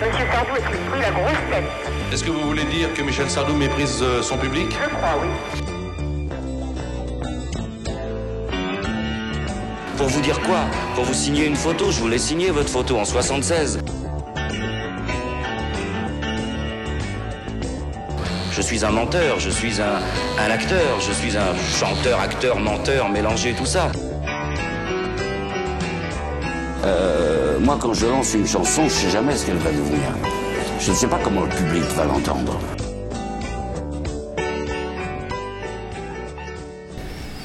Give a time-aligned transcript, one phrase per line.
[0.00, 1.64] Monsieur Sardou est pris la grosse tête.
[2.10, 4.66] Est-ce que vous voulez dire que Michel Sardou méprise euh, son public?
[4.72, 5.28] Je crois, oui.
[9.98, 10.60] Pour vous dire quoi?
[10.94, 13.80] Pour vous signer une photo, je voulais signer votre photo en 76.
[18.52, 20.00] Je suis un menteur, je suis un,
[20.42, 23.92] un acteur, je suis un chanteur, acteur, menteur, mélangé tout ça.
[26.86, 27.19] Euh,
[27.70, 30.12] moi, quand je lance une chanson, je sais jamais ce qu'elle va devenir.
[30.80, 32.58] Je ne sais pas comment le public va l'entendre.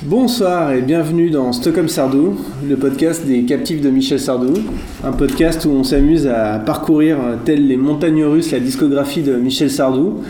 [0.02, 4.56] Bonsoir et bienvenue dans Stockholm Sardou, le podcast des captifs de Michel Sardou.
[5.04, 9.70] Un podcast où on s'amuse à parcourir, telles les montagnes russes, la discographie de Michel
[9.70, 10.24] Sardou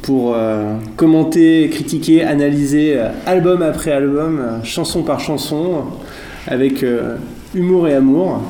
[0.00, 5.82] pour euh, commenter, critiquer, analyser euh, album après album, euh, chanson par chanson,
[6.46, 6.82] avec
[7.54, 8.40] humour et amour,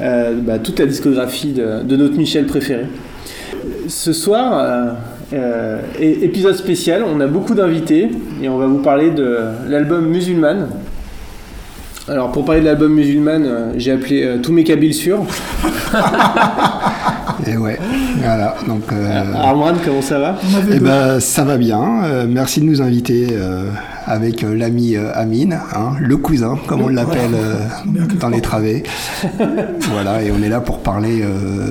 [0.00, 2.86] euh, bah, toute la discographie de, notre Michel préféré.
[3.88, 4.92] Ce soir, euh,
[5.34, 8.10] euh, épisode spécial, on a beaucoup d'invités
[8.42, 10.68] et on va vous parler de l'album Musulman.
[12.08, 15.24] Alors pour parler de l'album Musulman, euh, j'ai appelé tous mes Kabyles sûrs.
[17.46, 17.78] Et ouais,
[18.18, 18.54] voilà.
[18.66, 20.36] Donc, euh, Armand, comment ça va?
[20.70, 22.04] Eh ben, ça va bien.
[22.04, 23.70] Euh, merci de nous inviter euh,
[24.06, 27.66] avec euh, l'ami euh, Amine, hein, le cousin, comme on l'appelle euh,
[28.20, 28.84] dans les travées.
[29.92, 31.68] voilà, et on est là pour parler euh,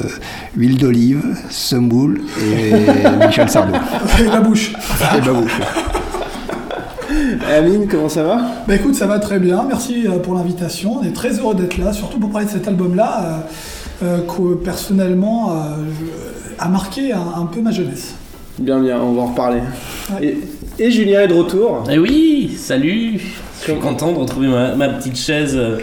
[0.57, 2.73] huile d'olive, semoule et
[3.25, 3.73] Michel Sardou.
[4.19, 4.73] Et la bouche.
[5.15, 5.47] Et vous.
[7.49, 8.41] Amine, comment ça va?
[8.67, 9.63] Bah écoute, ça va très bien.
[9.67, 10.99] Merci pour l'invitation.
[11.01, 13.45] On est très heureux d'être là, surtout pour parler de cet album-là,
[14.05, 15.55] que personnellement euh,
[16.59, 18.15] a marqué un, un peu ma jeunesse.
[18.59, 19.61] Bien, bien, on va en reparler.
[20.13, 20.37] Ouais.
[20.79, 21.83] Et, et Julien est de retour.
[21.91, 23.19] Eh oui, salut
[23.59, 25.77] Je suis content de retrouver ma, ma petite chaise euh,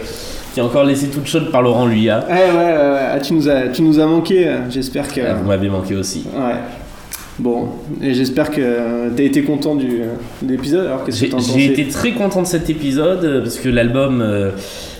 [0.53, 2.25] qui est encore laissée toute chaude par Laurent Luya.
[2.29, 3.07] Ouais, ouais, ouais, ouais.
[3.13, 5.21] Ah, tu, nous as, tu nous as manqué, euh, j'espère que...
[5.21, 6.25] Ah, Vous m'avez manqué aussi.
[6.35, 6.55] Ouais.
[7.39, 7.69] Bon,
[8.01, 10.07] et j'espère que tu as été content du, euh,
[10.41, 10.87] de l'épisode.
[10.87, 14.51] Alors, qu'est-ce que J'ai été très content de cet épisode euh, parce que l'album euh,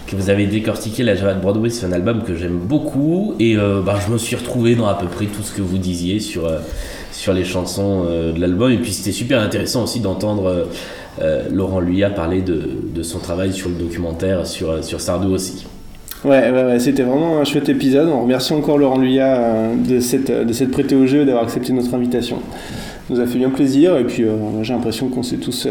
[0.10, 3.58] que vous avez décortiqué, La Java de Broadway, c'est un album que j'aime beaucoup et
[3.58, 6.20] euh, bah, je me suis retrouvé dans à peu près tout ce que vous disiez
[6.20, 6.58] sur, euh,
[7.12, 10.68] sur les chansons euh, de l'album et puis c'était super intéressant aussi d'entendre
[11.52, 12.62] Laurent Luya parler de,
[12.96, 15.68] de son travail sur le documentaire sur, sur Sardou aussi.
[16.24, 18.08] Ouais, ouais, ouais, c'était vraiment un chouette épisode.
[18.08, 21.94] On remercie encore Laurent Luya de cette, de cette au jeu et d'avoir accepté notre
[21.94, 22.38] invitation.
[22.38, 24.24] Ça nous a fait bien plaisir et puis
[24.62, 25.68] j'ai l'impression qu'on s'est tous,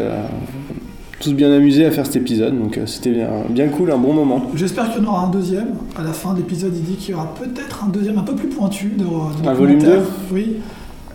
[1.19, 2.57] tous bien amusés à faire cet épisode.
[2.57, 4.41] Donc euh, c'était bien, bien cool, un bon moment.
[4.55, 5.69] J'espère qu'il y en aura un deuxième.
[5.97, 8.35] À la fin de l'épisode, il dit qu'il y aura peut-être un deuxième un peu
[8.35, 8.89] plus pointu.
[8.97, 10.03] De, de Un volume documentaire.
[10.31, 10.35] 2?
[10.35, 10.55] Oui.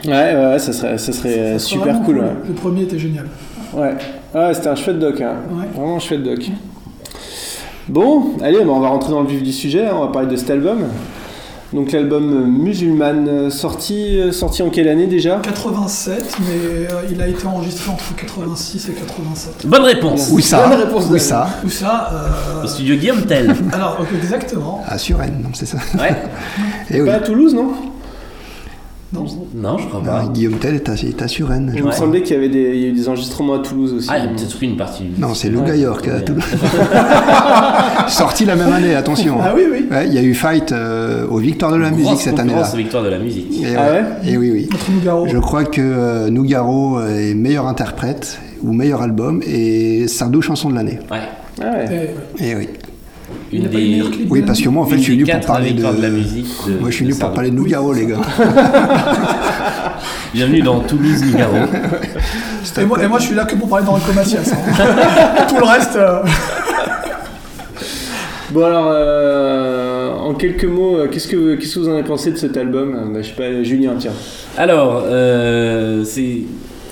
[0.07, 2.19] Ouais, ouais, ça serait, ça serait Ça super cool.
[2.19, 3.27] Ouais, Le premier était génial.
[3.75, 3.95] ouais.
[4.35, 5.21] Ouais, c'était un chouette doc.
[5.21, 5.37] Hein.
[5.51, 5.67] Ouais.
[5.75, 6.51] Vraiment un chouette doc.
[7.89, 9.87] Bon, allez, bah, on va rentrer dans le vif du sujet.
[9.87, 10.79] hein, On va parler de cet album.
[11.75, 15.41] Donc l'album Musulman, euh, sorti, sorti en quelle année déjà?
[15.43, 19.67] 87, mais euh, il a été enregistré entre 86 et 87.
[19.67, 20.69] Bonne réponse Où ça?
[20.69, 21.49] Bonne réponse Où de- ça?
[21.63, 23.53] Tout ça, euh, Au studio Guillaume Tell.
[23.73, 24.85] alors exactement.
[24.87, 25.79] À Suresnes, non, c'est ça.
[25.99, 26.15] Ouais
[26.91, 27.09] Et oui.
[27.09, 27.73] Pas à Toulouse, non?
[29.15, 30.27] Non, Non, je crois Ah, pas.
[30.33, 31.73] Guillaume Tell est à, est à Suresnes.
[31.75, 31.93] Il me Ouais.
[31.95, 34.09] semblait qu'il y avait des, il y a eu des enregistrements à Toulouse aussi.
[34.11, 35.05] Ah, il y a peut-être une partie.
[35.05, 35.69] du- Non, c'est Lou Ouais.
[35.69, 36.21] Gaillard qui est à.
[36.21, 36.45] Toulouse.
[38.09, 39.37] Sorti la même année, attention.
[39.43, 39.87] Ah oui, oui.
[39.91, 42.55] Ouais, il y a eu Fight euh, aux Victoires de la Grosse musique cette année-là.
[42.59, 43.63] concurrence aux victoires de la musique.
[43.63, 44.69] Et, Ah ouais Et oui, oui.
[44.93, 45.27] Nougaro.
[45.29, 50.75] Je crois que euh, Nougaro est meilleur interprète ou meilleur album et Sardou chanson de
[50.75, 50.99] l'année.
[51.11, 51.19] Ouais.
[51.63, 51.85] Ah ouais.
[52.41, 52.51] Eh, ouais.
[52.51, 52.69] Et oui.
[53.55, 55.83] Une des, Oui, parce que moi en fait je suis venu pour parler de.
[55.83, 56.47] la musique.
[56.67, 58.17] de- Moi je suis venu pour parler de Nougaro, les gars.
[60.35, 61.55] Bienvenue dans Toulouse Nougaro.
[62.81, 64.53] Et moi, et moi, je suis là que pour parler d'Enrico Macias.
[64.57, 65.47] hein.
[65.49, 65.95] Tout le reste.
[65.95, 66.23] euh,
[68.51, 72.33] Bon alors, euh, en quelques mots, euh, qu'est-ce que, qu'est-ce que vous en avez pensé
[72.33, 73.13] de cet album?
[73.13, 74.13] Bah, Je sais pas, Julien, tiens.
[74.59, 76.39] Alors, euh, c'est.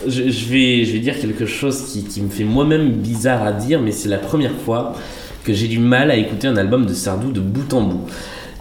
[0.07, 3.53] Je, je vais, je vais dire quelque chose qui, qui me fait moi-même bizarre à
[3.53, 4.95] dire, mais c'est la première fois
[5.45, 8.01] que j'ai du mal à écouter un album de Sardou de bout en bout.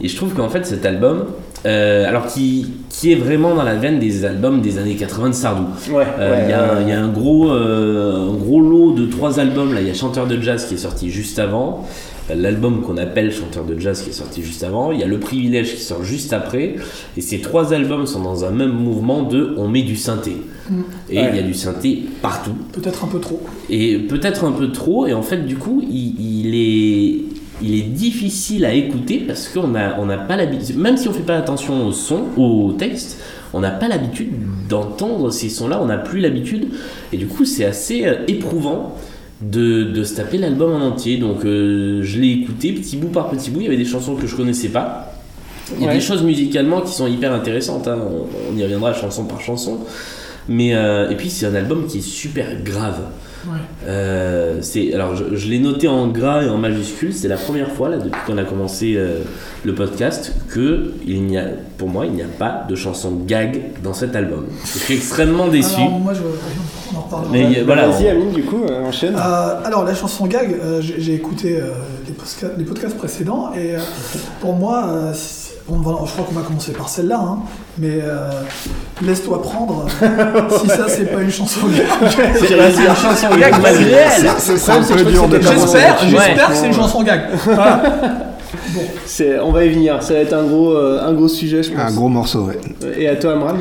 [0.01, 1.25] Et je trouve qu'en fait cet album,
[1.67, 5.33] euh, alors qui, qui est vraiment dans la veine des albums des années 80 de
[5.35, 5.63] Sardou.
[5.91, 6.81] Ouais, Euh, Il ouais, y, a un- ouais.
[6.83, 9.73] il y a un gros, euh, un gros lot de trois albums.
[9.75, 11.87] Là, il y a Chanteur de jazz qui est sorti juste avant.
[12.33, 14.91] L'album qu'on appelle Chanteur de jazz qui est sorti juste avant.
[14.91, 16.75] Il y a Le Privilège qui sort juste après.
[17.17, 20.37] Et ces trois albums sont dans un même mouvement de on met du synthé.
[21.09, 21.29] Et Ouais.
[21.31, 22.53] il y a du synthé partout.
[22.71, 23.41] Peut-être un peu trop.
[23.69, 25.05] Et peut-être un peu trop.
[25.07, 27.21] Et en fait, du coup, il, il est,
[27.61, 31.13] il est difficile à écouter parce qu'on n'a on n'a pas l'habitude, même si on
[31.13, 33.19] fait pas attention au son, au texte,
[33.53, 34.29] on n'a pas l'habitude
[34.69, 35.79] d'entendre ces sons-là.
[35.81, 36.67] On n'a plus l'habitude.
[37.13, 38.95] Et du coup, c'est assez euh, éprouvant.
[39.43, 43.27] De, de se taper l'album en entier donc euh, je l'ai écouté petit bout par
[43.31, 45.15] petit bout il y avait des chansons que je connaissais pas
[45.75, 45.95] Il y a Ouais.
[45.95, 47.87] des choses musicalement qui sont hyper intéressantes.
[47.87, 47.97] hein.
[48.07, 49.79] On, on y reviendra chanson par chanson.
[50.51, 52.99] Mais euh, et puis c'est un album qui est super grave.
[53.47, 53.57] Ouais.
[53.87, 57.11] Euh, c'est alors je, je l'ai noté en gras et en majuscule.
[57.13, 59.21] C'est la première fois là depuis qu'on a commencé euh,
[59.63, 61.45] le podcast que il n'y a,
[61.77, 64.45] pour moi, il n'y a pas de chanson gag dans cet album.
[64.63, 65.81] Je suis extrêmement déçu.
[65.81, 66.21] Alors, moi, je,
[66.93, 67.31] on en reparlera.
[67.31, 69.15] Mais voilà, Vas-y, Amine, du coup, euh, enchaîne.
[69.15, 71.69] Euh, alors la chanson gag, euh, j'ai écouté euh,
[72.05, 73.79] les, podcasts, les podcasts précédents et euh,
[74.39, 75.40] pour moi, euh, si-
[75.71, 77.37] on va- je crois qu'on va commencer par celle-là, hein,
[77.77, 78.29] mais euh,
[79.01, 79.85] laisse-toi prendre.
[80.03, 81.85] euh, si ça c'est pas une chanson gag,
[82.39, 84.29] C'est une chanson gag malgré elle.
[84.37, 87.21] C'est c'est un peu dur de J'espère- que c'est une chanson gag.
[87.45, 87.81] Voilà.
[89.05, 91.71] C'est- On va y venir, ça va être un gros, euh, un gros sujet, je
[91.71, 91.79] pense.
[91.79, 92.59] Un gros morceau, ouais.
[92.97, 93.53] Et à toi, Amran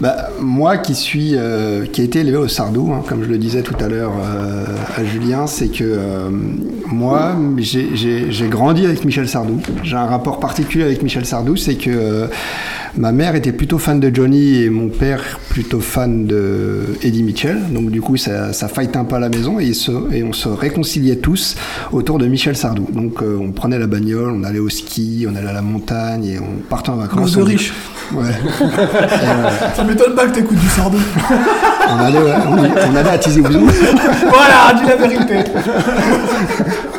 [0.00, 3.38] Bah, moi qui suis, euh, qui a été élevé au Sardou, hein, comme je le
[3.38, 4.64] disais tout à l'heure euh,
[4.96, 6.28] à Julien, c'est que euh,
[6.86, 9.60] moi, j'ai- j'ai j'ai grandi avec Michel Sardou.
[9.82, 12.26] J'ai un rapport particulier avec Michel Sardou, c'est que euh,
[12.96, 17.58] ma mère était plutôt fan de Johnny et mon père plutôt fan de Eddie Mitchell.
[17.70, 20.32] Donc du coup, ça, ça fight un peu à la maison et, se- et on
[20.32, 21.56] se réconciliait tous
[21.92, 22.86] autour de Michel Sardou.
[22.92, 26.24] Donc euh, on prenait la bagnole, on allait au ski, on allait à la montagne
[26.24, 27.32] et on partait en vacances.
[27.36, 27.72] De riche.
[28.12, 28.24] Ouais.
[28.60, 30.98] Et, euh, Ça m'étonne pas que t'écoutes du sardou.
[31.88, 33.60] on allait, ouais, on, on allait à Tizi Ouzou.
[34.28, 35.34] voilà, dis la vérité.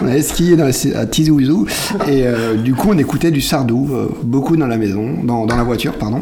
[0.02, 1.68] On allait skier dans la- à Tizi Ouzou.
[2.08, 3.90] Et euh, du coup, on écoutait du Sardou,
[4.24, 6.22] beaucoup dans la maison, dans, dans la voiture, pardon.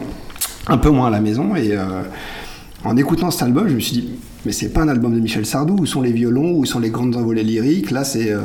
[0.67, 1.55] Un peu moins à la maison.
[1.55, 2.01] Et euh,
[2.83, 4.09] en écoutant cet album, je me suis dit,
[4.45, 5.75] mais c'est pas un album de Michel Sardou.
[5.79, 8.31] Où sont les violons Où sont les grandes envolées lyriques Là, c'est.
[8.31, 8.39] euh,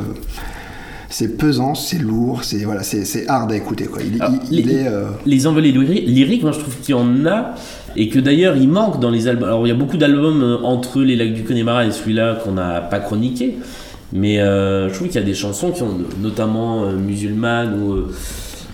[1.08, 4.00] c'est pesant, c'est lourd, c'est voilà, c'est hard à écouter quoi.
[4.02, 6.96] Il, Alors, il- il les- est euh, Les envolées lyri- lyriques, moi je trouve qu'il
[6.96, 7.54] y en a,
[7.94, 9.48] et que d'ailleurs il manque dans les albums.
[9.48, 12.80] Alors il y a beaucoup d'albums entre Les Lacs du Connemara et celui-là qu'on n'a
[12.80, 13.56] pas chroniqué,
[14.12, 17.94] mais euh, je trouve qu'il y a des chansons qui ont, notamment euh, Musulmane ou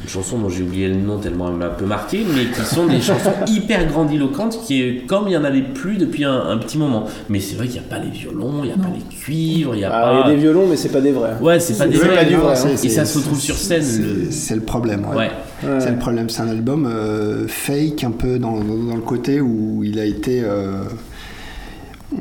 [0.02, 2.62] une chanson dont j'ai oublié le nom tellement elle m'a un peu marqué, mais qui
[2.74, 6.40] sont des chansons hyper grandiloquentes, qui est comme il y en avait plus depuis un,
[6.48, 7.04] un petit moment.
[7.28, 9.74] Mais c'est vrai qu'il n'y a pas les violons, il n'y a pas les cuivres,
[9.74, 10.28] il n'y a Ah, Il y pas.
[10.28, 11.34] a des violons, mais c'est pas des vrais.
[11.40, 12.56] Ouais, c'est pas des vrais, pas du vrai, Et
[12.88, 13.82] ça c'est- se retrouve sur scène.
[14.30, 15.06] c'est le- problème.
[15.10, 15.16] ouais.
[15.16, 15.30] Ouais.
[15.64, 15.78] Ouais.
[15.80, 19.40] C'est le problème, c'est un album euh, fake un peu dans, dans- dans le côté
[19.40, 20.40] où il a été.
[20.42, 20.82] euh,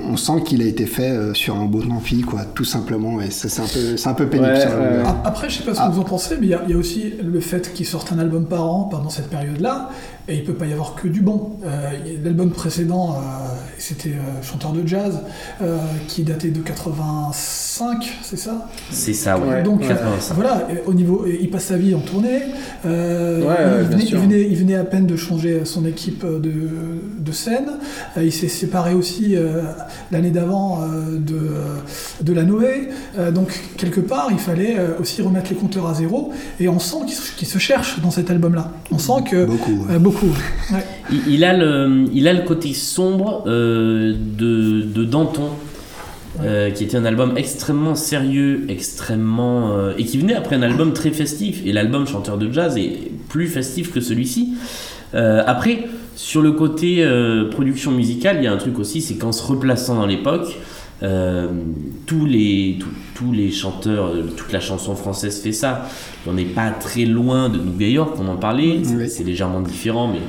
[0.09, 3.29] on sent qu'il a été fait euh, sur un beau amphi, quoi, tout simplement, et
[3.31, 4.49] ça, c'est un peu, c'est un peu pénible.
[4.51, 5.89] Ouais, ça, euh, Après, je sais pas ce que Ah.
[5.89, 8.45] vous en pensez, mais il y, y a aussi le fait qu'il sorte un album
[8.45, 9.89] par an pendant cette période-là,
[10.27, 11.57] et il peut pas y avoir que du bon.
[11.65, 11.89] Euh,
[12.23, 13.19] L'album précédent, euh,
[13.77, 15.19] c'était euh, Chanteur de jazz,
[15.62, 15.77] euh,
[16.07, 16.62] qui datait de
[17.25, 18.68] 85, c'est ça?
[18.91, 19.47] C'est ça, ouais.
[19.50, 19.63] Ouais.
[19.63, 20.33] Donc euh, 85.
[20.35, 22.41] voilà, et au niveau, et il passe sa vie en tournée.
[22.85, 24.18] euh, Ouais, ouais, il, venait, sûr.
[24.19, 26.51] il venait- il venait à peine de changer son équipe de,
[27.19, 27.71] de scène.
[28.18, 29.62] Euh, il s'est séparé aussi euh,
[30.12, 31.51] l'année d'avant euh, de,
[32.23, 32.89] de la Noé.
[33.18, 36.31] Euh, donc quelque part, il fallait aussi remettre les compteurs à zéro.
[36.59, 37.15] Et on sent qu'il
[37.47, 38.71] se, se cherche dans cet album-là.
[38.91, 39.95] On sent que Beaucoup, ouais.
[39.95, 40.33] euh, beaucoup.
[40.73, 40.85] ouais.
[41.11, 45.49] Il, il a le, il a le côté sombre euh, de, de Danton,
[46.41, 49.71] euh, qui était un album extrêmement sérieux, extrêmement.
[49.71, 51.61] euh, et qui venait après un album très festif.
[51.65, 54.53] Et l'album Chanteur de Jazz est plus festif que celui-ci.
[55.13, 57.05] Après, sur le côté
[57.51, 60.55] production musicale, il y a un truc aussi, c'est qu'en se replaçant dans l'époque,
[61.03, 61.48] euh,
[62.06, 65.87] tous, les, tous, tous les chanteurs, euh, toute la chanson française fait ça.
[66.28, 69.09] On n'est pas très loin de New York, on en parlait, c'est Oui.
[69.09, 70.19] c'est légèrement différent, mais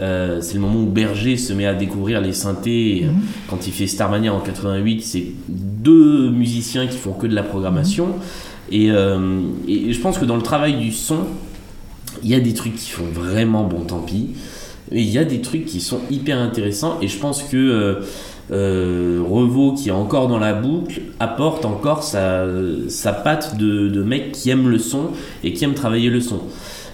[0.00, 2.98] euh, c'est le moment où Berger se met à découvrir les synthés.
[2.98, 3.10] Et, euh,
[3.48, 8.08] Quand il fait Starmania en 88, c'est deux musiciens qui font que de la programmation.
[8.70, 11.18] Et, euh, et je pense que dans le travail du son,
[12.22, 14.30] il y a des trucs qui font vraiment bon tant pis.
[14.92, 16.96] Et il y a des trucs qui sont hyper intéressants.
[17.00, 17.94] Et je pense que euh,
[18.52, 22.44] euh, Revo, qui est encore dans la boucle, apporte encore sa,
[22.88, 25.08] sa patte de, de mec qui aime le son
[25.44, 26.40] et qui aime travailler le son.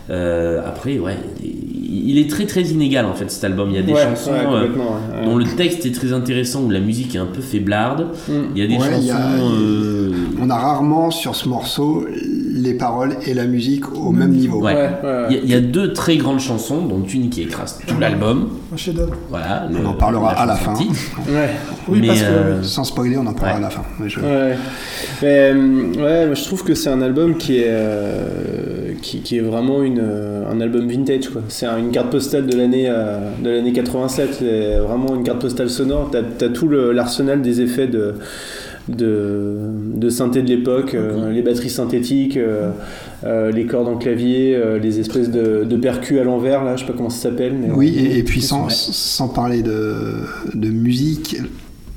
[0.09, 3.71] Euh, après, ouais, il est très très inégal en fait cet album.
[3.71, 5.25] Il y a des Ouais, chansons ouais, euh, ouais.
[5.25, 8.07] dont le texte est très intéressant, où la musique est un peu faiblarde.
[8.29, 8.33] Mm.
[8.55, 9.13] Il y a des Ouais, chansons.
[9.13, 12.07] a- euh, On a rarement sur ce morceau
[12.57, 14.63] les paroles et la musique au même niveau.
[14.63, 14.75] Ouais.
[14.75, 15.27] Ouais, ouais, ouais.
[15.31, 17.99] Il y, a- il y a deux très grandes chansons, dont une qui écrase tout
[18.01, 18.49] l'album.
[18.73, 19.15] Un chef-d'œuvre.
[19.31, 19.69] Voilà.
[19.71, 20.75] On le- en parlera à la fin.
[21.89, 23.65] Oui, Mais, parce que euh, Sans spoiler, on en parlera Ouais.
[23.65, 23.83] à la fin.
[24.01, 24.57] Mais je- Ouais.
[25.23, 29.41] Mais, euh, ouais, je trouve que c'est un album qui est, euh, qui, qui est
[29.41, 31.29] vraiment une, euh, un album vintage.
[31.49, 34.37] C'est un- une carte postale de l'année euh, de l'année 87.
[34.41, 36.11] C'est vraiment une carte postale sonore.
[36.11, 38.15] T'as as tout l'arsenal des effets de,
[38.89, 39.57] de,
[39.95, 42.71] de synthé de l'époque, euh, les batteries synthétiques, euh,
[43.25, 46.83] euh, les cordes en clavier, euh, les espèces de, de percus à l'envers, là, je
[46.83, 47.55] sais pas comment ça s'appelle.
[47.61, 49.95] Mais Oui, et, et puis sans, sans parler de,
[50.55, 51.37] de musique,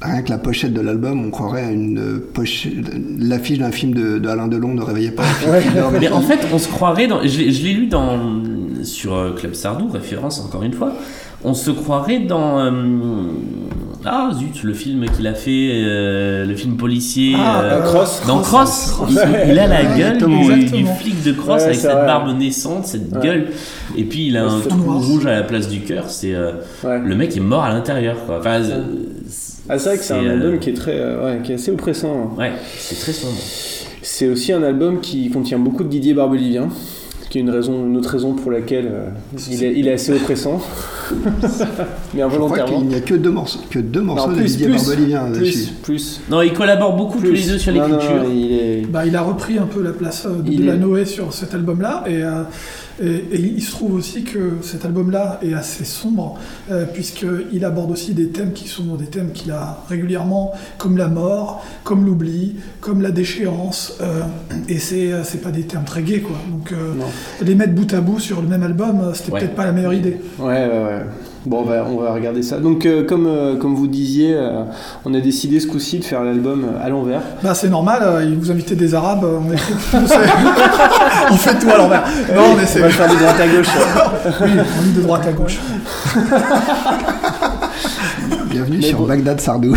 [0.01, 2.71] Rien que la pochette de l'album, on croirait à une pochette,
[3.19, 5.23] l'affiche d'un film de, de Alain Delon ne réveillait pas.
[5.99, 7.21] Mais en fait, on se croirait dans.
[7.21, 8.17] Je, l'ai- je l'ai lu dans
[8.83, 10.93] sur Club Sardou, référence encore une fois.
[11.43, 12.71] On se croirait dans euh,
[14.11, 17.33] ah zut le film qu'il a fait, euh, le film policier.
[17.37, 18.23] Ah, euh, Cross.
[18.27, 19.13] Dans Cross, il,
[19.51, 22.05] il a la gueule du, flic de Cross Ouais, avec cette vrai.
[22.05, 23.21] barbe naissante, cette Ouais.
[23.21, 23.47] gueule,
[23.95, 26.09] et puis il a un trou rouge à la place du cœur.
[26.09, 28.17] C'est euh, le mec est mort à l'intérieur.
[28.27, 28.81] Enfin, euh,
[29.69, 31.71] Ah, c'est vrai que c'est un euh, album qui est très, euh, qui est assez
[31.71, 32.33] oppressant.
[32.37, 33.37] Ouais, c'est très sombre.
[34.01, 36.69] C'est aussi un album qui contient beaucoup de Didier Barbelivien,
[37.29, 39.09] qui est une raison, une autre raison pour laquelle euh,
[39.51, 40.59] il, est, il est assez oppressant,
[42.13, 42.79] mais involontairement.
[42.79, 45.39] qu'il n'y a que deux morceaux, que deux morceaux Non, de plus, Didier plus, plus,
[45.39, 45.69] dessus.
[45.83, 47.45] plus, Non, ils collaborent beaucoup tous plus.
[47.45, 48.23] les deux sur l'écriture.
[48.33, 48.81] il est...
[48.87, 51.05] Bah, il a repris un peu la place euh, de Il De La est- Noé
[51.05, 52.41] sur cet album-là, et, euh,
[53.01, 56.37] et, et il se trouve aussi que cet album-là est assez sombre,
[56.71, 61.07] euh, puisqu'il aborde aussi des thèmes qui sont des thèmes qu'il a régulièrement, comme la
[61.07, 64.21] mort, comme l'oubli, comme la déchéance, euh,
[64.67, 66.37] et c'est euh, c'est pas des termes très gays, quoi.
[66.51, 66.93] Donc euh,
[67.41, 69.39] les mettre bout à bout sur le même album, euh, c'était Ouais.
[69.41, 70.17] peut-être pas la meilleure idée.
[70.39, 71.01] Ouais, ouais, ouais.
[71.45, 72.57] Bon, bah, on va regarder ça.
[72.57, 74.63] Donc, euh, comme, euh, comme vous disiez, euh,
[75.05, 77.21] on a décidé ce coup-ci de faire l'album à l'envers.
[77.41, 79.99] Bah c'est normal, euh, il vous invitait des arabes, euh, on
[81.33, 82.03] on fait tout à l'envers.
[82.35, 83.67] Non, mais on c'est va le faire de droite à gauche.
[84.41, 85.59] oui, on lit de droite à gauche.
[88.51, 89.07] Bienvenue Mais sur bon.
[89.07, 89.75] Bagdad Sardou.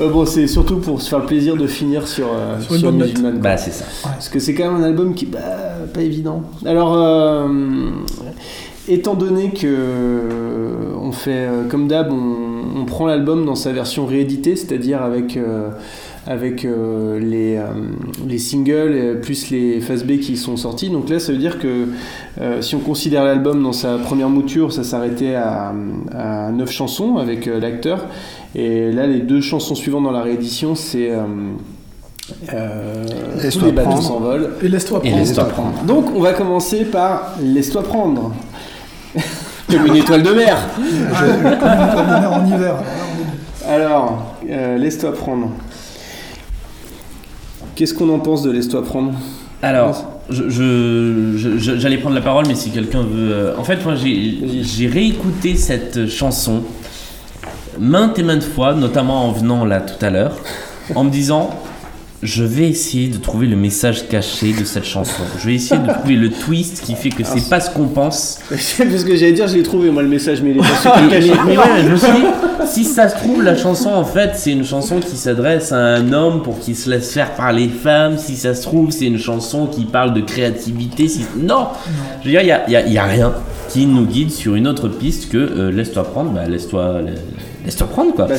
[0.00, 2.80] Euh, bon, c'est surtout pour se faire le plaisir de finir sur, euh, Sur une
[2.80, 2.92] sur.
[2.92, 3.32] Musulman.
[3.42, 3.84] Bah, c'est ça.
[4.04, 5.40] Parce que c'est quand même un album qui bah,
[5.92, 6.42] pas évident.
[6.64, 7.48] Alors, euh,
[8.88, 13.72] étant donné que euh, on fait euh, comme d'hab, on, on prend l'album dans sa
[13.72, 15.70] version rééditée, c'est-à-dire avec euh,
[16.26, 17.62] avec euh, les, euh,
[18.26, 20.90] les singles plus les phases B qui sont sortis.
[20.90, 21.86] Donc là, ça veut dire que
[22.40, 25.72] euh, si on considère l'album dans sa première mouture, ça s'arrêtait à,
[26.14, 28.04] à 9 chansons avec l'acteur.
[28.54, 31.10] Et là, les deux chansons suivantes dans la réédition, c'est
[33.50, 34.50] Tous les bateaux s'envolent.
[34.62, 35.18] Et laisse-toi Et prendre.
[35.18, 35.82] laisse-toi prendre.
[35.86, 38.34] Donc, on va commencer par Laisse-toi prendre.
[39.70, 40.56] Comme une étoile de mer.
[40.76, 42.74] Comme une étoile de mer en hiver.
[43.68, 45.50] Alors, euh, Laisse-toi prendre.
[47.74, 49.12] Qu'est-ce qu'on en pense de Laisse-toi prendre
[49.62, 53.32] Alors, je- je- je- je- j'allais prendre la parole, mais si quelqu'un veut.
[53.32, 56.62] euh, En fait, moi, j'ai réécouté cette chanson
[57.78, 60.32] maintes et maintes fois, notamment en venant là tout à l'heure,
[60.94, 61.50] en me disant.
[62.20, 65.22] Je vais essayer de trouver le message caché de cette chanson.
[65.38, 68.40] Je vais essayer de trouver le twist qui fait que c'est pas ce qu'on pense.
[68.48, 71.20] Parce que j'allais dire, je l'ai trouvé, moi, le message, mais il est pas Mais,
[71.46, 72.26] mais ouais, je me suis dit,
[72.66, 76.12] si ça se trouve, la chanson, en fait, c'est une chanson qui s'adresse à un
[76.12, 78.18] homme pour qu'il se laisse faire par les femmes.
[78.18, 81.06] Si ça se trouve, c'est une chanson qui parle de créativité.
[81.06, 81.24] Si...
[81.38, 81.68] Non
[82.22, 83.32] Je veux dire, il n'y a, y a- il y a rien
[83.68, 87.02] qui nous guide sur une autre piste que euh, laisse-toi prendre, bah, laisse-toi
[87.64, 88.26] laisse-toi prendre, quoi.
[88.26, 88.34] Bah,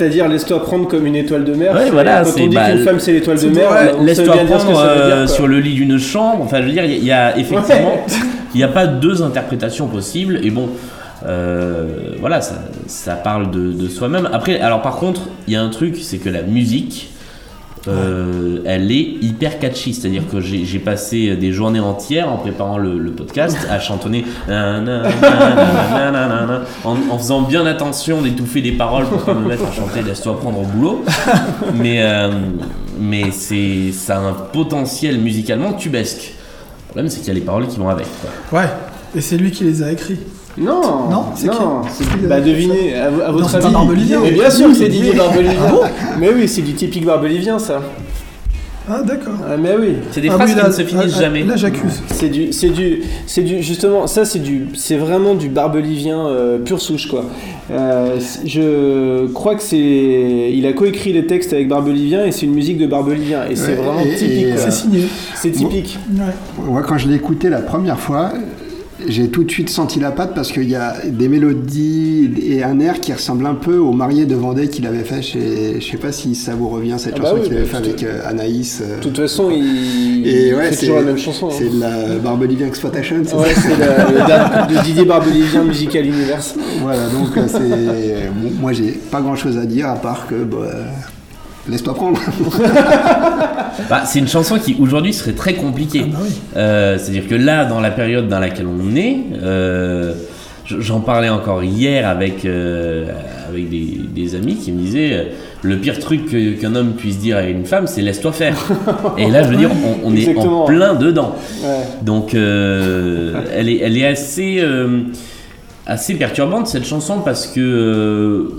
[0.00, 1.74] C'est-à-dire, laisse-toi prendre comme une étoile de mer.
[1.74, 4.02] Ouais, voilà, Quand c'est- on dit bah, qu'une femme, c'est l'étoile de mer, ouais, sait
[4.04, 6.42] Laisse-toi prendre dire, euh, sur le lit d'une chambre.
[6.42, 8.02] Enfin, je veux dire, il y, a- il y a effectivement,
[8.54, 10.40] il n'y a pas deux interprétations possibles.
[10.42, 10.70] Et bon,
[11.26, 11.84] euh,
[12.18, 12.54] voilà, ça,
[12.86, 14.26] ça parle de, de soi-même.
[14.32, 17.10] Après, alors par contre, il y a un truc, c'est que la musique,
[17.88, 19.94] euh, elle est hyper catchy.
[19.94, 24.24] C'est-à-dire que j'ai passé des journées entières en préparant le, le podcast à chantonner
[26.84, 30.38] en, en faisant bien attention d'étouffer des paroles pour pas me mettre à chanter Laisse-toi
[30.38, 31.04] prendre au boulot.
[31.74, 32.30] Mais, euh,
[32.98, 36.34] mais c'est, ça a un potentiel musicalement tubesque.
[36.88, 38.06] Le problème, c'est qu'il y a les paroles qui vont avec.
[38.50, 38.60] quoi.
[38.60, 38.68] Ouais,
[39.16, 40.18] et c'est lui qui les a écrits.
[40.60, 41.56] Non, Non, c'est qui
[42.28, 43.72] Bah euh, devinez, à, à votre c'est avis.
[43.72, 44.20] Barbelivien.
[44.22, 45.56] Mais bien sûr que c'est Didier Ah Barbelivien.
[46.18, 47.80] mais oui, c'est du typique Barbelivien ça.
[48.92, 49.34] Ah d'accord.
[49.48, 49.94] Ah, mais oui.
[50.10, 51.44] C'est des Ah phrases oui, qui ne se finissent ah, jamais.
[51.44, 52.02] Là j'accuse.
[52.10, 56.58] C'est du, c'est du, c'est du, justement, ça c'est du, c'est vraiment du barbelivien euh,
[56.58, 57.24] pure souche quoi.
[57.70, 59.78] Euh, je crois que c'est,
[60.52, 63.74] il a coécrit les textes avec Barbelivien et c'est une musique de Barbelivien et c'est
[63.74, 64.46] vraiment et- typique.
[64.56, 65.04] C'est signé.
[65.36, 65.96] C'est typique.
[66.66, 66.82] Ouais.
[66.86, 68.32] Quand je l'ai écouté la première fois,
[69.08, 72.78] j'ai tout de suite senti la patte parce qu'il y a des mélodies et un
[72.80, 75.80] air qui ressemble un peu au marié de Vendée qu'il avait fait chez.
[75.80, 77.76] Je sais pas si ça vous revient, cette Ah bah chanson oui, qu'il avait fait
[77.76, 78.82] avec euh, Anaïs.
[78.82, 81.48] euh, De toute façon, il, et ouais, c'est toujours la même chanson.
[81.48, 81.54] hein.
[81.56, 86.54] C'est de la Barbelivien Exploitation, c'est Ouais, le, de Didier Barbelivien Musical Universe.
[86.82, 88.28] Voilà, donc euh, c'est.
[88.34, 90.34] bon, moi, j'ai pas grand chose à dire à part que.
[90.44, 90.56] bah,
[91.70, 92.20] Laisse-toi prendre.
[93.88, 96.02] Bah, c'est une chanson qui aujourd'hui serait très compliquée.
[96.06, 96.30] Ah bah oui.
[96.56, 100.12] Euh, C'est-à-dire que là, dans la période dans laquelle on est, euh,
[100.66, 103.06] j'en parlais encore hier avec, euh,
[103.48, 105.24] avec des, des amis qui me disaient euh,
[105.62, 106.28] le pire truc
[106.60, 108.56] qu'un homme puisse dire à une femme, c'est laisse-toi faire.
[109.18, 109.70] Et là, je veux dire,
[110.04, 111.34] on, on est en plein dedans.
[111.62, 111.68] Ouais.
[112.02, 114.56] Donc, euh, elle, est, elle est assez.
[114.60, 115.00] euh,
[115.86, 118.52] assez perturbante cette chanson parce que euh,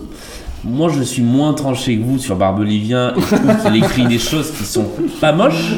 [0.63, 4.19] moi je suis moins tranché que vous sur Barbelivien et je trouve qu'il écrit des
[4.19, 4.85] choses qui sont
[5.19, 5.73] pas moches.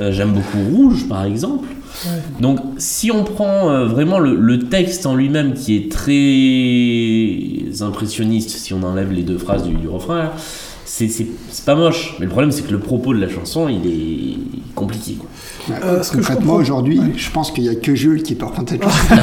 [0.00, 1.66] Euh, J'aime beaucoup Rouge par exemple.
[2.40, 8.50] Donc si on prend euh, vraiment le, le texte en lui-même qui est très impressionniste,
[8.50, 10.32] si on enlève les deux phrases du, du refrain, là,
[10.94, 12.16] c'est c'est- c'est pas moche.
[12.18, 15.14] Mais le problème c'est que le propos de la chanson il est compliqué.
[15.18, 15.28] quoi.
[15.84, 17.12] Euh, ce que je Concrètement, aujourd'hui, Ouais.
[17.16, 19.14] je pense qu'il n'y a que Jules qui peut reprendre cette chanson.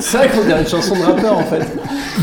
[0.00, 1.66] C'est vrai qu'on dirait une chanson de rappeur en fait.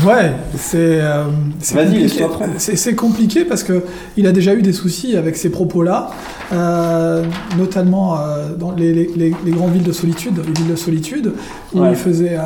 [0.04, 1.00] Ouais, c'est.
[1.00, 1.24] euh,
[1.60, 2.02] c'est Vas-y, compliqué.
[2.08, 2.52] laisse-toi prendre.
[2.58, 3.84] C'est c'est compliqué parce que
[4.16, 6.10] il a déjà eu des soucis avec ces propos-là,
[6.52, 7.24] euh,
[7.56, 11.32] notamment euh, dans les, les- les- les grandes villes de solitude, les villes de solitude,
[11.72, 11.90] où Ouais.
[11.90, 12.36] il faisait.
[12.36, 12.42] euh,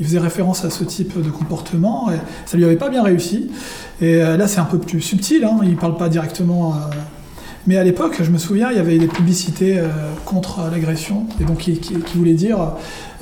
[0.00, 3.50] il faisait référence à ce type de comportement et ça lui avait pas bien réussi.
[4.00, 6.74] Et euh, là, c'est un peu plus subtil, hein, il parle pas directement.
[6.74, 6.94] euh,
[7.68, 9.88] mais à l'époque, je me souviens, il y avait des publicités euh,
[10.24, 12.58] contre l'agression, et donc qui, qui- qui voulaient dire,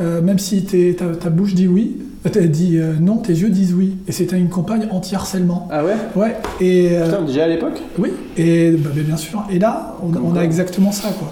[0.01, 1.97] euh, même si ta, ta bouche dit oui,
[2.31, 3.97] t'as dit euh, non, tes yeux disent oui.
[4.07, 5.67] Et c'était une campagne anti-harcèlement.
[5.71, 5.95] Ah ouais?
[6.15, 7.81] Ouais, et Putain, déjà à l'époque?
[7.99, 9.45] oui, et bah, bien sûr.
[9.51, 11.31] Et là, on, on a exactement ça, quoi.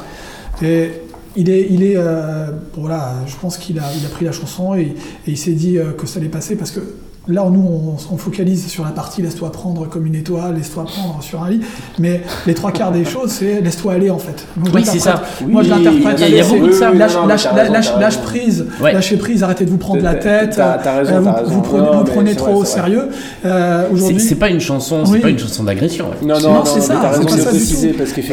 [0.66, 0.92] Et
[1.37, 4.75] il est, il est, euh, voilà, je pense qu'il a, il a pris la chanson
[4.75, 4.95] et, et
[5.27, 6.81] il s'est dit euh, que ça allait passer parce que
[7.29, 11.23] là, nous, on, on focalise sur la partie laisse-toi prendre comme une étoile, laisse-toi prendre
[11.23, 11.61] sur un lit,
[11.99, 14.45] mais les trois quarts des choses, c'est laisse-toi aller en fait.
[14.57, 15.45] Moi, je Oui, c'est l'interprète- ça.
[15.47, 16.17] Moi, je l'interprète.
[16.21, 16.93] il y a- y beaucoup de ça.
[16.93, 18.26] Lâche, Oui, non, lâche, mais t'as raison, lâche, t'as lâche raison.
[18.26, 18.93] prise, Ouais.
[18.93, 20.57] lâchez prise, arrêtez de vous prendre la tête.
[20.97, 21.50] raison, euh, vous, t'as raison.
[21.50, 23.09] vous prenez, Non, vous mais prenez c'est trop vrai, au sérieux.
[23.45, 25.21] Euh, C'est Aujourd'hui, c'est pas une chanson, Oui.
[25.21, 26.07] pas une chanson d'agression.
[26.07, 26.26] ouais.
[26.26, 27.00] Non, non, c'est ça,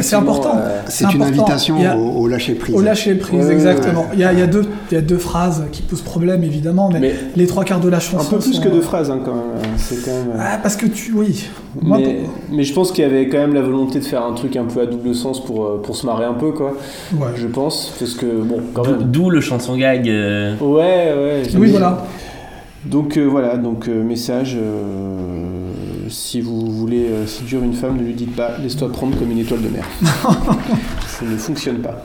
[0.02, 0.56] c'est important.
[0.56, 1.76] euh, C'est une invitation
[2.18, 2.74] au, lâcher prise.
[2.74, 4.06] Au lâcher prise, exactement.
[4.14, 7.98] Il y, a, deux, phrases qui posent problème, évidemment, mais, les trois quarts de la
[7.98, 8.30] Un chanson.
[8.30, 9.44] peu plus que deux phrases hein, quand même.
[9.56, 10.32] euh, C'est quand même.
[10.38, 11.12] Ah, parce que tu.
[11.14, 11.46] Oui.
[11.80, 12.20] Moi, mais,
[12.50, 14.64] mais je pense qu'il y avait quand même la volonté de faire un truc un
[14.64, 16.74] peu à double sens pour, euh, pour se marrer un peu, quoi.
[17.14, 17.26] ouais.
[17.36, 17.92] Je pense.
[17.98, 19.02] Parce que, bon, quand D'où- même.
[19.04, 20.08] D'où le chanson gag.
[20.08, 21.42] euh, Ouais, ouais.
[21.58, 22.04] Oui, voilà.
[22.86, 25.44] Donc euh, voilà, donc euh, message, euh,
[26.08, 29.38] si vous voulez euh, séduire une femme, ne lui dites pas laisse-toi prendre comme une
[29.38, 29.84] étoile de mer.
[31.06, 32.02] Ça ne fonctionne pas.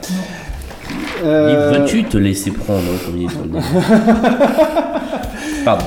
[1.24, 3.64] Euh, Et Veux-tu te laisser prendre comme une étoile de mer?
[5.64, 5.84] Pardon.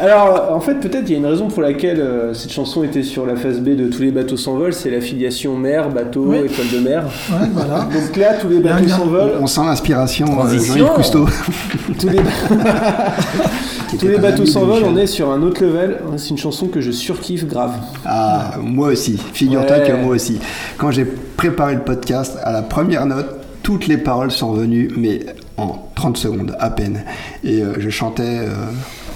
[0.00, 3.02] Alors, en fait, peut-être il y a une raison pour laquelle euh, cette chanson était
[3.02, 6.38] sur la phase B de Tous les bateaux s'envolent, c'est l'affiliation mer, bateau, Oui.
[6.44, 7.04] étoile de mer.
[7.30, 7.78] Ouais, voilà.
[7.92, 10.74] Donc là, tous les bateaux s'envolent, On sent l'inspiration euh, Transition.
[10.76, 11.26] Jean-Yves Cousteau.
[11.98, 12.18] tous les,
[13.98, 15.96] tous bateaux de s'envolent, on est sur un autre level.
[16.16, 17.72] C'est une chanson que je surkiffe grave.
[18.06, 19.18] Ah, moi aussi.
[19.32, 19.88] Figure-toi Ouais.
[19.88, 20.38] que moi aussi.
[20.76, 23.26] Quand j'ai préparé le podcast, à la première note,
[23.64, 25.20] toutes les paroles sont venues, mais
[25.56, 27.02] en 30 secondes à peine.
[27.42, 28.46] Et euh, je chantais euh,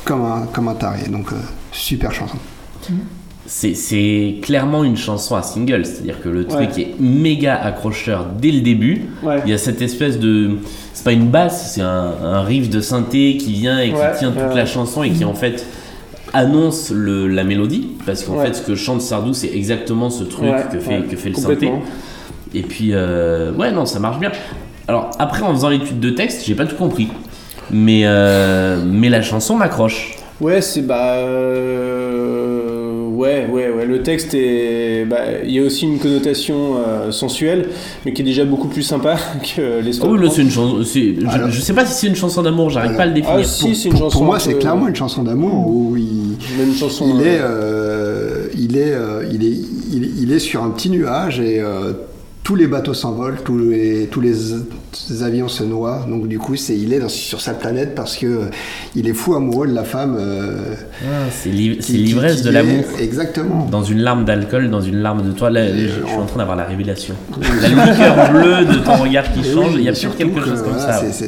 [0.04, 1.08] comme, un, comme un taré.
[1.08, 1.36] Donc, euh,
[1.72, 2.36] super chanson.
[3.46, 6.82] C'est- C'est clairement une chanson à single, c'est-à-dire que le truc Ouais.
[6.82, 9.06] est méga accrocheur dès le début.
[9.22, 9.40] Ouais.
[9.44, 10.58] Il y a cette espèce de.
[10.94, 14.16] C'est pas une basse, c'est un, un riff de synthé qui vient et qui Ouais,
[14.18, 15.66] tient toute la chanson et qui en fait
[16.32, 17.88] annonce le, la mélodie.
[18.06, 21.28] Parce qu'en fait, ce que chante Sardou, c'est exactement ce truc que, fait, que fait
[21.30, 21.70] le synthé.
[22.54, 24.30] Et puis, euh, ouais, non, ça marche bien.
[24.88, 27.08] Alors, après, en faisant l'étude de texte, j'ai pas tout compris.
[27.72, 30.16] Mais, euh, mais la chanson m'accroche.
[30.40, 31.14] Ouais, c'est bah.
[31.16, 33.86] euh, ouais, ouais, ouais.
[33.86, 35.04] Le texte est.
[35.08, 37.68] bah, Il y a aussi une connotation euh, sensuelle,
[38.04, 39.16] mais qui est déjà beaucoup plus sympa
[39.56, 40.12] que l'histoire.
[40.12, 40.82] Oh, là, c'est une chanson.
[40.84, 43.12] c'est- Je, Alors- je sais pas si c'est une chanson d'amour, j'arrive pas à le
[43.14, 43.36] définir.
[43.40, 44.18] Ah, si, c'est une chanson.
[44.18, 47.06] Pour moi, c'est clairement une chanson d'amour où il, Même une chanson.
[47.14, 48.94] il, est, euh, euh, il, est,
[49.32, 49.56] il, est,
[49.92, 51.92] il, est, il est sur un petit nuage et euh,
[52.44, 56.04] tous les bateaux s'envolent, tous les, tous les avions se noient.
[56.08, 58.44] Donc du coup, c'est, il est dans- sur sa planète parce que euh,
[58.96, 60.16] il est fou amoureux de la femme.
[60.18, 60.74] euh,
[61.04, 62.84] Ah, c'est l'i- l'ivresse de l'amour.
[63.00, 63.68] Exactement.
[63.70, 65.50] Dans une larme d'alcool, dans une larme de toi.
[65.50, 67.14] Là, je, je suis en- train d'avoir la révélation.
[67.60, 70.46] La liqueur bleue de ton regard qui change, oui, il y a surtout quelque que,
[70.48, 71.24] chose comme voilà, ça.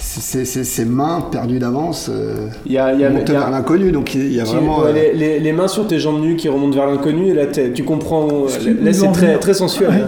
[0.00, 3.36] C'est- Ses mains perdues d'avance euh, Il y a, il y a- montent il y
[3.36, 3.92] a- vers l'inconnu.
[3.92, 4.80] Donc il y a vraiment.
[4.80, 7.34] ouais, euh, les, les- les mains sur tes jambes nues qui remontent vers l'inconnu, et
[7.34, 8.46] là tu comprends.
[8.46, 9.90] Qui Là, c'est très, très sensuel.
[9.90, 10.04] Ouais.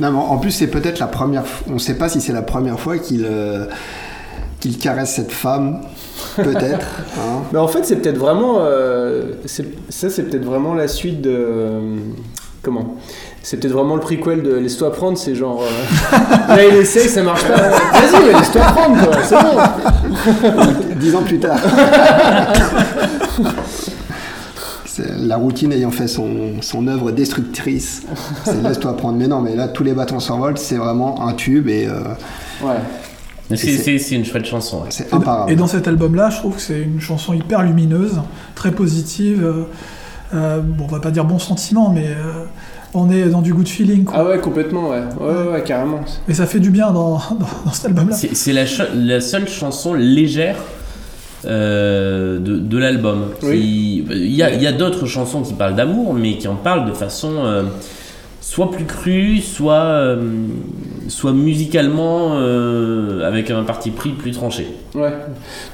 [0.00, 1.44] Non, mais en plus, c'est peut-être la première.
[1.68, 3.66] On ne sait pas si c'est la première fois qu'il euh,
[4.60, 5.80] qu'il caresse cette femme.
[6.36, 6.86] Peut-être.
[7.18, 7.42] hein.
[7.52, 8.56] Mais en fait, c'est peut-être vraiment.
[8.60, 11.30] euh, c'est- ça, c'est peut-être vraiment la suite de.
[11.32, 11.96] euh,
[12.62, 12.96] comment?
[13.46, 15.62] C'est peut-être vraiment le prequel de Laisse-toi prendre, c'est genre.
[15.62, 16.16] euh,
[16.56, 17.56] là, il essaye, ça marche pas.
[17.56, 20.94] Vas-y, laisse-toi prendre, quoi, c'est bon.
[20.98, 21.58] Dix ans plus tard.
[25.18, 28.02] La routine ayant fait son, son œuvre destructrice.
[28.44, 29.18] C'est laisse-toi prendre.
[29.18, 30.56] Mais non, mais là, tous les bâtons s'envolent.
[30.56, 32.00] C'est vraiment un tube et euh,
[32.62, 32.76] Ouais.
[33.50, 34.78] Mais C'est une chouette chanson.
[34.78, 34.88] ouais.
[34.90, 35.52] c'est imparable.
[35.52, 38.20] et dans cet album-là, je trouve que c'est une chanson hyper lumineuse,
[38.54, 39.44] très positive.
[39.44, 39.64] euh,
[40.34, 42.44] euh, bon, on va pas dire bon sentiment, mais euh,
[42.94, 44.04] on est dans du good feeling.
[44.04, 44.14] Quoi.
[44.16, 45.02] Ah ouais, complètement, ouais.
[45.20, 46.00] Ouais, ouais, ouais, carrément.
[46.28, 48.14] Et ça fait du bien dans, dans, dans cet album-là.
[48.16, 50.56] C'est c'est la, seule chanson légère
[51.46, 53.26] euh, de, de l'album.
[53.42, 54.04] Oui.
[54.08, 56.54] Qui- Il y a, il y a d'autres chansons qui parlent d'amour, mais qui en
[56.56, 57.62] parlent de façon euh,
[58.40, 60.22] soit plus crue, soit, euh,
[61.08, 64.66] soit musicalement euh, avec un parti pris plus tranché.
[64.94, 65.12] Ouais.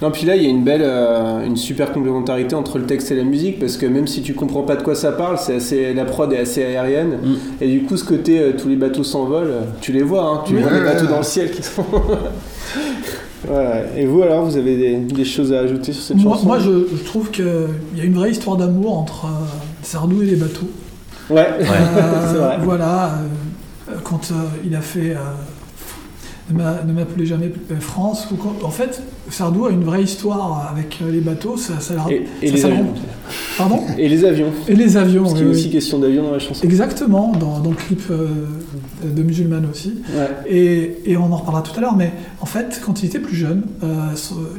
[0.03, 3.11] Non, puis là, il y a une belle, euh, une super complémentarité entre le texte
[3.11, 5.57] et la musique, parce que même si tu comprends pas de quoi ça parle, c'est
[5.57, 7.35] assez, la prod est assez aérienne, Mm.
[7.61, 10.57] et du coup, ce côté, euh, tous les bateaux s'envolent, tu les vois, hein, tu
[10.57, 11.11] vois ouais, les bateaux ouais.
[11.11, 11.85] dans le ciel qui sont.
[13.49, 13.87] Ouais.
[13.97, 16.59] Et vous alors, vous avez des, des choses à ajouter sur cette Moi, chanson moi,
[16.59, 17.45] je, je trouve qu'il
[17.97, 19.29] y a une vraie histoire d'amour entre euh,
[19.83, 20.69] Sardou et les bateaux.
[21.31, 21.65] Ouais, Euh,
[22.33, 22.59] c'est vrai.
[22.63, 23.17] Voilà, euh,
[24.05, 25.19] quand euh, il a fait euh,
[26.51, 28.27] Ne m'a- ne m'appelez jamais euh, France,
[28.65, 31.57] en fait, Sardou a une vraie histoire avec euh, les bateaux.
[31.57, 32.75] Ça, ça, Et, et ça- les
[33.69, 34.47] Pardon Et les avions.
[34.69, 35.23] Et les avions.
[35.23, 35.61] Parce qu'il y oui, a oui.
[35.61, 36.65] aussi question d'avion dans la chanson.
[36.65, 38.29] Exactement, dans, dans le clip euh,
[39.05, 39.95] de Musulmane aussi.
[40.15, 40.29] Ouais.
[40.51, 43.37] Et, et on en reparlera tout à l'heure, mais en fait, quand il était plus
[43.37, 43.87] jeune, euh,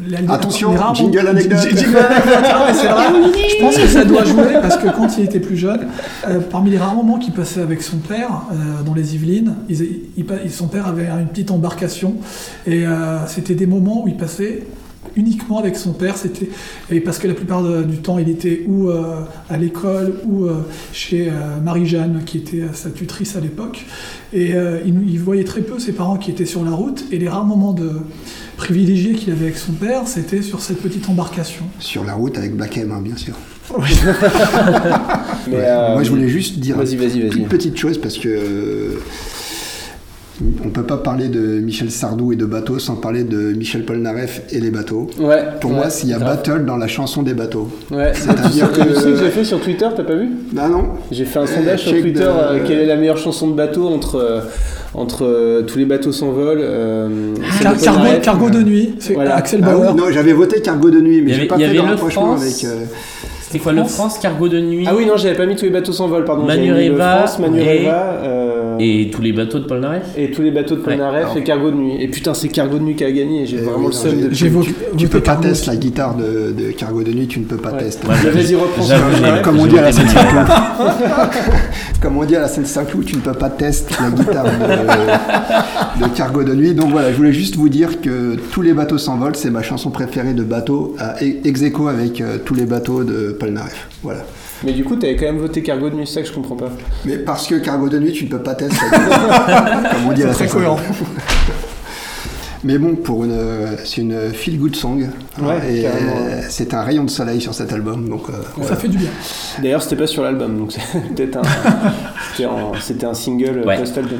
[0.08, 1.60] les- Attention, les rares- jingle anecdote.
[1.62, 2.34] J- jingle anecdote,
[2.68, 3.04] ouais, c'est vrai.
[3.50, 5.88] Je pense que ça doit jouer parce que quand il était plus jeune,
[6.28, 10.02] euh, parmi les rares moments qu'il passait avec son père euh, dans les Yvelines, il-
[10.18, 12.16] il pa- son père avait une petite embarcation
[12.68, 14.64] et euh, c'était des moments où il passait
[15.16, 16.50] uniquement avec son père, c'était
[16.92, 20.46] et parce que la plupart de- du temps il était ou euh, à l'école ou
[20.46, 20.62] euh,
[20.94, 23.86] chez euh, Marie-Jeanne qui était euh, sa tutrice à l'époque.
[24.34, 27.04] Et euh, il, il voyait très peu ses parents qui étaient sur la route.
[27.12, 27.92] Et les rares moments de
[28.58, 31.66] privilégiés qu'il avait avec son père c'était sur cette petite embarcation.
[31.80, 33.34] Sur la route avec Black M, hein, bien sûr.
[35.48, 39.00] Mais, euh, Moi, je voulais juste dire Vas-y, vas-y, une petite chose parce que euh,
[40.66, 44.42] on peut pas parler de Michel Sardou et de bateaux sans parler de Michel Polnareff
[44.52, 45.08] et les bateaux.
[45.20, 45.44] Ouais.
[45.60, 46.38] Pour ouais, moi, s'il y a grave.
[46.38, 47.70] battle dans la chanson des bateaux.
[47.92, 48.12] Ouais.
[48.14, 50.30] C'est-à-dire que- Tu sais que j'ai fait sur Twitter, t'as pas vu?
[50.58, 53.48] Ah non J'ai fait un sondage sur Twitter, de- euh, quelle est la meilleure chanson
[53.50, 54.42] de bateau entre, euh,
[54.94, 59.36] entre euh, Tous les bateaux s'envolent, euh, celle Car- de cargo, de nuit, c'est Voilà.
[59.36, 59.96] Axel Ah oui, Bauer.
[59.96, 62.42] Non, j'avais voté Cargo de nuit, mais j'ai pas il y fait le rapprochement France.
[62.42, 62.64] avec.
[62.66, 62.86] euh,
[63.42, 64.86] C'était quoi le France Cargo de nuit?
[64.88, 66.46] Ah oui, non, j'avais pas mis Tous les bateaux s'envolent, pardon.
[66.46, 67.60] Manu J'avais mis le Reva France, Manu
[68.82, 69.02] et- euh, et...
[69.02, 71.76] Et tous les bateaux de Polnareff tous les bateaux de Polnareff alors- et Cargo de
[71.76, 71.94] nuit.
[72.00, 73.92] Et putain, c'est Cargo de nuit qui a gagné, et j'ai Eh vraiment oui, le
[73.92, 77.40] seum de Tu voté peux pas tester la guitare de, de Cargo de nuit, tu
[77.40, 77.80] ne peux pas Ouais.
[77.80, 78.08] tester.
[78.08, 79.92] Ouais, Mais vas-y, reprends Comme on dit à la.
[79.92, 80.50] Polnareff.
[82.02, 86.08] Comme on dit à la Seine-Saint-Cloud, tu ne peux pas tester la guitare de, de
[86.16, 86.74] Cargo de nuit.
[86.74, 89.92] Donc voilà, je voulais juste vous dire que Tous les bateaux s'envolent, c'est ma chanson
[89.92, 93.88] préférée de bateau, à ex aequo avec euh, Tous les bateaux de Polnareff.
[94.02, 94.22] Voilà.
[94.64, 96.56] Mais du coup, t'avais quand même voté Cargo de nuit, c'est ça que je comprends
[96.56, 96.70] pas.
[97.06, 98.76] Mais parce que Cargo de nuit, tu ne peux pas tester.
[98.92, 100.78] Comme on dit à la très cohérent.
[102.64, 103.36] Mais bon, pour une,
[103.86, 105.10] c'est une feel good song.
[105.42, 105.88] Ouais, et
[106.48, 108.08] c'est un rayon de soleil sur cet album.
[108.08, 108.76] Donc, euh, Ça voilà.
[108.76, 109.10] fait du bien.
[109.64, 110.82] D'ailleurs, c'était pas sur l'album, donc c'est
[111.16, 111.42] peut-être un,
[112.36, 112.48] c'était
[112.80, 113.80] c'était un single Ouais.
[113.80, 114.20] post-album.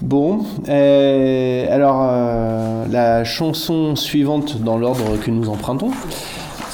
[0.00, 5.90] Bon, euh, alors euh, la chanson suivante dans l'ordre que nous empruntons,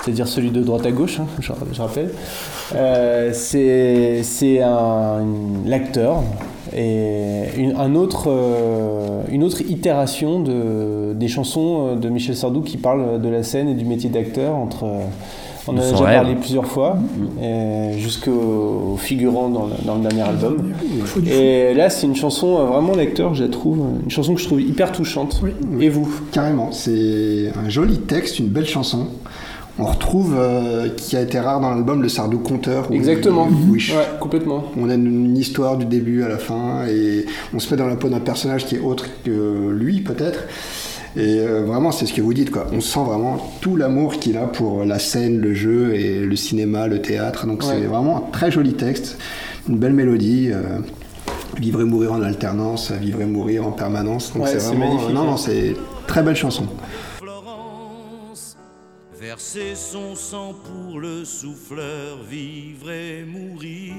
[0.05, 2.11] c'est-à-dire celui de droite à gauche, hein, je, je rappelle,
[2.75, 5.25] euh, c'est c'est un-
[5.67, 6.23] l'acteur
[6.75, 12.63] et une, un autre, euh, une autre itération de, des chansons euh, de Michel Sardou
[12.63, 14.85] qui parlent de la scène et du métier d'acteur entre.
[14.85, 15.01] euh,
[15.69, 16.21] on en a déjà rêve.
[16.23, 16.97] parlé plusieurs fois,
[17.41, 20.73] euh, jusqu'au figurant dans le, dans le dernier album.
[21.25, 24.61] Et là, c'est une chanson vraiment lecteur, je la trouve, une chanson que je trouve
[24.61, 25.41] hyper touchante.
[25.45, 25.53] Oui.
[25.81, 26.09] Et vous?
[26.33, 29.07] Carrément, c'est un joli texte, une belle chanson.
[29.79, 32.91] On retrouve, euh, qui a été rare dans l'album, le Sardou conteur.
[32.91, 33.49] où- Exactement.
[33.49, 34.65] où il- Ouais, complètement.
[34.79, 37.97] On a une histoire du début à la fin et on se met dans la
[37.97, 40.41] peau d'un personnage qui est autre que lui peut-être.
[41.17, 42.67] Et euh, vraiment, c'est ce que vous dites, quoi.
[42.73, 46.87] On sent vraiment tout l'amour qu'il a pour la scène, le jeu et le cinéma,
[46.87, 47.47] le théâtre.
[47.47, 47.69] Donc Ouais.
[47.81, 49.19] c'est vraiment un très joli texte,
[49.69, 50.51] une belle mélodie.
[50.53, 50.63] euh,
[51.61, 54.33] vivre et mourir en alternance, vivre et mourir en permanence.
[54.33, 55.25] Donc Ouais, c'est c'est vraiment, magnifique, non, hein.
[55.27, 55.75] non, c'est
[56.07, 56.65] très belle chanson.
[59.33, 63.95] Verser son sang pour le souffleur, vivre et mourir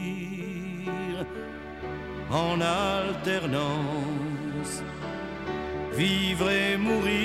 [2.30, 3.63] en alternance,
[5.98, 7.17] vivre et mourir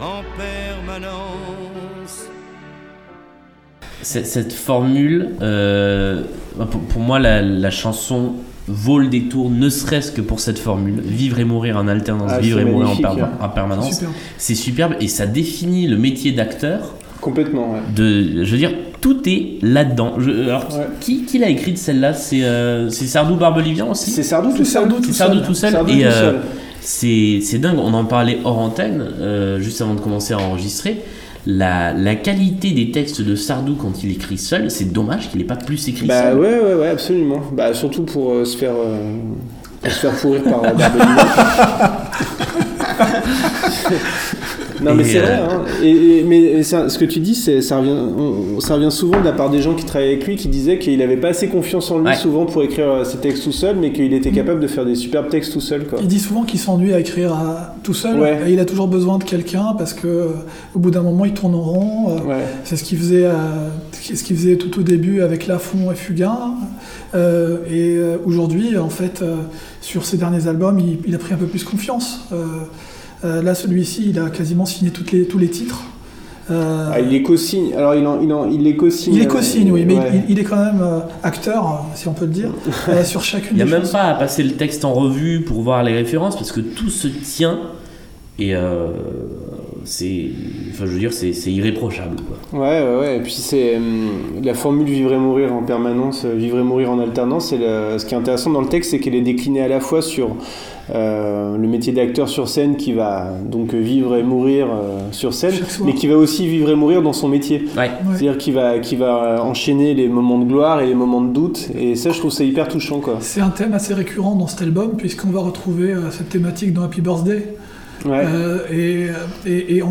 [0.00, 2.30] en permanence.
[4.00, 6.22] Cette, formule, euh,
[6.88, 8.36] pour, moi, la chanson
[8.68, 11.00] vaut le détour, ne serait-ce que pour cette formule.
[11.04, 13.30] Vivre et mourir en alternance, Ah, vivre et mourir en, hein.
[13.40, 13.94] en permanence.
[13.94, 14.08] Super.
[14.38, 16.94] C'est superbe et ça définit le métier d'acteur.
[17.20, 17.78] Complètement, ouais.
[17.94, 20.14] De, je veux dire, tout est là-dedans.
[20.18, 20.86] Alors, Ouais.
[21.00, 22.12] qui, qui l'a écrite celle-là?
[22.12, 24.10] C'est euh, Sardou Barbelivian aussi?
[24.10, 24.82] C'est Sardou tout seul.
[24.82, 25.46] Sardou tout Sardou seul.
[25.46, 25.72] tout seul.
[25.72, 26.36] Sardou et tout euh, seul.
[26.80, 31.02] c'est c'est dingue, on en parlait hors antenne, euh, juste avant de commencer à enregistrer.
[31.46, 35.46] La, la qualité des textes de Sardou quand il écrit seul, c'est dommage qu'il n'ait
[35.46, 36.38] pas plus écrit Bah seul.
[36.38, 37.40] ouais, ouais, ouais, absolument.
[37.52, 39.14] Bah surtout pour euh, se faire euh,
[39.82, 41.16] pour se faire pourrir par euh, Barbelivien.
[44.82, 45.62] Non mais c'est euh, vrai, hein.
[45.82, 49.24] et, et- mais ça- ce que tu dis, ça revient, on- ça revient souvent de
[49.24, 51.90] la part des gens qui travaillent avec lui, qui disaient qu'il avait pas assez confiance
[51.90, 52.14] en lui Ouais.
[52.16, 54.94] souvent pour écrire euh, ses textes tout seul, mais qu'il était capable de faire des
[54.94, 55.86] superbes textes tout seul.
[55.86, 55.98] Quoi.
[56.02, 58.18] Il dit souvent qu'il s'ennuie à écrire à- tout seul.
[58.20, 58.38] Ouais.
[58.48, 60.26] Et il a toujours besoin de quelqu'un parce que euh,
[60.74, 62.16] au bout d'un moment, il tourne en rond.
[62.26, 62.44] Ouais.
[62.64, 63.32] C'est ce qu'il faisait, euh,
[63.92, 66.38] ce qu'il faisait tout au début avec Lafont et Fugain.
[67.14, 69.36] Euh, et aujourd'hui, en fait, euh,
[69.80, 72.20] sur ses derniers albums, il, il a pris un peu plus confiance.
[73.26, 75.82] Euh, là, celui-ci, il a quasiment signé toutes les, tous les titres.
[76.50, 77.74] Euh, Ah, il les co-signe.
[77.74, 79.14] Alors il, en, il, en, il les co-signe.
[79.14, 80.22] il est euh, co-signe, oui, mais ouais.
[80.28, 82.50] il, il est quand même euh, acteur, si on peut le dire,
[82.88, 83.90] euh, sur chacune Il n'y a des même choses.
[83.90, 87.08] pas à passer le texte en revue pour voir les références parce que tout se
[87.08, 87.58] tient
[88.38, 88.88] et euh,
[89.84, 90.26] c'est,
[90.76, 92.16] enfin je veux dire, c'est, c'est irréprochable.
[92.50, 92.60] Quoi.
[92.60, 93.16] Ouais, ouais, ouais.
[93.16, 94.08] Et puis c'est hum,
[94.44, 97.52] la formule vivre et mourir en permanence, euh, vivre et mourir en alternance.
[97.52, 99.80] Et le- ce qui est intéressant dans le texte, c'est qu'elle est déclinée à la
[99.80, 100.36] fois sur
[100.94, 105.54] euh, le métier d'acteur sur scène qui va donc vivre et mourir euh, sur scène,
[105.84, 107.64] mais qui va aussi vivre et mourir dans son métier.
[107.76, 107.82] Ouais.
[107.82, 107.88] Ouais.
[108.12, 111.68] C'est-à-dire qu'il va, qu'il va enchaîner les moments de gloire et les moments de doute.
[111.76, 113.16] Et ça, je trouve ça hyper touchant, quoi.
[113.20, 116.82] C'est un thème assez récurrent dans cet album, puisqu'on va retrouver euh, cette thématique dans
[116.82, 117.48] Happy Birthday.
[118.06, 118.24] Ouais.
[118.26, 119.82] Euh, et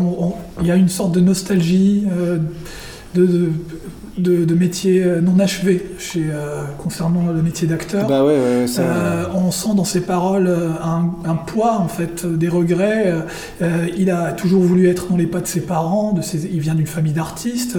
[0.60, 2.38] il y a une sorte de nostalgie euh,
[3.14, 3.50] de,
[4.18, 8.06] de, de métier euh, non achevé chez, euh, concernant le métier d'acteur.
[8.08, 8.82] Bah ouais, ouais, ouais, ça.
[8.82, 10.48] Euh, on sent dans ses paroles
[10.82, 13.14] un, un poids en fait, des regrets.
[13.62, 16.12] Euh, il a toujours voulu être dans les pas de ses parents.
[16.12, 17.78] De ses, il vient d'une famille d'artistes.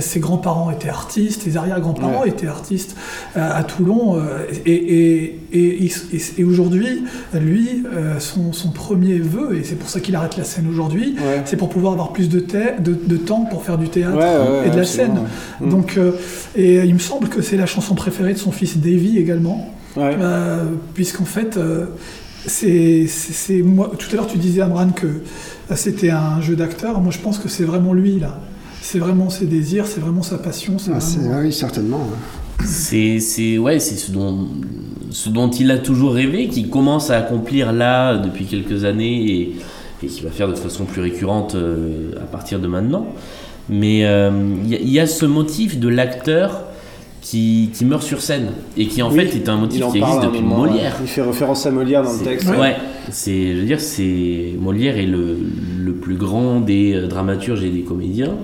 [0.00, 1.42] Ses grands-parents étaient artistes.
[1.42, 2.28] Ses arrière-grands-parents Ouais.
[2.28, 2.96] étaient artistes
[3.34, 4.18] à Toulon.
[4.64, 5.92] et et, et, et,
[6.38, 7.84] et aujourd'hui, lui,
[8.18, 11.68] son, son premier vœu, et c'est pour ça qu'il arrête la scène aujourd'hui, c'est pour
[11.68, 14.16] pouvoir avoir plus de, thé- de, de temps pour faire du théâtre
[14.64, 15.26] et de la absolument,
[15.60, 15.72] scène.
[15.76, 16.12] Donc, euh,
[16.56, 19.72] et il me semble que c'est la chanson préférée de son fils Davy également.
[19.96, 20.16] Ouais.
[20.18, 21.86] Euh, puisqu'en fait, euh,
[22.46, 23.06] c'est,
[23.62, 23.92] moi.
[23.98, 25.06] Tout à l'heure, tu disais Amran que
[25.74, 27.00] c'était un jeu d'acteur.
[27.00, 28.40] Moi, je pense que c'est vraiment lui là.
[28.80, 30.76] C'est vraiment ses désirs, c'est vraiment sa passion.
[30.88, 32.06] Ah, vraiment- oui, certainement.
[32.64, 34.48] C'est, c'est, ouais, c'est ce dont,
[35.10, 39.56] ce dont il a toujours rêvé, qu'il commence à accomplir là depuis quelques années et,
[40.02, 43.06] et qu'il va faire de façon plus récurrente euh, à partir de maintenant.
[43.68, 44.30] Mais euh,
[44.64, 46.62] il y, a- il y a ce motif de l'acteur
[47.20, 50.22] qui, qui meurt sur scène et qui en Oui, fait est un motif qui existe
[50.22, 50.96] depuis moment, Molière.
[51.02, 52.48] Il fait référence à Molière dans le texte.
[52.50, 52.76] Ouais,
[53.10, 55.36] c'est, je veux dire, c'est Molière est le,
[55.80, 58.34] le plus grand des euh, dramaturges et des comédiens.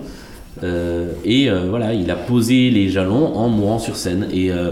[0.64, 4.26] Euh, et euh, voilà, il a posé les jalons en mourant sur scène.
[4.32, 4.70] Et, euh,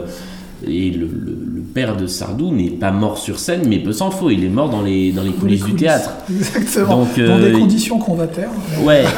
[0.67, 4.11] et le, le- le père de Sardou n'est pas mort sur scène, mais peu s'en
[4.11, 6.11] faut, il est mort dans les, dans les coulisses du théâtre.
[6.29, 6.99] Exactement.
[7.03, 8.51] Donc, Dans euh, des conditions qu'on va taire.
[8.83, 9.05] Ouais.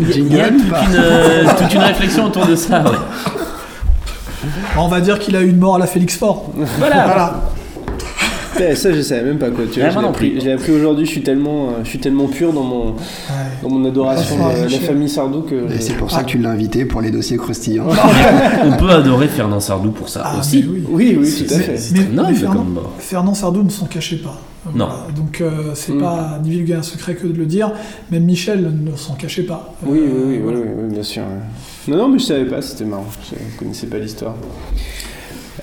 [0.00, 2.82] Il y a- toute, une, euh, toute une réflexion autour de ça.
[2.82, 2.98] ouais.
[4.76, 6.50] On va dire qu'il a eu une mort à la Félix Fort.
[6.78, 7.04] Voilà.
[7.06, 7.34] Voilà.
[8.76, 9.64] Ça, je savais même pas quoi.
[9.70, 10.40] Tu vois, Ouais, je l'ai appris, plus.
[10.40, 11.04] je l'ai appris aujourd'hui.
[11.06, 12.94] Je suis tellement, euh, je suis tellement pur dans mon, Ouais.
[13.62, 15.72] dans mon adoration de la famille Sardou que.
[15.72, 17.86] Et c'est pour ça que tu l'as invité pour les dossiers croustillants.
[18.64, 20.62] On peut adorer Fernand Sardou pour ça Ah, aussi.
[20.62, 20.84] mais oui.
[20.88, 21.78] Oui, oui, tout à fait.
[21.92, 22.78] Mais, noble mais Fernand, comme.
[22.98, 24.40] Fernand Sardou ne s'en cachait pas.
[24.74, 24.86] Non.
[24.86, 24.94] Voilà.
[25.14, 26.00] Donc euh, c'est Mm.
[26.00, 27.70] pas divulguer un secret que de le dire.
[28.10, 29.74] Même Michel ne s'en cachait pas.
[29.84, 30.58] Oui, oui, Euh, oui, oui, voilà.
[30.60, 31.22] oui, oui, bien sûr.
[31.86, 32.62] Non, non, mais je savais pas.
[32.62, 33.04] C'était marrant.
[33.30, 34.34] Je connaissais pas l'histoire.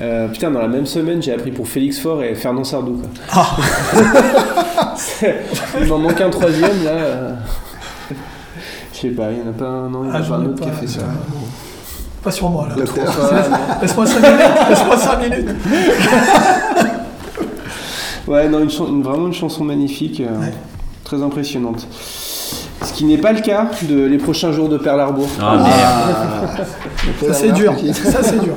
[0.01, 2.93] Euh, putain, dans la même semaine, j'ai appris pour Félix Faure et Fernand Sardou.
[3.01, 3.09] Quoi.
[3.31, 3.55] Ah.
[5.79, 6.91] Il m'en manque un troisième là.
[6.91, 7.31] euh.
[8.93, 10.19] Je sais pas, il y en a pas un, non, il y en Ah, a
[10.19, 10.99] pas j'en ai un autre qui a pas, fait ça.
[12.23, 12.75] Pas sur moi là.
[13.81, 14.39] Laisse-moi 5 minutes.
[14.69, 15.49] Laisse-moi 5 minutes.
[18.27, 20.53] Ouais, non, une vraiment une chanson magnifique, euh, Ouais.
[21.03, 21.85] très impressionnante.
[22.83, 25.27] Ce qui n'est pas le cas de Les prochains jours de Perle Harbour.
[25.41, 26.67] Ah merde.
[27.27, 27.73] Ça c'est dur.
[27.93, 28.53] Ça c'est dur.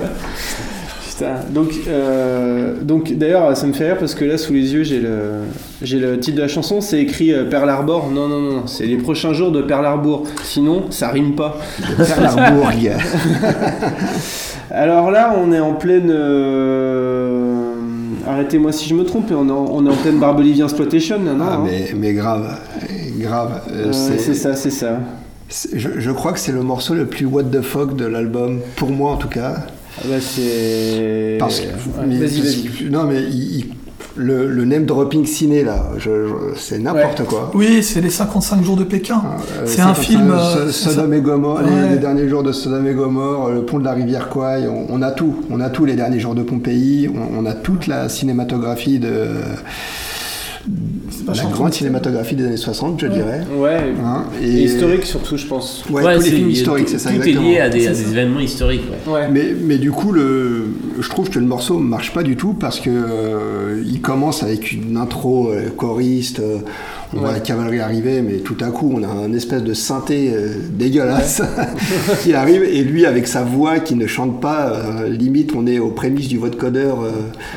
[1.17, 1.35] Putain.
[1.51, 4.99] Donc, euh, donc d'ailleurs, ça me fait rire parce que là, sous les yeux, j'ai
[5.01, 5.43] le,
[5.81, 6.81] j'ai le titre de la chanson.
[6.81, 8.11] C'est écrit euh, Perle Harbor.
[8.11, 10.25] Non, non, non, c'est les prochains jours de Perle Harbour.
[10.43, 11.59] Sinon, ça rime pas.
[11.97, 12.69] Perlarbourg.
[14.71, 16.11] Alors là, on est en pleine.
[16.11, 17.73] euh,
[18.27, 21.23] Arrêtez-moi si je me trompe, mais on est en, on est en pleine Barbelivien Exploitation,
[21.25, 22.59] là, non Ah, hein mais, mais grave,
[23.19, 23.61] grave.
[23.71, 24.99] Euh, c'est- ça, c'est ça.
[25.75, 28.91] Je, je crois que c'est le morceau le plus what the fuck de l'album, pour
[28.91, 29.67] moi en tout cas.
[29.99, 31.37] Ah bah, c'est.
[31.39, 32.91] Parce que, Ouais, mais- vas-y, vas-y.
[32.91, 33.67] Non, mais il- il-
[34.17, 37.51] le, le name dropping ciné là, je- je- c'est n'importe quoi.
[37.55, 39.21] Oui, c'est les 55 jours de Pékin.
[39.59, 40.31] Euh, c'est un film.
[40.31, 41.17] euh, Sodome ça.
[41.17, 41.89] et Gomorre, les- Ouais.
[41.91, 45.03] les, derniers jours de Sodome et Gomorre, le pont de la rivière Kwai, on, on
[45.03, 45.35] a tout.
[45.51, 49.31] On a tout, les derniers jours de Pompéi, on, on a toute la cinématographie de,
[51.27, 53.43] la chanson grande de- cinématographie des années 60, je dirais.
[53.57, 53.93] Ouais.
[54.05, 55.85] Hein, Et historique surtout, je pense.
[55.91, 57.47] Ouais, Ouais, tous les films historiques, c'est ça Tout exactement.
[57.49, 58.83] est lié à des, à événements historiques.
[59.07, 59.13] ouais.
[59.13, 59.29] Ouais.
[59.31, 60.67] Mais, mais du coup, le,
[61.01, 64.73] je trouve que le morceau marche pas du tout parce que euh, il commence avec
[64.73, 66.59] une intro euh, choriste, euh,
[67.15, 70.33] on voit la cavalerie arriver, mais tout à coup, on a un espèce de synthé
[70.35, 71.43] euh, dégueulasse
[72.23, 75.79] qui arrive et lui avec sa voix qui ne chante pas, euh, limite, on est
[75.79, 77.03] aux prémices du vote codeur.
[77.03, 77.11] euh,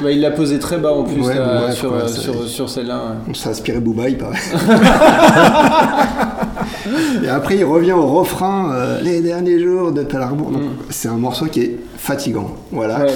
[0.04, 2.70] Bah, il l'a posé très bas en plus Ouais, là, ouais, sur, euh, sur, sur
[2.70, 3.16] celle-là.
[3.30, 4.38] on s'est inspiré Booba, il paraît.
[7.24, 10.52] et après, il revient au refrain, euh, les derniers jours de Pearl Harbor.
[10.52, 12.56] Donc, C'est un morceau qui est fatigant.
[12.72, 13.00] Voilà.
[13.00, 13.04] Mm.
[13.04, 13.14] Ouais.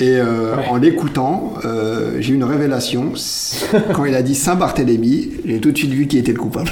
[0.00, 3.12] Et euh, en l'écoutant, euh, j'ai eu une révélation.
[3.92, 6.70] Quand il a dit Saint-Barthélemy, j'ai tout de suite vu qui était le coupable.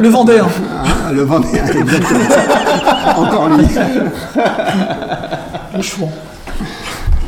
[0.00, 0.46] Le Vendéen.
[0.46, 2.20] Hein, le exactement.
[3.18, 3.66] Encore lui.
[5.76, 6.10] Le chouan.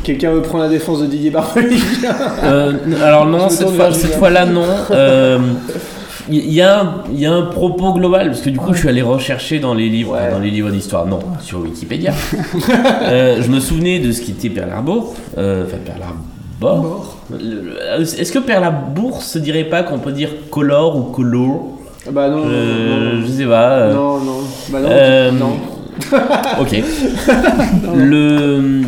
[0.05, 4.67] Quelqu'un veut prendre la défense de Didier Barbelivien Euh, alors non, cette, fois, fois-là non.
[4.91, 5.39] Euh,
[6.27, 8.79] Il y, a un- il y a un propos global parce que du coup je
[8.79, 10.31] suis allé rechercher dans les livres, Ouais.
[10.31, 12.13] dans les livres d'histoire, non, sur Wikipédia.
[13.03, 17.17] Euh, je me souvenais de ce qu'était Pearl Harbor, euh, enfin Pearl Harbor.
[17.31, 21.77] Le- Est-ce que Pearl Harbor se dirait pas qu'on peut dire color ou color?
[22.11, 23.69] Bah non, Euh, non, Je sais pas.
[23.73, 24.37] euh, non, non,
[24.69, 25.53] bah non, Euh, non.
[26.59, 26.81] Ok.
[27.95, 28.81] le,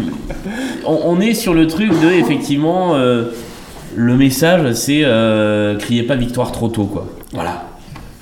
[0.86, 3.26] on, on est sur le truc de effectivement euh,
[3.96, 7.08] le message, c'est euh, criez pas victoire trop tôt quoi.
[7.34, 7.64] Voilà.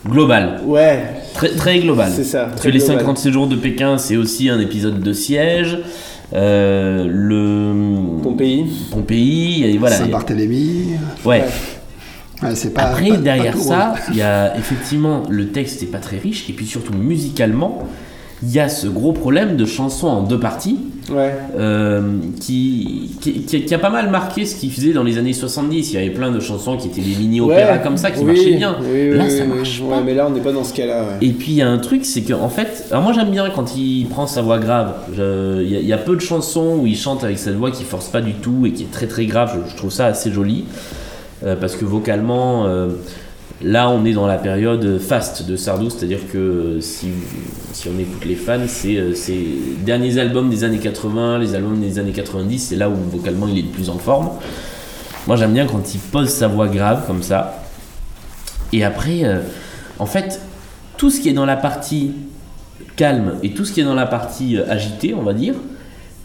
[0.07, 2.11] Global, Ouais, très, très global.
[2.15, 2.45] c'est ça.
[2.45, 2.97] Parce très que les global.
[2.99, 5.79] 57 jours de Pékin, c'est aussi un épisode de siège.
[6.33, 8.65] Euh, le Pompéi.
[8.91, 9.95] Pompéi, et voilà.
[9.95, 10.91] Saint-Barthélemy.
[11.23, 11.43] Ouais.
[12.43, 13.99] Ouais, c'est pas, Après, pas- pas derrière tout ça, rose.
[14.11, 17.87] il y a effectivement le texte n'est pas très riche, et puis surtout musicalement,
[18.43, 20.77] il y a ce gros problème de chansons en deux parties
[21.11, 21.35] Ouais.
[21.59, 22.01] euh,
[22.41, 25.91] qui, qui, a pas mal marqué ce qu'il faisait dans les années 70.
[25.91, 28.25] Il y avait plein de chansons qui étaient des mini-opéras Ouais, comme ça qui oui,
[28.25, 28.75] marchaient bien.
[28.81, 31.03] oui, oui, Là, ça marche Ouais, mais là, on n'est pas dans ce cas-là.
[31.21, 33.47] Et puis il y a un truc, c'est que en fait, alors moi j'aime bien
[33.51, 34.93] quand il prend sa voix grave.
[35.13, 37.69] Il y, a- il y a peu de chansons où il chante avec cette voix
[37.69, 39.59] qui force pas du tout et qui est très très grave.
[39.67, 40.65] Je, je trouve ça assez joli
[41.45, 42.87] Euh, parce que vocalement, euh,
[43.63, 47.07] là on est dans la période fast de Sardou, c'est-à-dire que euh, si,
[47.73, 49.13] si on écoute les fans, c'est euh,
[49.85, 53.57] derniers albums des années 80, les albums des années 90, c'est là où vocalement il
[53.59, 54.29] est le plus en forme.
[55.27, 57.61] Moi j'aime bien quand il pose sa voix grave comme ça.
[58.73, 59.39] Et après, euh,
[59.99, 60.41] en fait,
[60.97, 62.13] tout ce qui est dans la partie
[62.95, 65.55] calme et tout ce qui est dans la partie agitée, on va dire,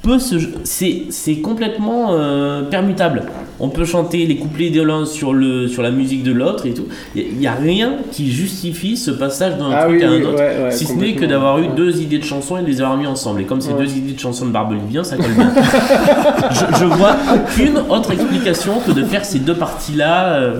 [0.02, 3.24] peut se, c'est, c'est complètement euh, permutable.
[3.62, 6.72] On peut chanter les couplets de l'un sur, le, sur la musique de l'autre et
[6.72, 6.86] tout.
[7.14, 10.22] Il n'y a rien qui justifie ce passage d'un Ah truc oui, à un oui,
[10.24, 12.66] autre, ouais, ouais, si ce n'est que d'avoir eu deux idées de chansons et de
[12.66, 13.42] les avoir mis ensemble.
[13.42, 13.84] Et comme c'est Ouais.
[13.84, 15.52] deux idées de chansons de Barbelivien, ça colle bien.
[16.50, 20.32] je, je vois aucune autre explication que de faire ces deux parties-là.
[20.34, 20.54] euh,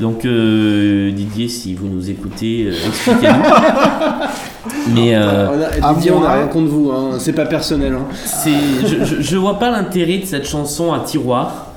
[0.00, 3.42] donc euh, Didier, si vous nous écoutez, euh, expliquez-nous.
[4.94, 5.48] Mais euh,
[5.82, 7.16] On a, Didier, on n'a rien contre vous, hein.
[7.18, 7.94] c'est pas personnel.
[7.94, 8.06] Hein.
[8.24, 8.50] c'est,
[8.86, 11.72] je, je, je vois pas l'intérêt de cette chanson à tiroir.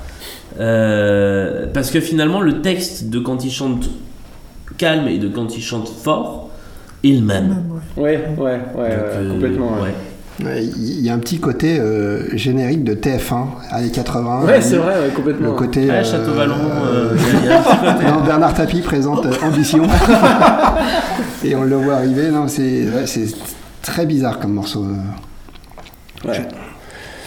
[0.60, 3.88] euh, parce que finalement, le texte de quand il chante
[4.78, 6.48] calme et de quand il chante fort
[7.04, 7.64] est le même.
[7.96, 8.04] Ouais.
[8.04, 9.72] Ouais, ouais, ouais, Donc, ouais, euh, complètement.
[9.82, 9.94] Ouais,
[10.40, 14.44] Il y a un petit côté euh, générique de TF1, années 80.
[14.44, 15.52] Ouais, c'est vrai, ouais, Le complètement.
[15.54, 15.86] côté.
[15.86, 19.84] Ouais, euh, Château Vallon, euh, euh, non, Bernard Tapie présente euh, Ambition.
[21.44, 22.30] Et on le voit arriver.
[22.30, 23.28] Non, c'est ouais, c'est
[23.82, 24.84] très bizarre comme morceau.
[26.24, 26.42] Ouais.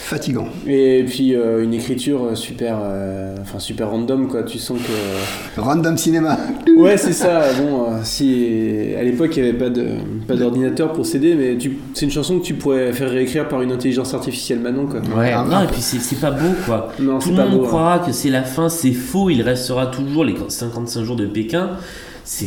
[0.08, 0.48] Fatigant.
[0.66, 4.42] Et puis euh, une écriture euh, super, euh, enfin super random quoi.
[4.42, 6.38] Tu sens que Random cinéma.
[6.78, 7.42] ouais c'est ça.
[7.60, 9.86] Bon, euh, si à l'époque il n'y avait pas de
[10.26, 13.60] pas d'ordinateur pour s'aider, mais tu, c'est une chanson que tu pourrais faire réécrire par
[13.60, 15.00] une intelligence artificielle maintenant quoi.
[15.14, 15.64] Ouais, Ah, non, ah.
[15.64, 16.90] et puis c'est, pas beau quoi.
[16.98, 17.64] Non, Tout c'est le pas monde beau.
[17.64, 17.68] hein.
[17.68, 21.72] croira que c'est la fin, c'est faux, il restera toujours les 55 jours de Pékin.
[22.24, 22.46] C'est,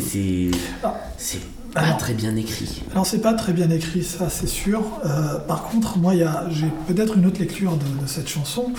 [1.18, 1.38] c'est,
[1.76, 1.92] Ah.
[1.92, 2.82] pas très bien écrit.
[2.92, 4.84] Alors c'est pas très bien écrit, ça c'est sûr.
[5.06, 6.14] Euh, par contre, moi
[6.50, 8.72] j'ai peut-être une autre lecture de, de cette chanson.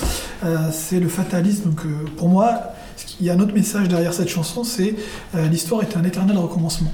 [0.45, 2.75] Euh, c'est le fatalisme que, pour moi,
[3.21, 4.95] il y a un autre message derrière cette chanson, c'est
[5.35, 6.93] euh, l'histoire est un éternel recommencement.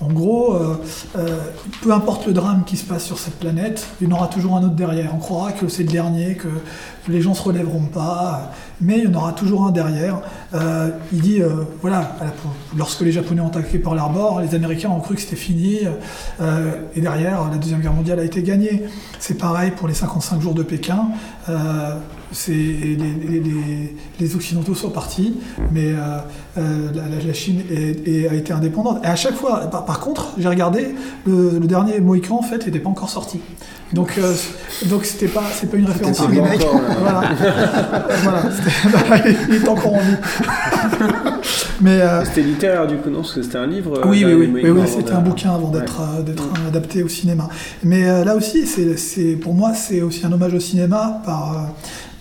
[0.00, 0.76] En gros, euh,
[1.16, 1.26] euh,
[1.82, 4.56] peu importe le drame qui se passe sur cette planète, il y en aura toujours
[4.56, 5.12] un autre derrière.
[5.12, 6.46] On croira que c'est le dernier, que
[7.08, 10.20] les gens se relèveront pas, mais il y en aura toujours un derrière.
[10.54, 11.40] Euh, il dit,
[11.80, 12.16] voilà,
[12.76, 15.80] lorsque les Japonais ont attaqué Pearl Harbor, les Américains ont cru que c'était fini,
[16.94, 18.84] et derrière, la Deuxième Guerre mondiale a été gagnée.
[19.18, 21.08] C'est pareil pour les 55 jours de Pékin.
[22.30, 25.34] C'est les, les- les- les Occidentaux sont partis,
[25.72, 26.18] mais euh,
[26.58, 26.88] euh,
[27.26, 29.00] la, Chine est- est- a été indépendante.
[29.02, 30.94] Et à chaque fois, par, par contre, j'ai regardé,
[31.26, 33.40] le, le dernier Mohican, en fait, n'était pas encore sorti.
[33.94, 34.34] Donc, euh,
[34.90, 36.20] donc c'était pas, c'est pas une référence.
[36.20, 36.66] remake.
[37.00, 37.22] Voilà.
[38.22, 38.42] voilà.
[39.48, 40.16] Il est encore en vie.
[41.80, 44.02] mais euh, C'était littéraire du coup, non Parce que c'était un livre.
[44.06, 47.48] oui, oui, oui, oui, oui, c'était un bouquin avant d'être euh, d'être adapté au cinéma.
[47.82, 51.52] Mais euh, là aussi, c'est, c'est- pour moi, c'est aussi un hommage au cinéma par,
[51.52, 51.60] euh,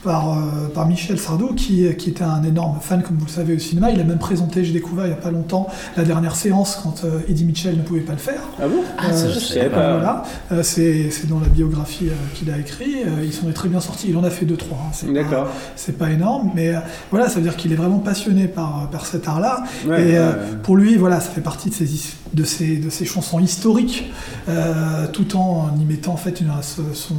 [0.04, 3.56] par, euh, par Michel Sardou, qui, qui était un énorme fan, comme vous le savez,
[3.56, 3.92] au cinéma.
[3.92, 7.04] Il a même présenté, j'ai découvert il n'y a pas longtemps, la dernière séance quand
[7.04, 8.42] euh, Eddie Mitchell ne pouvait pas le faire.
[8.62, 8.84] Ah bon?
[8.98, 9.94] Ah, ça, Euh, je savais pas.
[9.98, 13.04] Voilà, Euh, c'est, dans la biographie euh, qu'il a écrit.
[13.06, 14.08] Euh, ils sont très bien sortis.
[14.10, 14.78] Il en a fait deux, trois.
[14.86, 14.92] hein.
[14.94, 15.48] C'est pas- D'accord.
[15.76, 16.80] c'est pas énorme, mais euh,
[17.12, 19.64] voilà, ça veut dire qu'il est vraiment passionné par, par cet art-là.
[19.88, 20.38] Ouais, et euh, ouais.
[20.64, 24.12] pour lui, voilà, ça fait partie de ses, his- de ses, de ses chansons historiques,
[24.48, 26.52] euh, tout en y mettant en fait une,
[26.94, 27.16] son,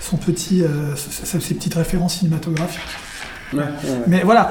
[0.00, 1.99] son petit, euh, ses ses petites références
[3.52, 3.66] Ouais, ouais.
[4.06, 4.50] Mais voilà,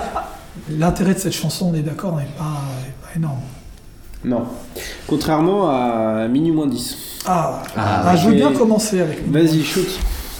[0.69, 2.61] l'intérêt de cette chanson, on est d'accord, n'est pas,
[3.15, 3.39] énorme.
[4.25, 4.43] Non.
[5.07, 6.97] Contrairement à Minuit moins 10.
[7.25, 9.29] Ah, Ah, ah, je veux bien commencer avec.
[9.31, 9.87] Vas-y, shoot.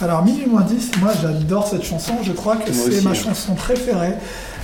[0.02, 2.14] Alors, Minuit moins 10, moi j'adore cette chanson.
[2.22, 3.14] Je crois que Moi c'est aussi, ma hein.
[3.14, 4.14] chanson préférée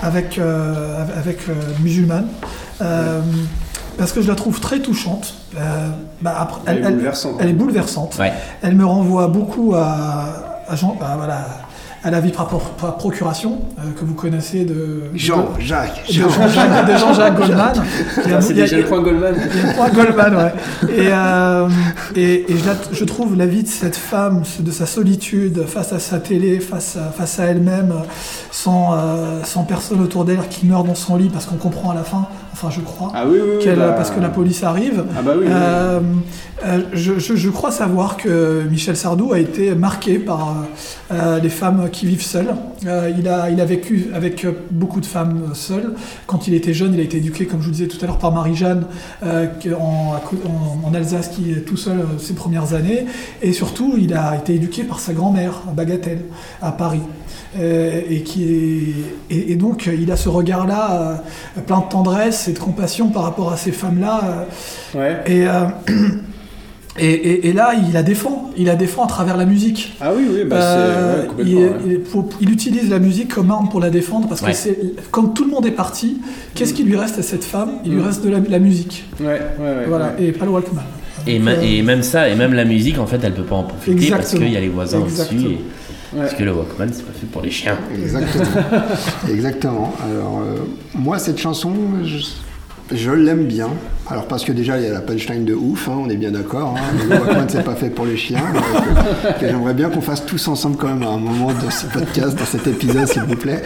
[0.02, 2.28] avec, euh, avec euh, Musulmane.
[2.82, 3.20] Euh,
[3.98, 5.32] Parce que je la trouve très touchante.
[5.58, 5.88] Euh,
[6.20, 7.36] bah, après, Elle est bouleversante.
[7.40, 8.18] elle est bouleversante.
[8.18, 8.32] Ouais.
[8.62, 10.26] Elle me renvoie beaucoup à,
[10.68, 11.46] à, Jean- à, voilà,
[12.06, 16.04] à la vie par, pro- par procuration euh, que vous connaissez de Jean-Jacques.
[16.08, 17.72] de Jean-Jacques de Jean-Jacques Goldman.
[18.24, 19.34] Il y a- c'est déjà le point Goldman.
[19.52, 20.52] il y a trois Goldman, ouais.
[20.96, 21.68] Et, euh,
[22.14, 25.92] et, et je, la- je trouve la vie de cette femme, de sa solitude face
[25.92, 27.92] à sa télé, face à, face à elle-même,
[28.52, 31.94] sans, euh, sans personne autour d'elle qui meurt dans son lit parce qu'on comprend à
[31.96, 33.64] la fin, enfin je crois, Ah oui, oui, oui.
[33.64, 35.04] qu'elle- bah- parce que la police arrive.
[35.18, 35.46] Ah bah oui.
[35.48, 35.52] oui.
[36.94, 40.54] Je, je- je crois savoir que Michel Sardou a été marqué par
[41.12, 42.54] euh, les femmes qui vivent seules.
[42.86, 45.94] Euh, il, a, il a vécu avec euh, beaucoup de femmes seules.
[46.26, 48.18] Quand il était jeune, il a été éduqué, comme je vous disais tout à l'heure,
[48.18, 48.84] par Marie-Jeanne
[49.24, 49.46] euh,
[49.78, 53.06] en, Alsace, qui est tout seul euh, ses premières années.
[53.42, 56.22] Et surtout, il a été éduqué par sa grand-mère, à Bagatelle,
[56.60, 57.02] à Paris.
[57.58, 61.20] Euh, et, qui est, et, et donc, il a ce regard-là,
[61.56, 64.20] euh, plein de tendresse et de compassion par rapport à ces femmes-là.
[64.94, 65.20] euh, Ouais.
[65.26, 65.64] et, euh,
[66.98, 68.50] et, et- et là, il la défend.
[68.56, 69.94] Il la défend à travers la musique.
[70.00, 71.20] Ah oui, oui, bah Euh, c'est.
[71.22, 71.94] ouais, complètement, il, ouais.
[71.94, 74.52] il- pour- il utilise la musique comme arme pour la défendre parce Ouais.
[74.52, 74.78] que c'est
[75.10, 76.18] comme tout le monde est parti,
[76.54, 77.72] qu'est-ce qui lui reste à cette femme?
[77.84, 78.04] Il lui Mm.
[78.06, 79.04] reste de la, la musique.
[79.20, 79.84] Ouais, ouais, ouais.
[79.88, 80.24] voilà, ouais.
[80.26, 80.82] et pas le Walkman.
[81.26, 83.64] Et, euh, et même ça, et même la musique, en fait, elle peut pas en
[83.64, 85.02] profiter parce qu'il y a les voisins.
[85.04, 85.48] Exactement.
[85.50, 85.58] et-
[86.16, 87.76] Parce que le Walkman, c'est pas fait pour les chiens.
[87.92, 88.44] Exactement.
[89.28, 89.92] Exactement.
[90.02, 90.60] Alors, euh,
[90.94, 91.72] moi, cette chanson,
[92.04, 92.18] je,
[92.94, 93.68] je l'aime bien.
[94.08, 96.30] Alors, parce que déjà, il y a la punchline de ouf, hein, on est bien
[96.30, 96.76] d'accord.
[96.78, 97.16] Hein, le
[97.48, 98.38] c'est pas fait pour les chiens.
[98.54, 102.38] euh, j'aimerais bien qu'on fasse tous ensemble, quand même, à un moment de ce podcast,
[102.38, 103.62] dans cet épisode, s'il vous plaît.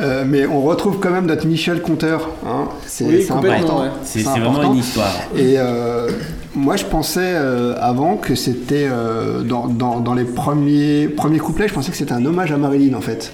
[0.00, 2.30] Euh, mais on retrouve quand même notre Michel Conteur.
[2.46, 3.82] Hein, c'est Oui, important.
[3.82, 3.88] ouais.
[4.04, 4.72] C'est vraiment important.
[4.72, 5.12] une histoire.
[5.36, 6.08] Et euh,
[6.54, 11.68] moi, je pensais euh, avant que c'était euh, dans, dans, dans les premiers, premiers couplets,
[11.68, 13.32] je pensais que c'était un hommage à Marilyn en fait.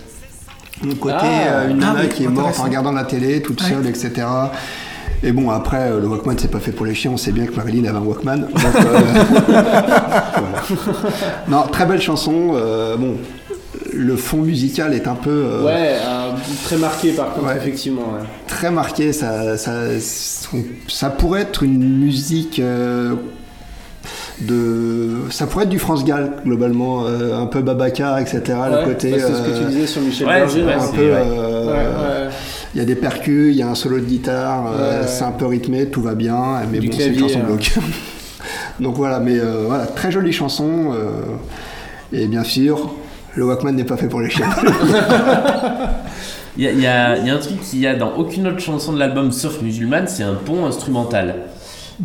[0.85, 1.49] Le côté Ah.
[1.53, 3.69] euh, une Ah nana oui, qui est morte en regardant la télé, toute Ouais.
[3.71, 4.27] seule, etc.
[5.23, 7.11] Et bon, après, euh, le Walkman, c'est pas fait pour les chiens.
[7.13, 8.37] On sait bien que Marilyn avait un Walkman.
[8.43, 8.99] Donc, euh,
[9.49, 10.63] voilà.
[11.49, 12.53] Non, très belle chanson.
[12.55, 13.15] euh, bon,
[13.93, 16.31] le fond musical est un peu euh, Ouais, euh,
[16.65, 17.57] très marqué par contre, Ouais.
[17.57, 18.03] effectivement.
[18.03, 18.27] ouais.
[18.47, 19.13] très marqué.
[19.13, 19.73] Ça, ça,
[20.89, 23.15] ça pourrait être une musique euh,
[24.41, 25.17] de.
[25.31, 28.41] Ça pourrait être du France Gall, globalement, euh, un peu Babacar, etc.
[28.47, 29.11] Ouais, le côté.
[29.13, 30.63] bah, c'est ce que tu disais sur Michel Ouais, Berger.
[30.73, 31.13] un peu.
[32.75, 35.25] Il y a des percus, il y a un solo de guitare, euh, Ouais, c'est
[35.25, 37.73] un peu rythmé, tout va bien, mais Du bon, c'est une chanson bloc.
[38.81, 40.93] Donc voilà, mais euh, voilà, très jolie chanson.
[40.95, 41.23] euh,
[42.13, 42.95] et bien sûr,
[43.35, 44.49] le Walkman n'est pas fait pour les chiens.
[46.57, 48.99] Il y a, y y un truc qu'il y a dans aucune autre chanson de
[48.99, 51.37] l'album sauf Musulmane, c'est un pont instrumental.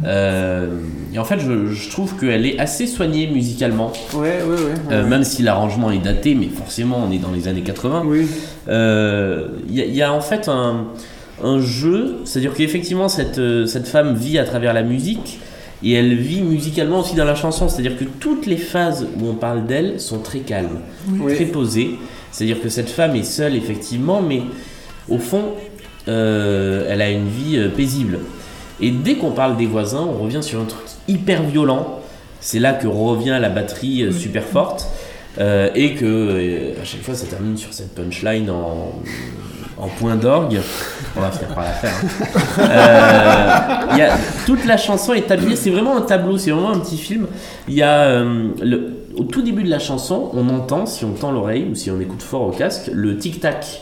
[0.05, 0.67] Euh,
[1.13, 4.73] et en fait, je, je trouve qu'elle est assez soignée musicalement, Ouais, ouais, ouais.
[4.91, 8.03] euh, même si l'arrangement est daté, mais forcément on est dans les années 80.
[8.05, 8.27] Oui.
[8.69, 10.85] Euh, Il y, a- il y a en fait un,
[11.43, 15.39] un jeu, c'est-à-dire qu'effectivement cette, euh, cette femme vit à travers la musique
[15.83, 19.33] et elle vit musicalement aussi dans la chanson, c'est-à-dire que toutes les phases où on
[19.35, 20.79] parle d'elle sont très calmes,
[21.19, 21.35] Oui.
[21.35, 21.99] très posées,
[22.31, 24.41] c'est-à-dire que cette femme est seule effectivement, mais
[25.09, 25.43] au fond
[26.07, 28.19] euh, elle a une vie euh, paisible.
[28.81, 31.99] Et dès qu'on parle des voisins, on revient sur un truc hyper violent.
[32.39, 34.87] C'est là que revient la batterie euh, super forte.
[35.39, 38.93] euh, et que euh, à chaque fois ça termine sur cette punchline en
[39.79, 40.59] en point d'orgue.
[41.17, 41.91] On va finir par la faire.
[42.59, 42.61] hein.
[43.93, 44.15] Euh, y a,
[44.45, 47.25] toute la chanson est habillée, c'est vraiment un tableau, c'est vraiment un petit film.
[47.67, 51.31] Il y a le- au tout début de la chanson, on entend, si on tend
[51.31, 53.81] l'oreille ou si on écoute fort au casque, le tic-tac.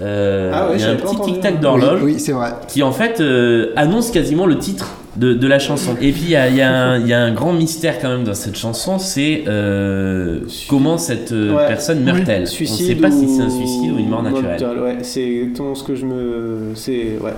[0.00, 1.32] Euh, Ah ouais, il y a un petit entendu.
[1.34, 2.50] tic-tac d'horloge Oui, oui, c'est vrai.
[2.68, 5.92] qui en fait euh, annonce quasiment le titre de, de la chanson.
[6.00, 8.24] Et puis il y a, y un- il y a un grand mystère quand même
[8.24, 11.66] dans cette chanson, c'est euh, comment cette Ouais.
[11.68, 12.38] personne meurt-elle?
[12.38, 13.20] On ne sait Suicide pas ou...
[13.20, 14.62] si c'est un suicide ou une mort naturelle.
[14.80, 16.58] Ouais, c'est exactement ce que je me.
[16.74, 17.32] C'est ouais.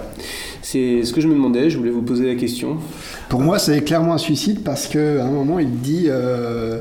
[0.62, 1.68] C'est ce que je me demandais.
[1.68, 2.76] Je voulais vous poser la question.
[3.28, 6.78] Pour moi, c'est clairement un suicide parce qu'à un moment, il dit euh,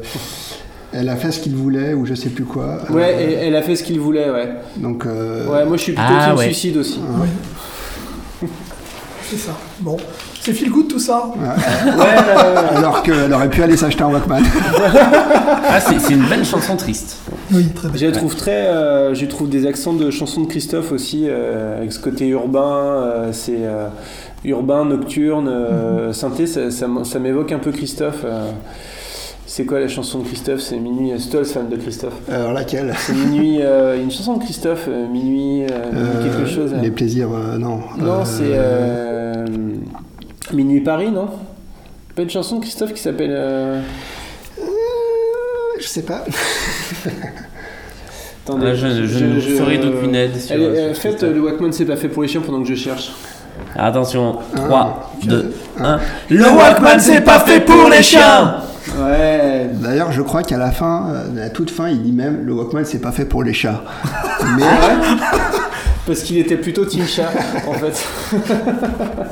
[0.93, 2.77] elle a fait ce qu'il voulait ou je sais plus quoi.
[2.89, 4.29] Ouais, Euh, et elle a fait ce qu'il voulait.
[4.29, 4.49] Ouais.
[4.77, 6.45] Donc, euh, Ouais, moi je suis plutôt Ah, team ouais.
[6.45, 6.99] suicide aussi.
[9.29, 9.51] C'est ça.
[9.79, 9.97] Bon,
[10.41, 11.31] c'est feel good tout ça.
[12.75, 14.43] alors qu'elle aurait pu aller s'acheter un Walkman.
[15.75, 17.17] Ah, c'est une belle chanson triste.
[17.51, 17.97] Oui, très bien.
[17.99, 18.67] Je la trouve très.
[18.67, 22.61] euh, je trouve des accents de chansons de Christophe aussi, euh, avec ce côté urbain.
[22.75, 23.87] euh, c'est euh,
[24.45, 26.45] urbain, nocturne, euh, synthé.
[26.45, 28.23] Ça, ça m- ça m'évoque un peu Christophe.
[29.53, 29.55] Euh.
[29.55, 30.61] c'est quoi la chanson de Christophe?
[30.61, 31.19] C'est Minuit.
[31.19, 32.13] Stolz, fan de Christophe.
[32.31, 32.93] Alors laquelle?
[32.97, 33.59] C'est Minuit.
[33.61, 36.71] euh, une chanson de Christophe, euh, Minuit, euh, Minuit Euh, quelque chose.
[36.73, 36.79] là.
[36.81, 37.79] Les plaisirs, euh, non.
[37.97, 39.45] Non, Euh, c'est euh,
[40.53, 41.27] Minuit Paris, non?
[42.15, 43.31] Pas une chanson de Christophe qui s'appelle.
[43.31, 43.81] euh,
[45.79, 46.23] Je sais pas.
[48.45, 51.29] Attendez, Ah, je ferai d'aucune aide sur- Allez, sur euh, ce faites Christophe.
[51.29, 53.11] euh, le Walkman, c'est pas fait pour les chiens pendant que je cherche.
[53.75, 55.83] Attention, 3, 2, un.
[55.95, 55.99] 1.
[56.29, 58.55] Le Walkman, c'est pas fait pour les chiens
[58.99, 59.69] Ouais.
[59.81, 62.53] D'ailleurs, je crois qu'à la fin, euh, à la toute fin, il dit même le
[62.53, 63.83] Walkman, c'est pas fait pour les chats.
[64.57, 64.63] Mais
[66.05, 67.31] Parce qu'il était plutôt Team Chat,
[67.67, 68.05] en fait.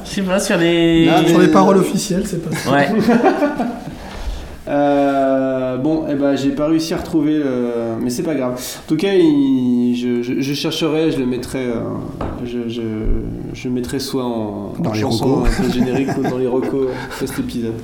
[0.06, 1.06] Je sais pas, sur les.
[1.06, 2.72] Non, mais- Sur les paroles officielles, c'est pas ça.
[2.72, 2.90] Ouais.
[4.68, 7.72] Euh, bon, eh ben, j'ai pas réussi à retrouver le.
[8.00, 8.54] Mais c'est pas grave.
[8.54, 11.66] En tout cas, il- je, je- je chercherai, je le mettrai.
[11.66, 11.80] euh,
[12.46, 12.70] je,
[13.54, 15.50] je, mettrai soit en, Dans en les chanson recos.
[15.60, 16.88] un peu générique ou dans les recos
[17.22, 17.74] de cet épisode.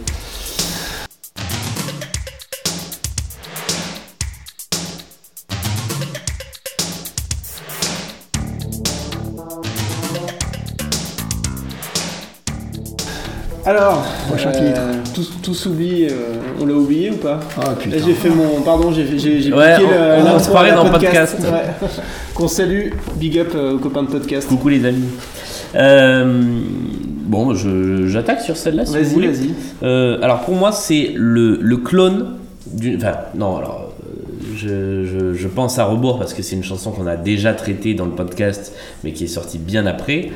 [13.67, 17.97] Alors, Prochain euh, tout, tout s'oublie, euh, on l'a oublié ou pas Ah putain.
[18.05, 18.61] j'ai fait mon.
[18.61, 21.35] Pardon, j'ai j'ai Ouais, piqué on- le- on l'intro se parlait dans le podcast.
[21.41, 21.87] Ouais.
[22.33, 24.47] Qu'on salue, big up euh, aux copains de podcast.
[24.47, 25.03] Coucou les amis.
[25.75, 26.41] Euh,
[27.25, 27.53] bon,
[28.07, 29.27] j'attaque sur celle-là si vous Vas-y, voulez.
[29.27, 29.49] vas-y.
[29.83, 32.37] Euh, alors pour moi, c'est le, le clone
[32.71, 32.95] d'une.
[32.95, 33.91] Enfin, non, alors.
[34.01, 34.13] euh,
[34.55, 37.93] Je, je- je pense à rebours parce que c'est une chanson qu'on a déjà traitée
[37.95, 38.71] dans le podcast,
[39.03, 40.29] mais qui est sortie bien après.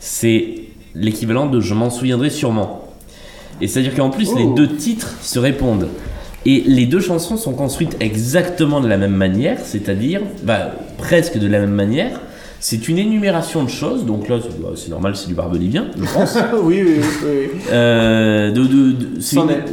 [0.00, 0.56] C'est
[0.94, 2.88] l'équivalent de Je m'en souviendrai sûrement.
[3.60, 4.54] Et c'est-à-dire qu'en plus, les Oh.
[4.56, 5.88] deux titres se répondent.
[6.46, 11.46] Et les deux chansons sont construites exactement de la même manière, c'est-à-dire bah, presque de
[11.46, 12.20] la même manière.
[12.60, 16.36] C'est une énumération de choses, donc là c'est bah, normal, c'est du barbelivien, je pense.
[16.62, 17.48] oui, oui, oui.
[17.72, 19.08] Euh, de- de- de-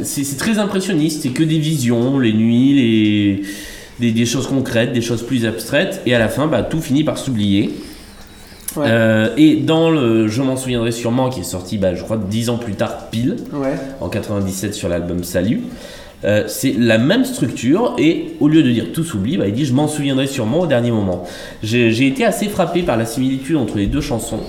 [0.04, 3.42] c'est très impressionniste, c'est que des visions, les nuits, les,
[4.00, 7.04] des, des choses concrètes, des choses plus abstraites, et à la fin, bah, tout finit
[7.04, 7.70] par s'oublier.
[8.76, 8.86] Ouais.
[8.88, 12.48] Euh, et dans le Je m'en souviendrai sûrement, qui est sorti, bah, je crois, dix
[12.50, 13.74] ans plus tard, pile, Ouais.
[14.00, 15.60] en 97 sur l'album Salut,
[16.24, 19.64] euh, c'est la même structure, et au lieu de dire tout s'oublie, bah, il dit
[19.64, 21.24] Je m'en souviendrai sûrement au dernier moment.
[21.62, 24.40] J'ai été assez frappé par la similitude entre les deux chansons.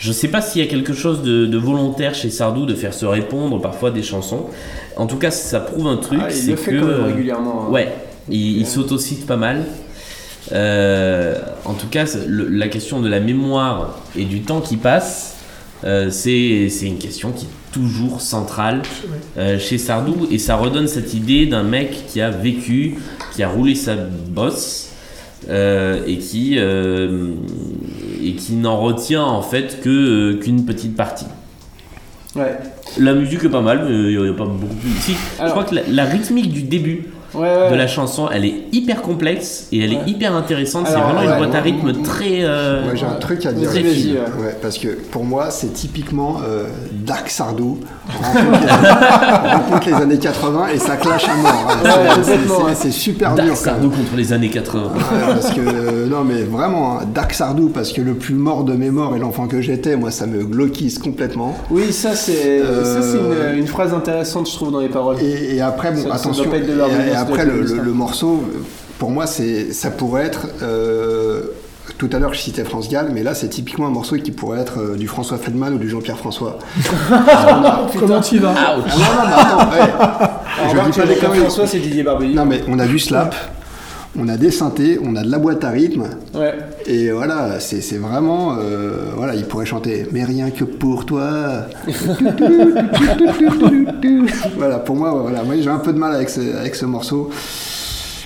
[0.00, 2.94] Je sais pas s'il y a quelque chose de, de volontaire chez Sardou de faire
[2.94, 4.44] se répondre parfois des chansons.
[4.96, 7.64] En tout cas, ça prouve un truc, Ah, il c'est que régulièrement.
[7.66, 7.72] hein.
[7.72, 7.92] ouais,
[8.30, 9.64] il, il s'autocite pas mal.
[10.52, 15.36] Euh, en tout cas, le- la question de la mémoire et du temps qui passe,
[15.84, 18.82] euh, c'est une question qui est toujours centrale
[19.36, 22.94] euh, chez Sardou et ça redonne cette idée d'un mec qui a vécu,
[23.34, 24.88] qui a roulé sa bosse
[25.50, 31.26] euh, et qui et qui n'en retient en fait que qu'une petite partie.
[32.34, 32.56] Ouais.
[32.98, 34.90] La musique est pas mal, mais il n'y a pas beaucoup plus.
[35.00, 35.12] Si,
[35.42, 37.70] je crois que la, la rythmique du début Ouais, ouais.
[37.70, 39.98] de la chanson, elle est hyper complexe et elle Ouais.
[40.06, 40.86] est hyper intéressante.
[40.88, 42.38] C'est vraiment une ouais, boîte à rythme très.
[42.42, 43.68] euh, Moi j'ai un truc à dire.
[43.70, 47.78] Ouais, parce que pour moi c'est typiquement euh, Dark Sardou.
[48.08, 51.66] On rencontre, les, années 80 et ça clash à mort.
[51.68, 52.64] hein.
[52.64, 53.56] Ouais, C'est- super Dark dur.
[53.56, 54.82] quand Sardou contre les années 80.
[54.84, 54.90] Ouais,
[55.28, 58.72] parce que euh, non mais vraiment hein, Dark Sardou parce que le plus mort de
[58.74, 62.84] mes morts et l'enfant que j'étais moi ça me gloquise complètement Oui, ça c'est Euh,
[62.84, 65.16] ça, c'est une, une phrase intéressante, je trouve, dans les paroles.
[65.20, 67.10] et, et après bon Ça- ça attention doit pas être de et, leur et vengeance
[67.10, 67.82] de après le, hein.
[67.82, 68.44] le morceau
[68.98, 71.42] pour moi c'est ça pourrait être euh,
[71.98, 74.60] tout à l'heure je citais France Gall mais là c'est typiquement un morceau qui pourrait
[74.60, 76.58] être euh, du François Feldman ou du Jean-Pierre François
[77.98, 78.84] Comment tu vas Ah non, non,
[79.30, 80.72] mais attends, ouais.
[80.72, 81.38] Alors, Je dis pas conneries.
[81.40, 82.34] François, c'est Didier Barbelli.
[82.34, 83.34] Non, mais on a vu Slap,
[84.16, 86.04] on a des synthés, on a de la boîte à rythme.
[86.34, 86.54] Ouais.
[86.86, 88.56] Et voilà, c'est vraiment.
[88.58, 91.66] euh, voilà, il pourrait chanter Mais rien que pour toi.
[94.56, 97.30] voilà, pour moi, voilà, moi j'ai un peu de mal avec ce, avec ce morceau.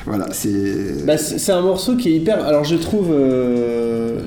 [0.07, 1.05] Voilà, c'est.
[1.07, 2.44] Bah, c'est un morceau qui est hyper.
[2.44, 4.18] Alors je trouve, euh,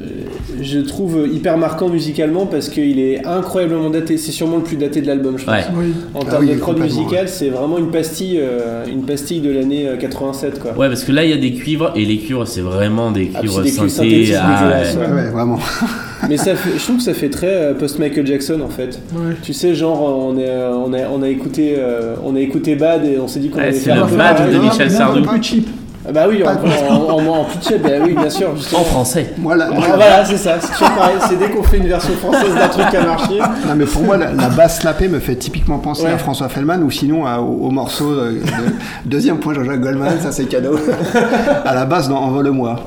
[0.62, 4.18] je trouve hyper marquant musicalement parce qu'il est incroyablement daté.
[4.18, 5.54] C'est sûrement le plus daté de l'album, je pense.
[5.54, 5.64] Ouais.
[5.76, 5.94] Oui.
[6.14, 9.52] En Ah termes oui, de prod musicale, c'est vraiment une pastille, euh, une pastille de
[9.52, 10.72] l'année euh, 87 quoi.
[10.78, 13.32] Ouais, parce que là, il y a des cuivres, et les cuivres, c'est vraiment des
[13.36, 14.10] Ah, cuivres c'est des cuivres synthés.
[14.10, 15.06] synthétisés ah, dégueulasses, ouais.
[15.08, 15.60] Ouais, ouais, vraiment.
[16.30, 19.00] Mais ça fait, je trouve que ça fait très euh, post Michael Jackson en fait.
[19.14, 19.36] Ouais.
[19.42, 22.76] Tu sais, genre on, est, euh, on, a, on a écouté, euh, on a écouté
[22.76, 24.58] Bad et on s'est dit qu'on Ouais, allait c'est faire le un peu Bad de
[24.58, 25.22] Michel Sardou.
[25.24, 25.68] peu cheap.
[26.08, 28.56] Ah Bah oui, en, en, en, en, pitch, bah oui, bien sûr.
[28.56, 28.82] Justement.
[28.82, 29.34] En français.
[29.40, 31.16] Moi, la- moi, Ah, la- voilà, c'est ça, c'est toujours pareil.
[31.28, 33.40] C'est dès qu'on fait une version française d'un truc qui a marché.
[33.40, 36.12] Non, mais pour moi, la, la basse slappée me fait typiquement penser Ouais.
[36.12, 38.38] à François Fellman ou sinon à- au, au morceau de,
[39.04, 40.78] deuxième point Jean-Jacques Goldman, ça c'est cadeau.
[41.66, 42.80] à la basse dans Envole-moi.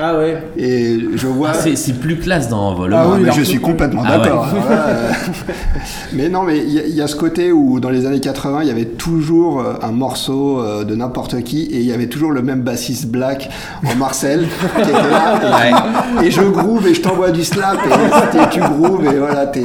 [0.00, 0.42] Ah ouais.
[0.56, 1.54] Et je vois.
[1.54, 2.94] C'est c'est plus classe dans Envol.
[2.94, 4.44] Ah oui, mais je suis complètement Ah d'accord.
[4.52, 4.60] ouais.
[4.64, 5.12] Voilà, euh,
[6.12, 8.20] mais non, mais il y, a- il y a ce côté où dans les années
[8.20, 11.92] 80, il y avait toujours euh, un morceau euh, de n'importe qui et il y
[11.92, 13.50] avait toujours le même bassiste black
[13.86, 14.46] en Marcel
[14.76, 15.40] qui était là.
[16.22, 19.46] Et, et je groove et je t'envoie du slap et tu grooves et voilà.
[19.46, 19.62] t'es-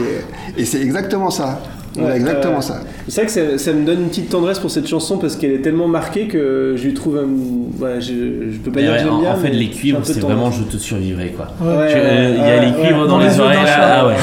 [0.57, 1.59] Et c'est exactement ça.
[1.95, 2.81] Voilà, exactement euh, ça.
[3.07, 5.51] C'est vrai que ça, ça me donne une petite tendresse pour cette chanson parce qu'elle
[5.51, 7.17] est tellement marquée que je lui trouve.
[7.17, 9.31] un- ouais, je, je peux pas Mais dire que ouais, j'aime en, bien.
[9.31, 11.47] en fait, mais les cuivres, c'est vraiment je te survivrai quoi.
[11.61, 13.99] Ouais, euh, Il y a les cuivres dans, Dans les, oreilles là.
[14.03, 14.15] Ah ouais.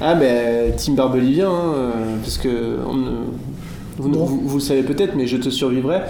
[0.00, 1.90] Ah, ben, Team Barbelivien, hein, euh,
[2.22, 2.48] parce que.
[2.86, 3.24] on
[3.96, 4.24] vous, Bon.
[4.24, 6.00] vous, vous le savez peut-être, mais Je te survivrai,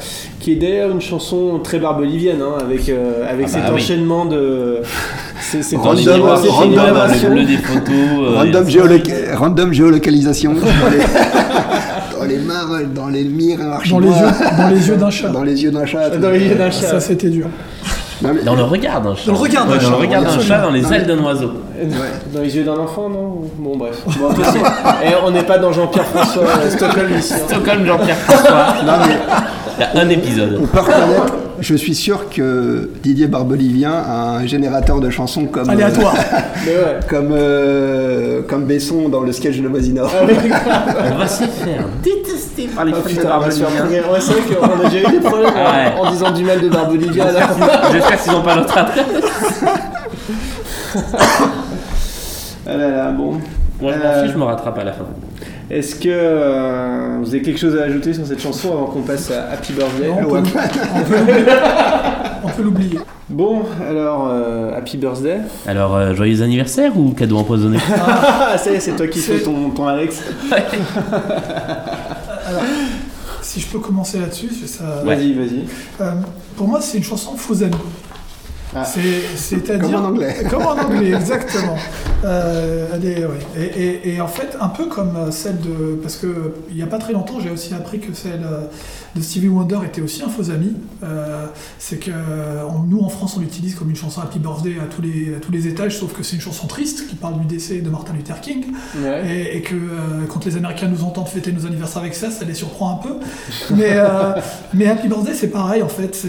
[0.40, 3.74] qui est d'ailleurs une chanson très barbelivienne, hein, avec, euh, avec Ah cet bah oui.
[3.82, 4.78] enchaînement de.
[5.54, 7.28] C'est c'est Dans les Random, random, dans innovation.
[7.28, 7.94] le bleu des photos.
[7.94, 14.08] euh, Random, géoloca- random géolocalisation dans les, dans les mares, dans les miroirs Dans les
[14.08, 14.14] yeux,
[14.58, 15.28] dans les yeux d'un chat.
[15.28, 16.10] dans les yeux d'un chat.
[16.10, 16.86] Dans les yeux d'un chat.
[16.88, 17.46] Ça, c'était dur.
[18.22, 19.26] Non, mais- Dans le regard d'un chat.
[19.26, 20.48] Dans le regard d'un Ouais, chat, Dans le regard d'un absolument.
[20.48, 21.50] chat, dans les Non, mais- ailes d'un oiseau.
[22.32, 23.96] Dans les yeux d'un enfant, non Bon, bref.
[24.18, 24.58] Bon, façon,
[25.04, 27.34] eh, on n'est pas dans Jean-Pierre François euh, Stockholm ici.
[27.34, 27.38] hein.
[27.48, 28.66] Stockholm, Jean-Pierre François.
[28.84, 29.14] non, mais
[29.78, 30.58] Il y a un épisode.
[30.62, 35.68] on peut reconnaître, je suis sûr que Didier Barbelivien a un générateur de chansons comme.
[35.70, 36.14] Aléatoire.
[36.14, 37.00] Ouais.
[37.08, 40.10] comme, euh, comme Besson dans le sketch de Moisinor.
[40.14, 40.34] Ah, mais-
[41.12, 43.70] On va se faire détester par les Ah, fans de putain, on va se faire
[43.70, 44.02] Barbelivien.
[44.12, 45.60] Ouais, c'est vrai qu'on a déjà eu des problèmes Ah
[45.98, 46.08] en- ouais.
[46.08, 47.24] en disant du mal de Barbelivien.
[47.32, 47.48] là.
[47.92, 49.04] J'espère qu'ils n'ont pas notre adresse.
[52.66, 53.32] Ah là là, bon.
[53.80, 55.04] Moi, je m'en Euh, fiche, je me rattrape à la fin.
[55.70, 59.30] Est-ce que euh, vous avez quelque chose à ajouter sur cette chanson avant qu'on passe
[59.30, 60.08] à Happy Birthday?
[60.08, 60.42] Non.
[62.44, 62.98] On peut l'oublier.
[63.30, 65.38] Bon, alors, euh, Happy Birthday.
[65.66, 67.78] Alors, euh, joyeux anniversaire ou cadeau empoisonné?
[68.06, 70.22] Ah, ça y est, c'est toi qui fais ton, ton Alex.
[73.40, 75.02] Si je peux commencer là-dessus, c'est ça.
[75.04, 75.64] Vas-y, vas-y.
[76.00, 76.12] Euh,
[76.56, 77.74] pour moi, c'est une chanson faux amis.
[78.74, 78.84] Ah.
[78.84, 80.34] C'est, c'est-à-dire Comme en anglais.
[80.50, 81.76] Comme en anglais, exactement.
[82.24, 83.38] Euh, elle est, ouais.
[83.56, 83.62] et,
[84.10, 86.86] et- et en fait, un peu comme euh, celle de, parce que il y a
[86.86, 88.62] pas très longtemps, j'ai aussi appris que celle euh,
[89.14, 90.72] de Stevie Wonder était aussi un faux ami.
[91.02, 91.46] Euh,
[91.78, 95.02] c'est que euh, nous en France, on l'utilise comme une chanson Happy Birthday à tous
[95.02, 97.80] les à tous les étages, sauf que c'est une chanson triste qui parle du décès
[97.80, 98.64] de Martin Luther King.
[98.98, 99.22] Ouais.
[99.52, 102.44] Et, et que euh, quand les Américains nous entendent fêter nos anniversaires avec ça, ça
[102.44, 103.14] les surprend un peu.
[103.74, 104.32] Mais, euh,
[104.74, 106.26] mais Happy Birthday, c'est pareil en fait.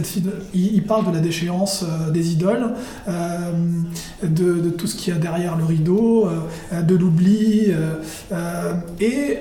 [0.53, 1.83] Il, il parle de la déchéance
[2.13, 2.73] des idoles,
[3.07, 6.27] de, de tout ce qu'il y a derrière le rideau,
[6.71, 7.71] de l'oubli.
[8.99, 9.39] et,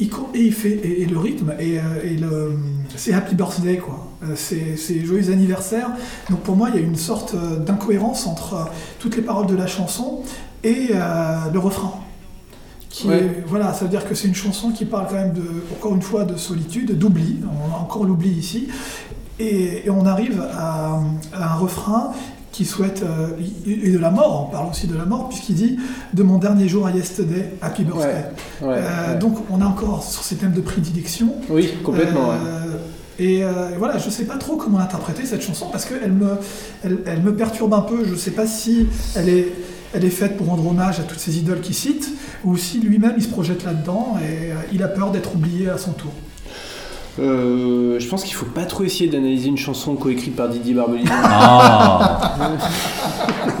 [0.00, 1.74] il- et fait et, et le rythme et,
[2.04, 2.52] et le
[2.96, 4.06] c'est Happy Birthday quoi.
[4.24, 5.88] Euh, C'est joyeux anniversaire.
[6.30, 8.64] Donc pour moi, il y a une sorte euh, d'incohérence entre euh,
[8.98, 10.20] toutes les paroles de la chanson
[10.64, 11.92] et euh, le refrain
[12.90, 13.18] qui Ouais.
[13.18, 15.42] est, voilà, ça veut dire que c'est une chanson qui parle quand même de,
[15.76, 18.68] encore une fois de solitude, d'oubli, on a encore l'oubli ici,
[19.38, 20.98] et, et on arrive à,
[21.34, 22.12] à un refrain
[22.50, 23.28] qui souhaite, euh,
[23.66, 25.78] et de la mort, on parle aussi de la mort, puisqu'il dit
[26.12, 28.24] de mon dernier jour à yesterday, happy birthday.
[28.62, 29.18] Ouais, Euh, ouais.
[29.20, 31.34] Donc on a encore sur ces thèmes de prédilection.
[31.50, 32.30] Oui, complètement.
[32.30, 32.34] ouais.
[32.44, 32.67] Euh,
[33.20, 36.38] Et euh, voilà, je sais pas trop comment interpréter cette chanson parce qu'elle me,
[36.84, 38.04] elle, elle me perturbe un peu.
[38.08, 39.52] Je sais pas si elle est,
[39.92, 42.10] elle est faite pour rendre hommage à toutes ces idoles qu'il cite
[42.44, 45.78] ou si lui-même il se projette là-dedans et euh, il a peur d'être oublié à
[45.78, 46.12] son tour.
[47.20, 51.10] Euh, je pense qu'il faut pas trop essayer d'analyser une chanson coécrite par Didier Barbelivien.
[51.20, 52.56] Ah.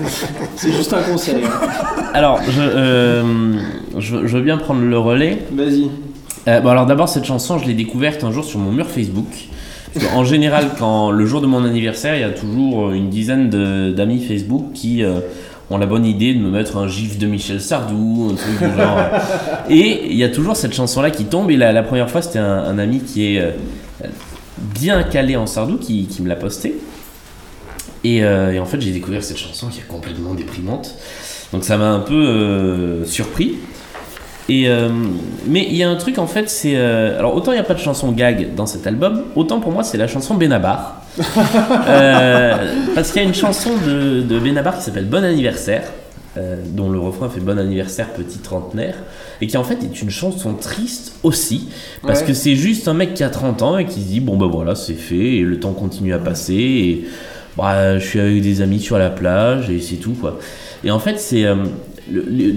[0.56, 1.42] c'est juste un conseil.
[1.44, 1.66] hein.
[2.14, 3.54] Alors, je, euh,
[3.98, 5.42] je, je veux bien prendre le relais.
[5.50, 5.90] Vas-y.
[6.46, 9.48] Euh, bon, alors d'abord, cette chanson, je l'ai découverte un jour sur mon mur Facebook.
[10.14, 13.48] En général, quand le jour de mon anniversaire, il y a toujours une dizaine
[13.94, 15.20] d'amis Facebook qui euh,
[15.70, 18.76] ont la bonne idée de me mettre un gif de Michel Sardou, un truc du
[18.76, 18.98] genre.
[19.70, 21.50] Et il y a toujours cette chanson-là qui tombe.
[21.50, 23.50] Et la, la première fois, c'était un, un ami qui est euh,
[24.58, 26.76] bien calé en Sardou qui, qui me l'a posté.
[28.04, 30.94] Et, euh, et en fait, j'ai découvert cette chanson qui est complètement déprimante.
[31.52, 33.56] Donc ça m'a un peu euh, surpris.
[34.50, 34.88] Et, euh,
[35.46, 36.72] mais il y a un truc en fait, c'est.
[36.76, 39.72] euh, alors autant il n'y a pas de chanson gag dans cet album, autant pour
[39.72, 41.02] moi c'est la chanson Benabar.
[41.88, 42.54] Euh,
[42.94, 45.82] parce qu'il y a une chanson de, de Benabar qui s'appelle Bon anniversaire,
[46.74, 48.94] dont le refrain fait Bon anniversaire petit trentenaire,
[49.40, 51.68] et qui en fait est une chanson triste aussi,
[52.06, 52.26] parce Ouais.
[52.28, 54.46] que c'est juste un mec qui a 30 ans et qui se dit Bon ben
[54.46, 57.08] voilà, c'est fait, et le temps continue à passer, et
[57.56, 60.38] bah, je suis avec des amis sur la plage, et c'est tout quoi.
[60.84, 61.42] Et en fait, c'est.
[61.42, 62.54] le- le-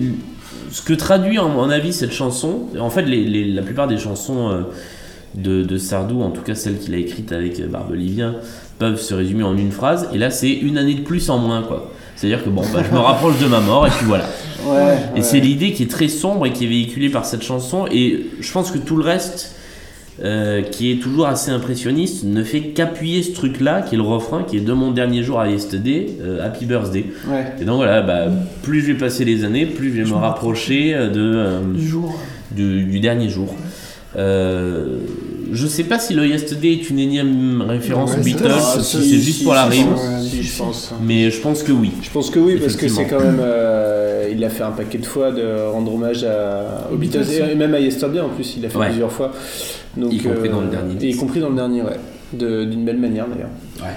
[0.72, 3.98] ce que traduit, en mon avis, cette chanson, en fait, les, les- la plupart des
[3.98, 4.62] chansons euh,
[5.36, 8.36] de, de Sardou, en tout cas celles qu'il a écrites avec euh, Barbelivien,
[8.80, 11.62] peuvent se résumer en une phrase, et là, c'est une année de plus en moins,
[11.62, 11.92] quoi.
[12.16, 14.26] C'est-à-dire que bon, bah, je me rapproche de ma mort, et puis voilà.
[14.66, 15.22] Ouais, Et ouais.
[15.24, 18.52] c'est l'idée qui est très sombre et qui est véhiculée par cette chanson, et je
[18.52, 19.56] pense que tout le reste,
[20.24, 24.44] euh, qui est toujours assez impressionniste, ne fait qu'appuyer ce truc-là, qui est le refrain,
[24.44, 27.06] qui est de mon dernier jour à yesterday, euh, Happy Birthday.
[27.28, 27.46] Ouais.
[27.60, 28.26] Et donc voilà, bah,
[28.62, 31.88] plus je vais passer les années, plus je vais me rapprocher euh, de, euh, Du
[31.88, 32.14] jour.
[32.52, 33.56] du, du dernier jour.
[34.18, 34.98] Euh,
[35.54, 39.18] je sais pas si le Yesterday est une énième référence Ouais, Beatles, Ah, si c'est
[39.20, 39.88] juste pour la si, rime,
[40.22, 40.94] Si, je pense.
[41.02, 41.92] mais je pense que oui.
[42.02, 43.40] Je pense que oui, parce que c'est quand même.
[43.42, 47.56] euh, il a fait un paquet de fois de rendre hommage à, aux Beatles, et
[47.56, 48.88] même à Yesterday en plus, il l'a fait Ouais.
[48.88, 49.32] plusieurs fois.
[49.98, 51.98] Donc, Y compris euh, dans le dernier Et y compris dans le dernier, ouais.
[52.34, 53.50] De- D'une belle manière d'ailleurs.
[53.82, 53.96] Ouais.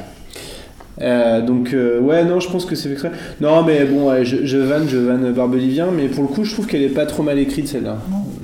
[1.03, 3.11] Euh, donc euh, ouais non je pense que c'est fait exprès.
[3.41, 6.53] Non mais bon ouais, je, je vanne je vanne Barbelivien mais pour le coup je
[6.53, 7.99] trouve qu'elle est pas trop mal écrite celle-là.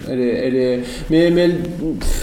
[0.08, 0.80] Elle est, elle est
[1.10, 1.60] mais mais elle,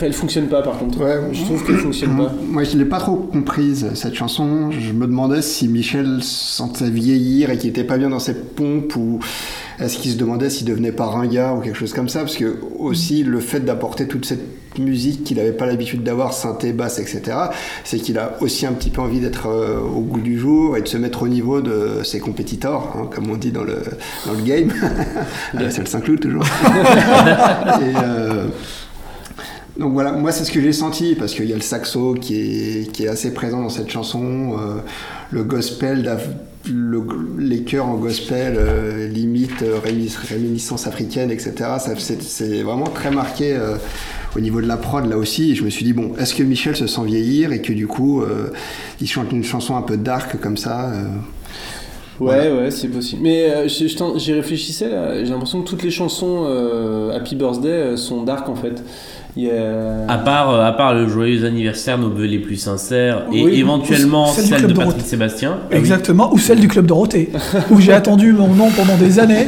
[0.01, 0.99] elle fonctionne pas par contre.
[0.99, 1.19] Ouais.
[1.31, 2.31] Je trouve qu'elle fonctionne pas.
[2.47, 4.71] moi, je l'ai pas trop comprise cette chanson.
[4.71, 8.95] Je me demandais si Michel sentait vieillir et qu'il était pas bien dans ses pompes
[8.95, 9.19] ou
[9.79, 12.19] est-ce qu'il se demandait s'il devenait pas ringard ou quelque chose comme ça?
[12.21, 14.41] Parce que aussi le fait d'apporter toute cette
[14.79, 17.37] musique qu'il avait pas l'habitude d'avoir, synthé, basse, etc.
[17.83, 20.81] C'est qu'il a aussi un petit peu envie d'être euh, au goût du jour et
[20.81, 23.81] de se mettre au niveau de ses compétiteurs, hein, comme on dit dans le
[24.25, 24.71] dans le game.
[25.55, 26.43] Euh, c'est le Saint-Cloud toujours.
[26.75, 28.47] et, euh,
[29.79, 32.35] donc voilà, moi c'est ce que j'ai senti parce qu'il y a le saxo qui
[32.35, 34.79] est, qui est assez présent dans cette chanson, euh,
[35.31, 36.03] le gospel,
[36.69, 37.03] le-
[37.39, 41.53] les chœurs en gospel, euh, limite euh, rémi- réminiscence africaine, etc.
[42.19, 43.75] C'est, vraiment très marqué euh,
[44.35, 45.51] au niveau de la prod là aussi.
[45.51, 47.87] Et je me suis dit, bon, est-ce que Michel se sent vieillir et que du
[47.87, 48.23] coup
[48.99, 50.91] il chante une chanson un peu dark comme ça
[52.19, 53.21] Ouais ouais c'est possible.
[53.21, 58.23] Mais euh, j'y réfléchissais là, j'ai l'impression que toutes les chansons euh, Happy Birthday sont
[58.23, 58.83] dark en fait.
[59.39, 60.11] Il y a...
[60.11, 63.59] À part, euh, à part le joyeux anniversaire, nos vœux les plus sincères, et Oui,
[63.59, 64.91] éventuellement celle du celle Club de Dorothée.
[64.93, 65.57] Patrick Sébastien.
[65.71, 65.75] Ah.
[65.75, 67.29] Exactement, ou celle du Club Dorothée,
[67.71, 69.45] où j'ai attendu mon nom pendant des années,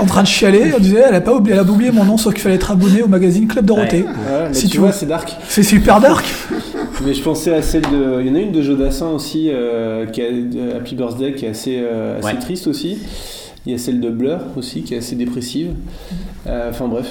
[0.00, 2.16] en train de chialer, on disait elle a pas oublié, elle a oublié mon nom,
[2.16, 4.02] sauf qu'il fallait être abonné au magazine Club Dorothée.
[4.02, 5.36] Ouais, mais Si tu vois c'est dark.
[5.48, 6.24] C'est super dark.
[7.04, 8.20] Mais je pensais à celle de.
[8.20, 11.46] Il y en a une de Jodassin aussi, euh, qui a, de Happy Birthday, qui
[11.46, 12.38] est assez, euh, assez Ouais.
[12.40, 12.98] triste aussi.
[13.66, 15.70] Il y a celle de Blur aussi, qui est assez dépressive.
[16.46, 17.06] Euh, Enfin bref.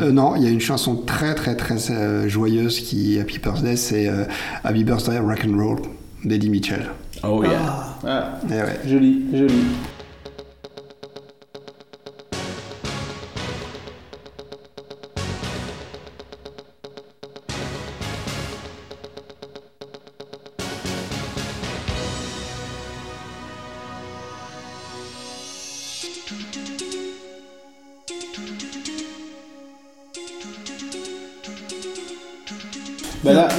[0.00, 3.76] Euh, non, il y a une chanson très très très euh, joyeuse qui Happy Birthday,
[3.76, 4.24] c'est euh,
[4.64, 5.78] Happy Birthday Rock and Roll
[6.24, 6.86] d'Eddie Mitchell.
[7.22, 7.96] Oh yeah.
[8.06, 8.80] Ah, Eh ouais.
[8.86, 9.54] joli, joli.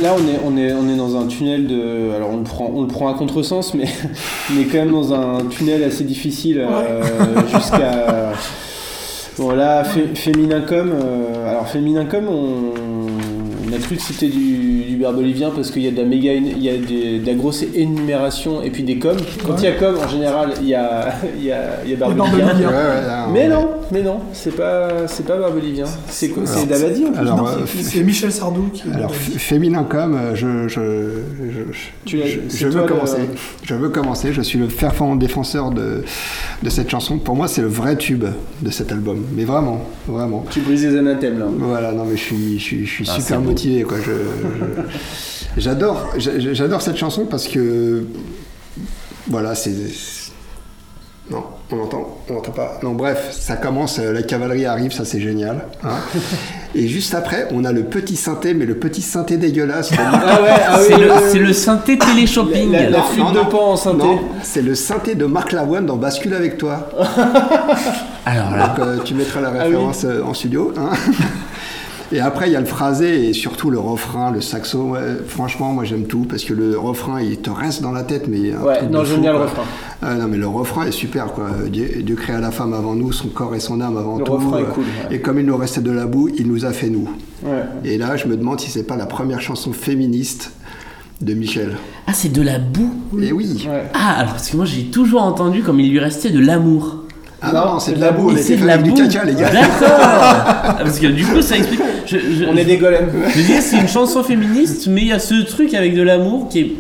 [0.06, 2.12] Là, on, est, on, est, on est dans un tunnel de.
[2.16, 3.86] Alors on le prend, on le prend à contresens, mais
[4.54, 8.34] on est quand même dans un tunnel assez difficile euh, jusqu'à.
[9.38, 9.52] Bon
[10.14, 12.72] Féminin Com, euh, alors Féminin Com, on,
[13.68, 16.34] on a cru que c'était du, du Barbelivien parce qu'il y a de la méga,
[16.34, 19.16] il y a de la grosse énumération et puis des coms.
[19.46, 21.94] Quand il y a com, en général, il y a, il y a, il y
[21.94, 22.46] a Barbelivien.
[22.46, 22.70] Barbelivien.
[22.70, 25.86] Ouais, ouais, là, on Mais non, mais non, c'est pas, c'est pas Barbelivien.
[26.10, 27.20] C'est quoi C'est Davadi en plus.
[27.20, 28.84] Alors, euh, C'est Michel Sardou qui.
[28.94, 30.82] Alors, féminin comme, euh, je, je,
[31.52, 31.62] je,
[32.06, 33.18] Tu je, je veux le- commencer.
[33.64, 34.34] Je veux commencer.
[34.34, 36.04] Je suis le fervent défenseur de,
[36.64, 37.18] de cette chanson.
[37.20, 38.26] Pour moi, c'est le vrai tube
[38.62, 39.24] de cet album.
[39.36, 40.46] Mais vraiment, vraiment.
[40.50, 41.46] Tu brises les anathèmes là.
[41.58, 43.98] Voilà, non mais je suis, je suis, je suis Ah, super motivé quoi.
[44.04, 44.95] Je, je-
[45.58, 48.06] j'adore, j'a- j'adore cette chanson parce que
[49.30, 49.74] voilà, c'est
[51.32, 52.80] non, on entend, on entend pas.
[52.84, 55.66] Non, bref, ça commence, euh, la cavalerie arrive, ça c'est génial.
[55.84, 55.96] hein.
[56.76, 59.90] Et juste après, on a le petit synthé, mais le petit synthé dégueulasse.
[59.98, 62.72] Ah ouais, ah c'est le, le- c'est le synthé télé-shopping.
[62.72, 63.98] La- la- Non, flûte non, de pan en synthé.
[64.06, 66.90] Non, c'est le synthé de Marc Lavoine dans Bascule avec toi.
[68.26, 69.60] Alors là, Donc, euh, tu mettras la Ah oui.
[69.64, 70.74] référence euh, en studio.
[70.78, 70.90] hein.
[72.16, 74.92] Et après, il y a le phrasé et surtout le refrain, le saxo.
[74.92, 78.28] Ouais, franchement, moi j'aime tout parce que le refrain, il te reste dans la tête,
[78.30, 78.56] mais.
[78.56, 79.64] Ouais, non, j'aime bien le refrain.
[80.02, 81.50] Ah, non, mais le refrain est super, quoi.
[81.70, 84.32] Dieu, Dieu créa la femme avant nous, son corps et son âme avant Le tout.
[84.34, 85.16] refrain est Euh, cool, ouais.
[85.18, 87.10] Et comme il nous restait de la boue, il nous a fait nous.
[87.44, 87.64] Ouais.
[87.84, 90.52] Et là, je me demande si c'est pas la première chanson féministe
[91.22, 91.76] de Michel.
[92.08, 92.94] Ah, c'est de la boue?
[93.22, 93.68] Et oui.
[93.70, 93.84] Ouais.
[93.94, 97.04] Ah, alors parce que moi j'ai toujours entendu comme il lui restait de l'amour.
[97.48, 98.98] Ah Non, non, c'est de la boue, on était c'est de la avec du boue.
[98.98, 99.50] caca, les gars.
[99.52, 101.82] D'accord Parce que du coup, ça explique.
[102.06, 103.10] Je, je- On est des golems.
[103.30, 106.50] je disais, c'est une chanson féministe, mais il y a ce truc avec de l'amour
[106.50, 106.72] qui est.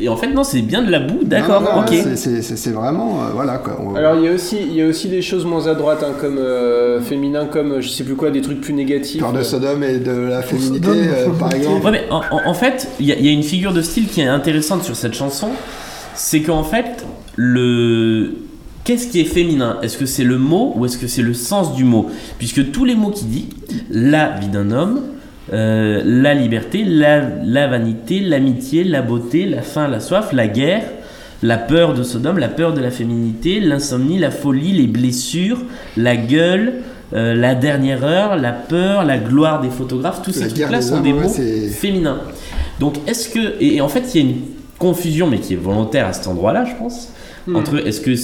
[0.00, 1.94] Et en fait, non, c'est bien de la boue, d'accord, ok.
[2.16, 3.20] c'est- vraiment.
[3.22, 3.78] euh, voilà, quoi.
[3.80, 6.04] On- Alors il y a aussi il y a aussi des choses moins à droite
[6.04, 9.20] hein, comme euh, féminin comme euh, je sais plus quoi des trucs plus négatifs.
[9.20, 9.42] Peur de euh.
[9.44, 11.84] Sodome et de la féminité, euh, par exemple.
[11.86, 14.20] Ouais, mais en, fait, il y, a- il y a une figure de style qui
[14.20, 15.50] est intéressante sur cette chanson.
[16.16, 17.04] C'est qu'en fait,
[17.36, 18.34] le.
[18.84, 19.78] Qu'est-ce qui est féminin?
[19.82, 22.10] Est-ce que c'est le mot ou est-ce que c'est le sens du mot?
[22.38, 23.48] Puisque tous les mots qu'il dit,
[23.90, 25.00] la vie d'un homme,
[25.54, 30.84] euh, la liberté, la, la vanité, l'amitié, la beauté, la faim, la soif, la guerre,
[31.42, 35.62] la peur de Sodome, la peur de la féminité, l'insomnie, la folie, les blessures,
[35.96, 36.74] la gueule,
[37.14, 41.12] euh, la dernière heure, la peur, la gloire des photographes, tous ces trucs-là sont des
[41.14, 42.20] mots féminins.
[42.80, 43.54] Donc est-ce que...
[43.60, 44.36] Et, et en fait, il y a une
[44.78, 47.08] confusion, mais qui est volontaire à cet endroit-là, je pense,
[47.46, 47.56] Hmm.
[47.56, 48.14] entre est-ce que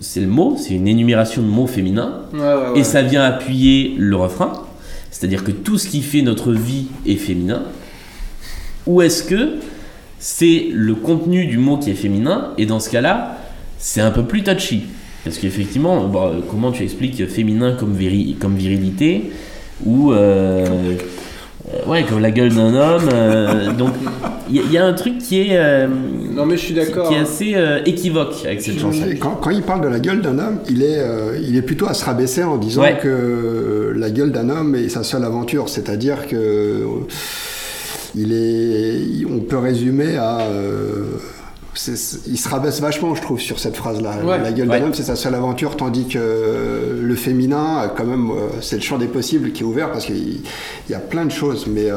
[0.00, 2.78] c'est le mot, c'est une énumération de mots féminins, Ouais, ouais, ouais.
[2.80, 4.52] et ça vient appuyer le refrain,
[5.10, 7.62] c'est-à-dire que tout ce qui fait notre vie est féminin,
[8.86, 9.56] ou est-ce que
[10.18, 13.38] c'est le contenu du mot qui est féminin, et dans ce cas-là,
[13.78, 14.82] c'est un peu plus touchy.
[15.24, 19.30] Parce qu'effectivement, bon, euh, comment tu expliques féminin comme, viri- comme virilité,
[19.84, 20.94] ou euh,
[21.86, 23.90] ouais, comme la gueule d'un homme euh, Donc
[24.48, 25.86] il y, a- il y a un truc qui est, euh,
[26.32, 27.08] Non mais je suis d'accord.
[27.08, 29.02] qui est assez euh, équivoque avec cette chanson.
[29.20, 31.86] Quand, quand il parle de la gueule d'un homme, il est, euh, il est plutôt
[31.88, 32.98] à se rabaisser en disant Ouais.
[33.00, 35.68] que euh, la gueule d'un homme est sa seule aventure.
[35.68, 36.84] C'est-à-dire que euh,
[38.16, 40.40] il est, on peut résumer à.
[41.88, 41.94] Euh,
[42.26, 44.16] il se rabaisse vachement, je trouve, sur cette phrase-là.
[44.24, 44.38] Ouais.
[44.38, 44.78] La gueule Ouais.
[44.80, 48.76] d'un homme, c'est sa seule aventure, tandis que euh, le féminin, quand même, euh, c'est
[48.76, 50.16] le champ des possibles qui est ouvert parce qu'il
[50.88, 51.66] il y a plein de choses.
[51.66, 51.96] Mais euh,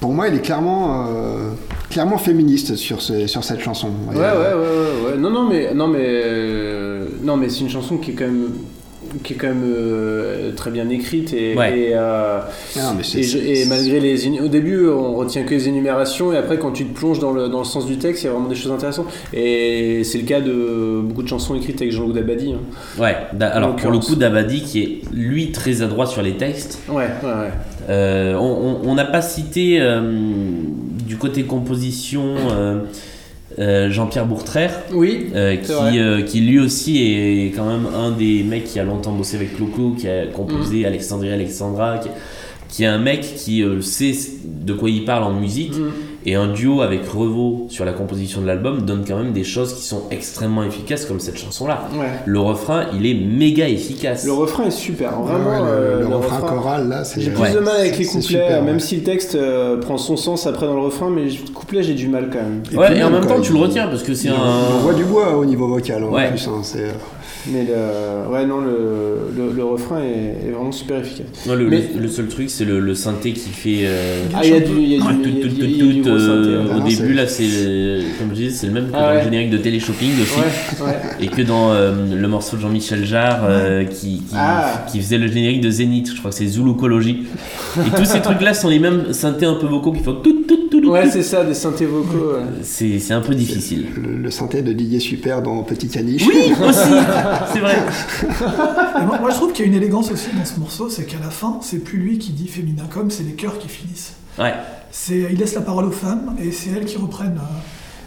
[0.00, 1.50] pour moi, il est clairement, euh,
[1.90, 3.88] clairement féministe sur, ce- sur cette chanson.
[4.10, 5.18] Ouais, ouais, euh, ouais, ouais, ouais.
[5.18, 8.50] Non, non, mais, non, mais, euh, non, mais c'est une chanson qui est quand même,
[9.22, 11.78] qui est quand même euh, très bien écrite et, Ouais.
[11.78, 12.38] et, euh,
[12.76, 16.32] non, mais c'est- et, je- et malgré les, au début, on retient que les énumérations
[16.32, 18.28] et après, quand tu te plonges dans le, dans le sens du texte, il y
[18.28, 19.06] a vraiment des choses intéressantes.
[19.32, 22.52] Et c'est le cas de beaucoup de chansons écrites avec Jean-Loup Dabadi.
[22.52, 23.00] hein.
[23.02, 26.78] Ouais, da- alors pour le coup, Dabadi qui est lui très adroit sur les textes,
[26.88, 27.50] Ouais, ouais, ouais.
[27.88, 30.00] Euh, on- n'a pas cité euh,
[31.06, 32.34] du côté composition
[33.58, 38.42] euh, Jean-Pierre Bourtraire, Oui, euh, qui, euh, qui lui aussi est quand même un des
[38.42, 40.86] mecs qui a longtemps bossé avec Loco, qui a composé Mm.
[40.86, 42.08] Alexandrie Alexandra, qui,
[42.68, 44.12] qui est un mec qui sait
[44.44, 45.90] de quoi il parle en musique, Mm.
[46.28, 49.72] Et un duo avec Revaux sur la composition de l'album donne quand même des choses
[49.74, 51.88] qui sont extrêmement efficaces comme cette chanson-là.
[51.98, 52.06] ouais.
[52.26, 54.24] Le refrain, il est méga efficace.
[54.26, 55.50] Le refrain est super, vraiment.
[55.50, 57.20] Ouais, le, euh, le refrain choral, là, c'est.
[57.20, 57.52] J'ai plus Ouais.
[57.54, 58.80] de mal avec les couplets, super, même ouais.
[58.80, 61.94] si le texte euh, prend son sens après dans le refrain, mais le couplet j'ai
[61.94, 62.62] du mal quand même.
[62.72, 64.28] Et Ouais, puis et en même, même quoi, temps, tu le retiens parce que c'est
[64.28, 64.34] un.
[64.34, 66.28] il envoie du bois au niveau vocal en Ouais.
[66.30, 66.46] plus.
[66.48, 66.90] hein, c'est, euh,
[67.52, 71.26] Mais le, ouais, non, le, le, le refrain est, est vraiment super efficace.
[71.48, 73.80] Le, Mais- le- le seul truc, c'est le, le synthé qui fait.
[73.84, 75.78] euh, Ah, il y a du, il y a tout, du, tout, il y a
[75.78, 76.68] tout, y a tout, synthé, euh, ouais.
[76.72, 78.90] Ah au non, début, c'est- là, c'est le- comme je disais, c'est le même que
[78.94, 79.18] Ah dans ouais.
[79.18, 80.38] le générique de Téléshopping aussi.
[80.40, 80.94] Ouais, ouais.
[81.24, 84.84] Et que dans euh, le morceau de Jean-Michel Jarre euh, qui, qui, Ah.
[84.90, 87.26] qui faisait le générique de Zénith, je crois que c'est Zoulukologie.
[87.78, 90.55] Et tous ces trucs-là sont les mêmes synthés un peu vocaux qui font tout, tout,
[90.68, 90.84] tout.
[90.88, 92.34] Ouais, c'est ça, des synthés vocaux.
[92.34, 92.42] ouais.
[92.62, 93.86] C'est c'est un peu difficile.
[93.96, 96.26] le, le synthé de Didier Super dans Petit Caniche.
[96.26, 96.78] Oui, aussi,
[97.52, 97.76] c'est vrai.
[99.20, 101.30] Moi, je trouve qu'il y a une élégance aussi dans ce morceau, c'est qu'à la
[101.30, 104.14] fin, c'est plus lui qui dit féminin comme, c'est les chœurs qui finissent.
[104.38, 104.54] Ouais.
[104.90, 107.58] C'est, il laisse la parole aux femmes et c'est elles qui reprennent, euh,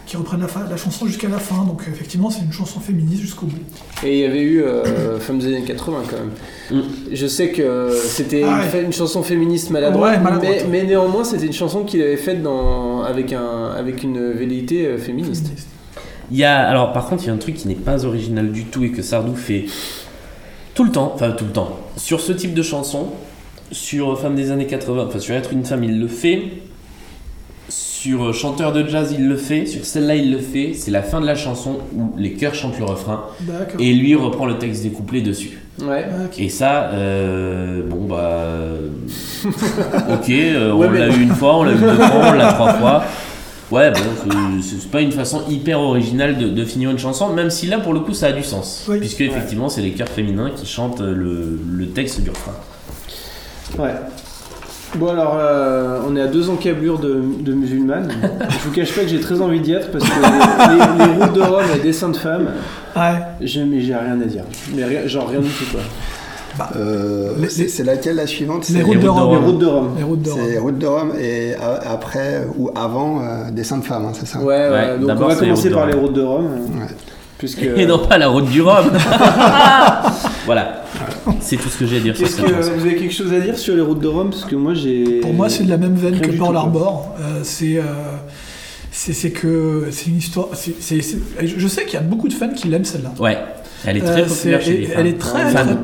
[0.09, 1.63] qui reprennent la, fa- la chanson jusqu'à la fin.
[1.65, 3.57] Donc euh, effectivement, c'est une chanson féministe jusqu'au bout.
[4.03, 6.81] Et il y avait eu euh, Femmes des années 80 quand même.
[6.81, 6.87] Mm.
[7.13, 8.67] Je sais que c'était Ah une, ouais.
[8.69, 10.65] fa- une chanson féministe maladroite, Ouais, maladroite.
[10.67, 14.87] Mais, mais néanmoins c'était une chanson qu'il avait faite dans, avec, un, avec une velléité
[14.87, 15.43] euh, féministe.
[15.43, 15.67] Féministe.
[16.31, 18.51] Il y a, alors par contre, il y a un truc qui n'est pas original
[18.51, 19.65] du tout et que Sardou fait
[20.73, 23.09] tout le temps, enfin tout le temps, sur ce type de chanson,
[23.71, 26.41] sur Femme des années 80, enfin sur Être une femme, il le fait,
[27.69, 31.01] sur euh, Chanteur de jazz, il le fait, sur celle-là, il le fait, c'est la
[31.03, 33.23] fin de la chanson où les chœurs chantent le refrain
[33.79, 35.59] et lui reprend le texte des couplets dessus.
[35.81, 36.05] Ouais.
[36.11, 36.25] Ah.
[36.37, 38.63] Et ça, euh, bon bah.
[40.13, 42.33] ok, euh, Ouais, on mais- l'a eu une fois, on l'a eu deux fois, on
[42.33, 43.03] l'a trois fois.
[43.71, 43.99] Ouais, bon,
[44.63, 47.93] c'est- pas une façon hyper originale de, de finir une chanson, même si là pour
[47.93, 48.85] le coup ça a du sens.
[48.89, 48.97] Oui.
[48.99, 52.55] Puisque effectivement c'est les chœurs féminins qui chantent le, le texte du refrain.
[53.77, 53.93] Ouais.
[54.95, 58.09] Bon alors, euh, on est à deux encablures de, de musulmanes.
[58.49, 61.23] Je vous cache pas que j'ai très envie d'y être parce que les, les- les
[61.23, 62.47] routes de Rome et des saintes femmes,
[62.95, 63.19] Ouais.
[63.39, 64.43] j'ai, mais j'ai rien à dire.
[64.75, 65.81] Mais rien- genre rien du tout quoi.
[66.75, 69.45] Euh, Les- c'est c'est laquelle la suivante Les routes de Les Rome.
[69.45, 69.89] routes de Rome.
[69.97, 70.63] Les routes de C'est Rome.
[70.63, 74.39] Route de Rome et a- après ou avant euh, des Saintes Femmes, hein, c'est ça
[74.39, 75.91] Ouais, ouais, Ouais, donc on va les commencer routes de par Rome.
[75.91, 76.45] les routes de Rome.
[76.79, 76.87] Ouais.
[77.37, 78.89] Puisque, Et non pas la route du Rhum.
[80.45, 80.78] voilà.
[81.41, 82.71] C'est tout ce que j'ai à dire sur cette que chanson.
[82.75, 84.29] vous avez quelque chose à dire sur les routes de Rome?
[84.31, 85.19] Parce que moi j'ai.
[85.21, 86.55] Pour moi, c'est de la même veine que Pearl.
[86.55, 87.15] Harbor.
[87.19, 87.83] Euh, c'est, euh,
[88.91, 90.47] c'est, c'est que c'est une histoire.
[90.53, 93.13] c'est- c'est- c'est- je sais qu'il y a beaucoup de fans qui l'aiment celle-là.
[93.19, 93.37] Ouais,
[93.85, 95.05] elle est très Euh, populaire chez les elle, fans.
[95.05, 95.39] est très,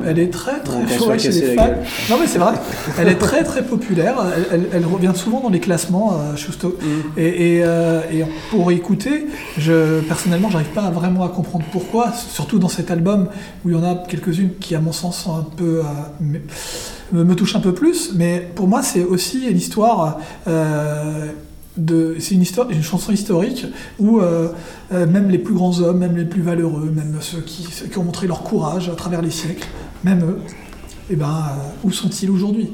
[0.06, 1.76] elle est très très chez les gueule.
[2.10, 2.52] Non mais c'est vrai.
[2.98, 4.14] Elle est très très populaire.
[4.36, 6.12] Elle, elle- elle revient souvent dans les classements.
[6.14, 6.68] euh, Schusto.
[6.80, 7.18] Mm.
[7.20, 9.26] Et, et, euh, et pour écouter,
[9.58, 12.12] je personnellement, j'arrive pas vraiment à comprendre pourquoi.
[12.12, 13.28] Surtout dans cet album
[13.64, 15.82] où il y en a quelques-unes qui, à mon sens, sont un peu euh,
[16.20, 16.38] me,
[17.12, 18.12] me- me touchent un peu plus.
[18.14, 20.18] Mais pour moi, c'est aussi l'histoire.
[21.76, 23.66] De, c'est une histoire, une chanson historique
[23.98, 24.48] où euh,
[24.92, 27.98] euh, même les plus grands hommes, même les plus valeureux, même ceux qui, ceux qui
[27.98, 29.66] ont montré leur courage à travers les siècles,
[30.04, 30.38] même eux,
[31.10, 32.72] eh ben, euh, où sont-ils aujourd'hui?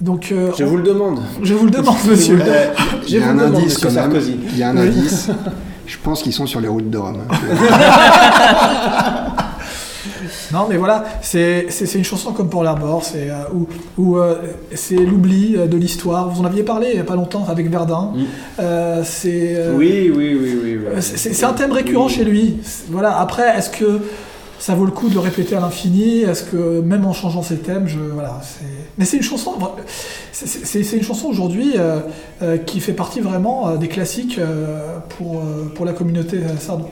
[0.00, 1.20] Donc, euh, Je vous le demande.
[1.42, 2.38] je vous le demande, monsieur.
[2.40, 2.66] Euh,
[3.06, 4.04] Il y a vous un demande, indice monsieur quand même.
[4.12, 4.36] Sarkozy.
[4.52, 4.88] Il y a un Oui.
[4.88, 5.28] indice.
[5.86, 7.18] Je pense qu'ils sont sur les routes de Rome.
[10.52, 14.34] Non, mais voilà, c'est une chanson comme pour l'Arbor, c'est euh, où, où, euh,
[14.74, 16.28] c'est l'oubli euh, de l'histoire.
[16.28, 18.12] Vous en aviez parlé il n'y a pas longtemps avec Verdun.
[18.14, 18.22] Mm.
[18.58, 20.78] Euh, c'est Oui, oui, oui, oui.
[20.94, 21.00] oui.
[21.00, 22.12] C'est un thème récurrent Oui.
[22.12, 22.56] chez lui.
[22.88, 23.18] Voilà.
[23.20, 24.00] Après, est-ce que
[24.58, 26.22] ça vaut le coup de le répéter à l'infini?
[26.22, 28.40] Est-ce que même en changeant ses thèmes, je voilà.
[28.98, 29.52] Mais c'est une chanson.
[30.32, 31.74] c'est- une chanson aujourd'hui
[32.66, 34.40] qui fait partie vraiment des classiques
[35.16, 35.40] pour
[35.74, 36.86] pour la communauté sardou.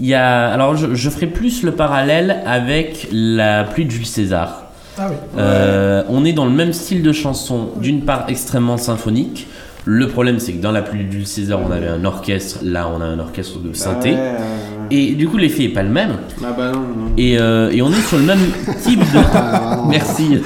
[0.00, 4.06] Il y a, alors je, je ferai plus le parallèle avec la pluie de Jules
[4.06, 4.62] César.
[4.96, 5.16] Ah oui.
[5.38, 9.46] Euh, on est dans le même style de chanson, d'une part extrêmement symphonique.
[9.84, 12.58] Le problème, c'est que dans la pluie de Jules César, on avait un orchestre.
[12.62, 14.10] Là, on a un orchestre de synthé.
[14.10, 14.86] Ouais, ouais, ouais.
[14.90, 16.16] Et du coup, l'effet est pas le même.
[16.42, 17.12] Ah bah non, non.
[17.16, 18.40] Et, euh, et on est sur le même
[18.82, 19.18] type de.
[19.34, 20.40] Ah, Merci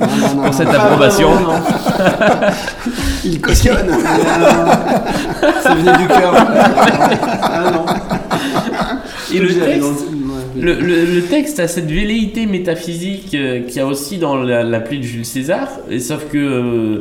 [0.00, 1.28] non, non, non, pour cette approbation.
[1.98, 2.50] Ah.
[3.24, 3.88] Il cautionne.
[5.62, 6.34] Ça venait du cœur.
[7.42, 7.86] ah non.
[9.34, 10.04] Et le texte,
[10.56, 14.62] le, le- le texte a cette velléité métaphysique euh, qu'il y a aussi dans la,
[14.62, 15.68] la pluie de Jules César.
[15.90, 16.38] Et sauf que.
[16.38, 16.98] euh,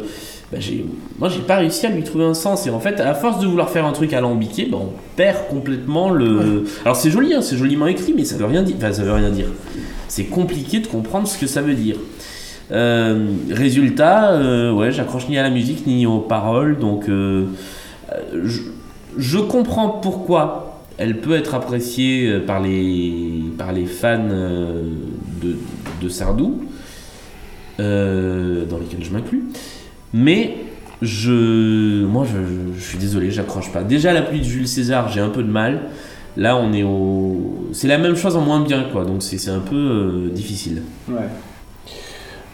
[0.51, 0.86] bah, j'ai-
[1.19, 2.67] moi, j'ai pas réussi à lui trouver un sens.
[2.67, 6.09] Et en fait, à force de vouloir faire un truc alambiqué, bah, on perd complètement
[6.09, 6.63] le.
[6.86, 8.75] Alors, c'est joli, hein, c'est joliment écrit, mais ça veut rien dire.
[8.77, 9.47] Enfin, ça veut rien dire.
[10.07, 11.95] C'est compliqué de comprendre ce que ça veut dire.
[12.71, 17.45] Euh, résultat, euh, ouais, j'accroche ni à la musique ni aux paroles, donc euh,
[18.43, 18.61] je,
[19.17, 24.83] je comprends pourquoi elle peut être appréciée euh, par les, par les fans euh,
[25.41, 25.55] de,
[26.01, 26.63] de Sardou,
[27.79, 29.43] euh, dans lesquels je m'inclus,
[30.13, 30.55] mais
[31.01, 33.83] je, moi je, suis désolé, j'accroche pas.
[33.83, 35.81] Déjà la pluie de Jules César, j'ai un peu de mal.
[36.35, 39.05] Là, on est au, c'est la même chose en moins bien, quoi.
[39.05, 40.81] Donc c'est un peu difficile.
[41.07, 41.27] Ouais.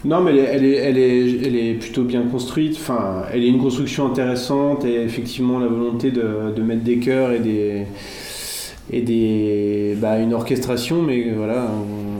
[0.04, 2.76] Non, mais elle est, elle, est, elle, est, plutôt bien construite.
[2.78, 7.32] Enfin, elle est une construction intéressante et effectivement la volonté de, de mettre des chœurs
[7.32, 7.86] et des
[8.92, 11.02] et des bah, une orchestration.
[11.02, 11.66] Mais voilà,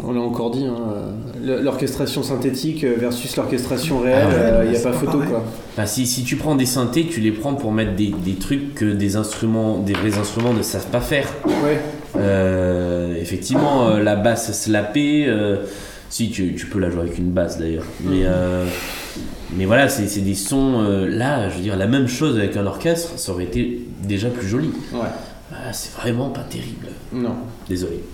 [0.04, 0.64] on, on l'a encore dit.
[0.66, 4.96] hein, euh, L'orchestration synthétique versus l'orchestration réelle, Ah ouais, il n'y a c'est pas pas
[4.98, 5.28] photo pareil.
[5.30, 5.44] quoi.
[5.72, 8.74] Enfin, si, si tu prends des synthés, tu les prends pour mettre des, des trucs
[8.74, 11.26] que des instruments, des vrais instruments ne savent pas faire.
[11.46, 11.80] Ouais.
[12.16, 15.56] Euh, effectivement, euh, la basse slappée, euh,
[16.10, 18.66] si tu, tu peux la jouer avec une basse d'ailleurs, mais euh,
[19.56, 20.82] mais voilà, c'est c'est des sons.
[20.82, 24.28] euh, là, je veux dire, la même chose avec un orchestre, ça aurait été déjà
[24.28, 24.70] plus joli.
[24.92, 25.08] Ouais.
[25.53, 26.88] Ah, c'est vraiment pas terrible.
[27.12, 27.34] Non.
[27.68, 28.05] Désolé.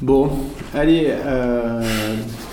[0.00, 0.30] Bon,
[0.74, 1.08] allez.
[1.26, 1.82] Euh...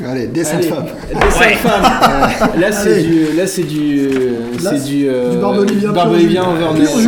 [0.05, 0.85] Allez, des saintes allez, femmes.
[1.13, 2.59] Des saintes femmes.
[2.59, 3.27] Là, c'est du.
[3.37, 4.09] Là, c'est du.
[4.59, 5.07] C'est du.
[5.07, 5.31] euh,
[5.65, 5.77] du.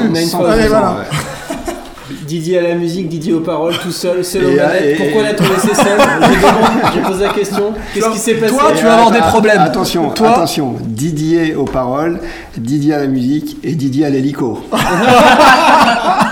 [0.10, 0.92] Nine Sans- Allez, voilà.
[1.00, 1.06] Ouais.
[2.26, 4.84] Didier à la musique, Didier aux paroles, tout seul, seul aux Et, manettes.
[4.84, 6.00] et- Pourquoi la tournée ses scènes
[6.96, 7.74] Je pose la question.
[7.94, 9.60] Qu'est-ce qui s'est passé Toi, tu vas avoir des problèmes.
[9.60, 10.76] Attention, Toi- attention.
[10.86, 12.20] Didier aux paroles,
[12.58, 14.60] Didier à la musique et Didier à l'hélico.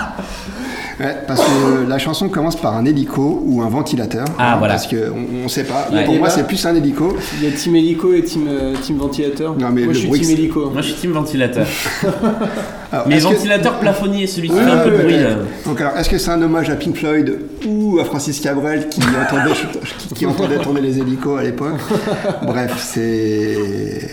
[1.00, 4.24] Ouais, parce que la chanson commence par un hélico ou un ventilateur.
[4.38, 4.74] Ah, hein, voilà.
[4.74, 4.96] Parce qu'on
[5.44, 5.88] on sait pas.
[5.92, 6.04] Ouais.
[6.04, 7.16] Pour Et moi, c'est plus un hélico.
[7.40, 9.54] Il y a Team Hélico et Team, euh, team Ventilateur.
[9.56, 10.70] Non, mais Moi, le je suis Team Hélico.
[10.70, 11.66] Moi, je suis team ventilateur.
[12.92, 15.18] Alors, Mais est-ce que- ventilateur plafonnier, celui qui fait un peu de bruit.
[15.18, 15.30] là.
[15.66, 19.00] Donc alors, est-ce que c'est un hommage à Pink Floyd ou à Francis Cabrel qui
[19.26, 19.52] entendait,
[19.98, 21.74] qui, qui entendait tourner les hélicos à l'époque?
[22.42, 24.08] Bref, c'est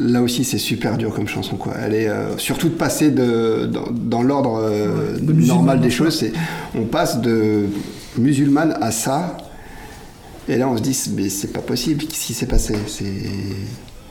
[0.00, 1.74] là aussi c'est super dur comme chanson quoi.
[1.84, 6.32] Elle est euh, surtout de passer de dans, dans l'ordre euh, normal des choses, c'est
[6.74, 7.66] on passe de
[8.18, 9.36] musulmane à ça.
[10.48, 12.74] Et là, on se dit, mais c'est pas possible, qu'est-ce qui s'est passé?
[12.86, 13.04] C'est.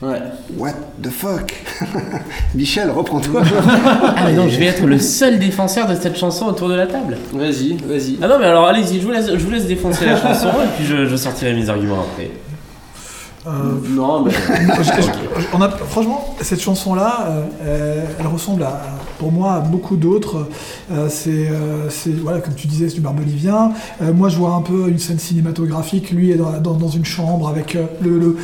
[0.02, 0.18] Ouais.
[0.58, 1.54] What the fuck?
[2.54, 6.68] Michel, reprends-toi Ah mais non, je vais être le seul défenseur de cette chanson autour
[6.68, 7.16] de la table.
[7.32, 8.18] Vas-y, vas-y.
[8.20, 10.76] Ah non mais alors allez-y, je vous laisse, je vous laisse défoncer la chanson et
[10.76, 12.32] puis je, je sortirai mes arguments après.
[13.46, 13.50] Euh,
[13.90, 14.30] Non, mais.
[14.78, 17.26] je- je- on a, franchement, cette chanson-là,
[17.62, 18.80] euh, elle ressemble à,
[19.18, 20.48] pour moi, à beaucoup d'autres.
[20.90, 21.48] Euh, c'est,
[22.22, 23.72] voilà, comme tu disais, c'est du barbelivien.
[24.00, 26.10] Moi, je vois un peu une scène cinématographique.
[26.10, 28.36] Lui est dans, dans, dans une chambre avec le, le,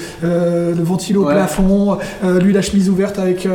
[0.75, 1.35] le ventilo au Ouais.
[1.35, 1.99] plafond.
[2.41, 3.49] Lui, la chemise ouverte avec,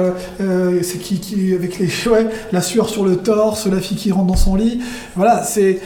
[0.82, 4.28] c'est qui, qui, avec les, ouais, la sueur sur le torse, la fille qui rentre
[4.28, 4.80] dans son lit.
[5.16, 5.80] Voilà, c'est.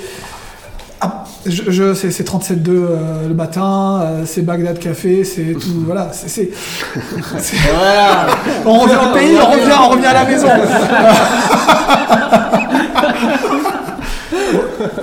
[1.02, 5.70] Ah, je, je- c'est, c'est 37.2 euh, le matin, euh, c'est Bagdad Café, c'est tout.
[5.86, 6.50] Voilà, c'est.
[7.74, 8.28] Voilà
[8.66, 10.48] on revient au pays, on revient, on revient à la maison.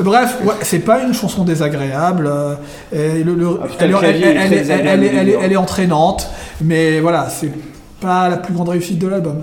[0.00, 2.26] Bref, ouais, c'est pas une chanson désagréable.
[2.26, 2.54] euh,
[5.40, 6.28] elle est entraînante,
[6.60, 7.50] mais voilà, c'est
[8.00, 9.42] pas la plus grande réussite de l'album.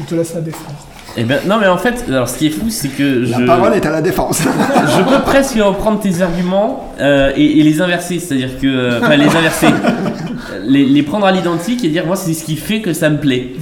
[0.00, 0.76] Je te laisse la défendre.
[1.18, 3.44] Eh ben non mais en fait, alors ce qui est fou c'est que La je,
[3.46, 4.42] parole est à la défense.
[4.98, 9.16] je peux presque reprendre tes arguments euh, et, et les inverser, c'est-à-dire que euh, enfin
[9.16, 9.68] les inverser,
[10.66, 13.16] les, les prendre à l'identique et dire moi c'est ce qui fait que ça me
[13.18, 13.52] plaît.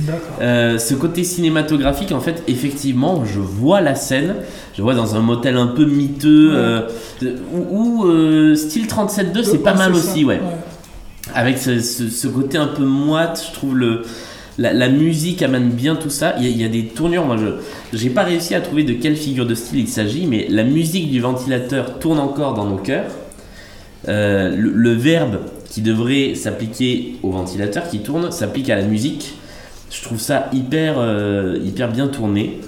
[0.42, 4.34] Euh, ce côté cinématographique, en fait, effectivement, je vois la scène,
[4.76, 6.80] je vois dans un motel un peu miteux, euh,
[7.22, 9.98] euh, style 37.2, c'est pas mal ça.
[10.10, 10.40] aussi, ouais.
[11.34, 14.02] Avec ce, ce- ce côté un peu moite, je trouve le,
[14.58, 16.34] la, musique amène bien tout ça.
[16.38, 18.92] Il y, a, y a des tournures, moi je j'ai pas réussi à trouver de
[18.92, 22.78] quelle figure de style il s'agit, mais la musique du ventilateur tourne encore dans nos
[22.78, 23.10] cœurs.
[24.08, 25.40] Euh, le, le verbe
[25.70, 29.34] qui devrait s'appliquer au ventilateur qui tourne s'applique à la musique.
[29.90, 32.60] Je trouve ça hyper, euh, hyper bien tourné.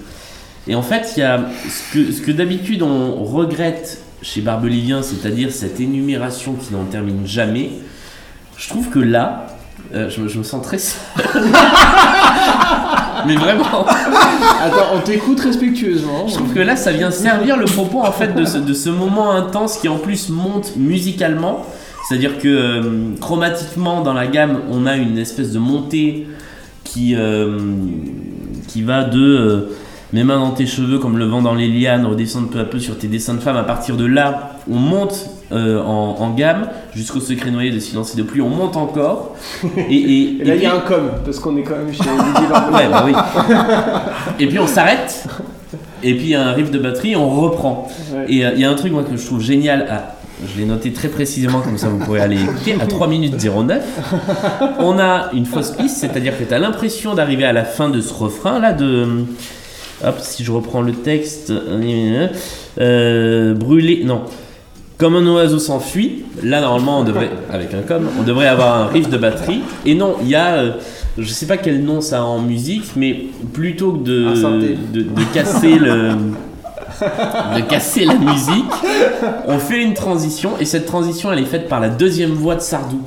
[0.67, 5.01] Et en fait, il y a ce que, ce que d'habitude on regrette chez Barbelivien,
[5.01, 7.69] c'est-à-dire cette énumération qui n'en termine jamais.
[8.57, 9.56] Je trouve que là,
[9.93, 10.99] euh, je, me- je me sens très seul.
[13.25, 13.85] Mais vraiment,
[14.63, 16.27] Attends, on t'écoute respectueusement.
[16.27, 18.89] je trouve que là, ça vient servir le propos en fait de ce, de ce
[18.89, 21.65] moment intense qui en plus monte musicalement.
[22.07, 22.81] C'est-à-dire que euh,
[23.19, 26.27] chromatiquement, dans la gamme, on a une espèce de montée
[26.85, 27.57] qui, euh,
[28.69, 29.69] qui va de
[30.13, 32.79] mes mains dans tes cheveux comme le vent dans les lianes, redescendre peu à peu
[32.79, 33.57] sur tes dessins de femmes.
[33.57, 38.13] À partir de là, on monte euh, en, en gamme jusqu'au secret noyé de silence
[38.13, 38.41] et de pluie.
[38.41, 39.35] On monte encore.
[39.77, 42.03] Et, et- Et là, il y a un com, parce qu'on est quand même chez.
[42.73, 43.13] Ouais, bah oui.
[44.39, 45.25] Et puis on s'arrête.
[46.03, 47.87] Et puis il y a un riff de batterie, on reprend.
[48.13, 48.25] Ouais.
[48.29, 49.87] Et euh, il y a un truc moi que je trouve génial.
[49.89, 50.13] à-
[50.53, 52.75] je l'ai noté très précisément, comme ça vous pourrez aller écouter.
[52.79, 53.83] À 3 minutes 09,
[54.79, 57.99] on a une fausse piste, c'est-à-dire que tu as l'impression d'arriver à la fin de
[58.01, 59.25] ce refrain là de.
[60.05, 61.51] Hop, si je reprends le texte.
[62.79, 64.03] Euh, brûler.
[64.05, 64.21] Non.
[64.97, 68.87] Comme un oiseau s'enfuit, là normalement on devrait, avec un com, on devrait avoir un
[68.87, 69.61] riff de batterie.
[69.85, 70.71] Et non, il y a, euh,
[71.19, 74.33] je sais pas quel nom ça a en musique, mais plutôt que de,
[74.93, 76.13] de, de casser le,
[77.55, 78.65] de casser la musique,
[79.47, 82.61] on fait une transition et cette transition elle est faite par la deuxième voix de
[82.61, 83.01] Sardou.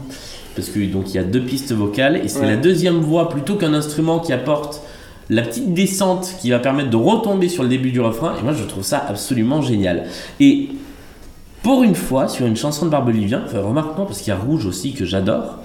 [0.55, 2.47] Parce que donc il y a deux pistes vocales et c'est Ouais.
[2.47, 4.81] la deuxième voix plutôt qu'un instrument qui apporte
[5.29, 8.35] la petite descente qui va permettre de retomber sur le début du refrain.
[8.39, 10.05] Et moi je trouve ça absolument génial.
[10.39, 10.69] Et
[11.63, 14.67] pour une fois, sur une chanson de Barbelivien, enfin, remarque-moi parce qu'il y a Rouge
[14.67, 15.59] aussi que j'adore,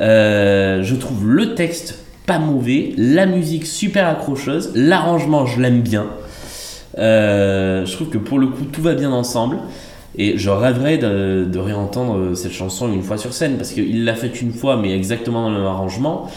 [0.00, 6.06] euh, je trouve le texte pas mauvais, la musique super accrocheuse, l'arrangement je l'aime bien.
[6.98, 9.58] Euh, je trouve que pour le coup tout va bien ensemble.
[10.18, 14.16] Et je rêverais de, de réentendre cette chanson une fois sur scène parce qu'il l'a
[14.16, 16.28] faite une fois, mais exactement dans le même arrangement.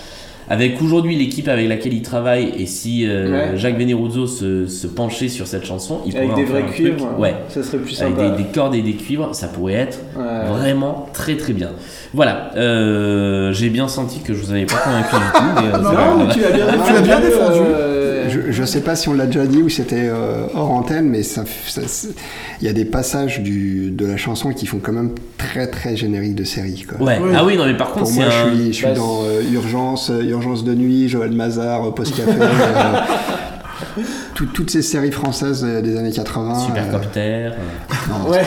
[0.50, 3.58] Avec aujourd'hui l'équipe avec laquelle il travaille, et si euh, Ouais.
[3.58, 6.70] Jacques Veneruzzo se, se penchait sur cette chanson, il Avec pourrait des en faire vrais
[6.70, 7.20] un cuivres, truc.
[7.20, 8.30] Ouais, ça serait plus avec sympa.
[8.36, 10.24] des, des cordes et des cuivres, ça pourrait être Ouais.
[10.50, 11.70] vraiment très très bien.
[12.14, 15.44] Voilà, euh, j'ai bien senti que je vous avais pas convaincu du tout.
[15.56, 16.84] Mais, euh, Non, mais tu l'as bien défendu.
[16.88, 17.60] Tu l'as bien défendu.
[17.66, 21.08] euh, Je, je sais pas si on l'a déjà dit ou c'était euh, hors antenne,
[21.10, 22.10] mais ça, ça- c'est-
[22.62, 25.96] il y a des passages du, de la chanson qui font quand même très très
[25.96, 26.86] générique de série.
[26.88, 27.06] Quoi.
[27.06, 27.20] Ouais.
[27.22, 27.30] Oui.
[27.36, 28.50] Ah oui, non, mais par contre, Pour c'est moi, un.
[28.52, 32.16] je suis, je suis bah, dans euh, Urgence, euh, Urgence de nuit, Joël Mazar, Post
[32.18, 33.00] Café, euh,
[34.36, 36.60] tout- toutes ces séries françaises euh, des années 80.
[36.60, 37.20] Supercopter.
[37.20, 37.50] euh.
[37.50, 37.52] euh,
[38.10, 38.42] non, Ouais.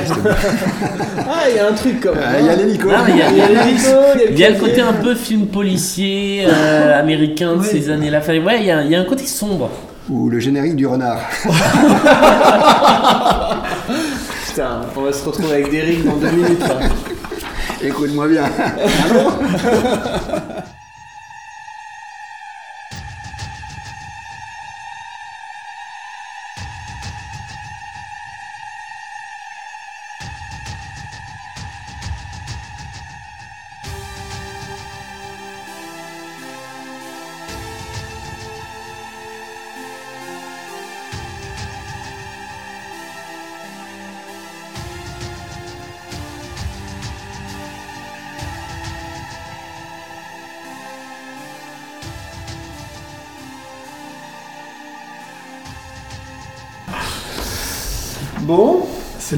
[1.28, 2.22] Ah, il y a un truc quand même.
[2.26, 2.88] Ah, Il y a l'hélico.
[2.94, 3.88] Ah, il y a- Il y a l'hélico,
[4.30, 8.18] Il y a le côté un peu film policier euh, américain de ces années-là.
[8.18, 9.70] Enfin, ouais, il y, a, il y a un côté sombre.
[10.08, 11.18] Ou le générique du renard.
[14.46, 16.64] Putain, on va se retrouver avec Derrick dans deux minutes.
[17.82, 18.44] Écoute-moi bien.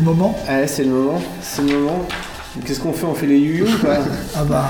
[0.09, 0.37] moment.
[0.49, 1.21] ouais, c'est le moment.
[1.43, 2.05] C'est le moment.
[2.67, 3.99] Qu'est-ce qu'on fait On fait les you ou pas
[4.37, 4.65] Ah bah.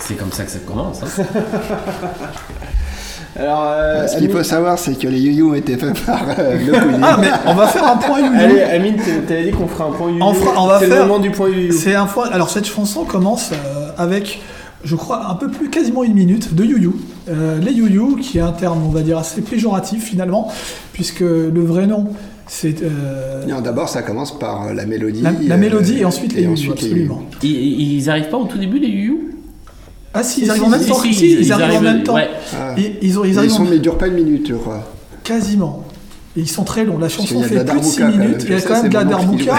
[0.00, 1.00] C'est comme ça que ça commence.
[1.02, 1.24] hein.
[3.38, 6.22] Alors, euh, Ce qu'il Amine- faut savoir, c'est que les you ont été faits par
[6.38, 6.72] euh, le.
[7.02, 8.96] Ah, mais on va faire un point you Allez, Amine,
[9.28, 11.18] t'avais dit qu'on ferait un point you On fera- on va C'est faire- le moment
[11.18, 12.28] du point you C'est un point.
[12.30, 14.40] Alors cette chanson commence euh, avec,
[14.84, 16.96] je crois, un peu plus quasiment une minute de you-you.
[17.28, 20.50] Euh, les you-you, qui est un terme, on va dire, assez péjoratif finalement,
[20.94, 22.06] puisque le vrai nom,
[22.46, 25.20] c'est euh, Non, D'abord, ça commence par euh, la mélodie.
[25.22, 27.02] la, la euh, mélodie et ensuite les you-you, ensuite les you-you.
[27.04, 27.22] absolument.
[27.42, 29.30] Ils, ils arrivent pas au tout début, les you
[30.14, 31.02] Ah si, ils arrivent en même temps.
[31.04, 32.16] Ils, arrivent en même temps.
[32.16, 32.74] Ah.
[32.76, 34.84] Ils, ils ont, ils Ils, arrivent sont, mais ils durent pas une minute, je crois.
[35.24, 35.82] quasiment.
[36.36, 36.98] Et ils sont très longs.
[36.98, 38.42] La chanson fait plus de 6 darbouka, quand minutes.
[38.44, 39.54] Il y a Ça, quand même c'est de la darbouka.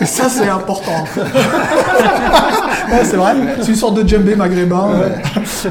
[0.00, 1.04] Et ça, c'est important.
[1.16, 3.32] Ouais, c'est vrai.
[3.60, 4.90] C'est une sorte de djembé maghrébin.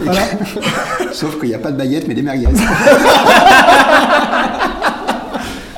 [0.04, 0.22] voilà.
[1.14, 2.48] Sauf qu'il n'y a pas de baguette, mais des merguez.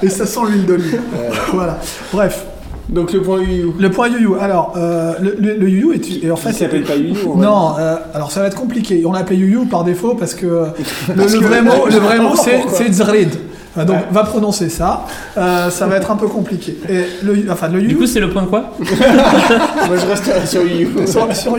[0.04, 1.00] Et ça sent l'huile d'olive.
[1.54, 1.80] Voilà.
[2.12, 2.46] Bref.
[2.90, 6.52] Donc le point you Le point you Alors, euh, le, le, est, est en fait.
[6.52, 9.04] S'appelle pas you on va Non, euh, alors ça va être compliqué.
[9.06, 10.66] On l'a appelé you par défaut parce que euh,
[11.10, 13.30] le, Parce le que- vrai mot, le vrai mot, c'est c'est Zrid.
[13.78, 14.04] Euh, Donc Ouais.
[14.12, 15.06] va prononcer ça.
[15.38, 16.78] Euh, ça va être un peu compliqué.
[16.90, 20.64] Et le, enfin le Du you coup, c'est le point quoi Moi je reste sur
[20.66, 21.56] you sur, sur.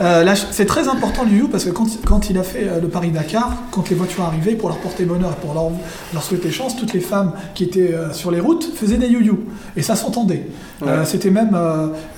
[0.00, 2.80] Euh, c'est très important le Yu Yu parce que quand, quand il a fait euh,
[2.80, 5.70] le Paris-Dakar, quand les voitures arrivaient pour leur porter bonheur et pour leur,
[6.12, 9.32] leur souhaiter chance, toutes les femmes qui étaient euh, sur les routes faisaient des Yu.
[9.76, 10.46] Et ça s'entendait.
[10.86, 11.56] Euh, C'était même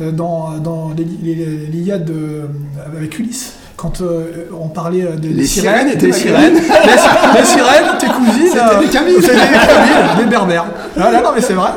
[0.01, 1.35] dans, dans les, les,
[1.67, 2.43] l'Iliade de-
[2.97, 3.55] avec Ulysse.
[3.81, 8.59] Quand euh, on parlait euh, des, sirènes, sirènes des sirènes, les, les sirènes, tes cousines,
[8.59, 9.23] euh, des Kabyles.
[9.23, 10.67] c'était des Kabyles, des berbères.
[10.99, 11.71] Ah, là, non, mais c'est vrai.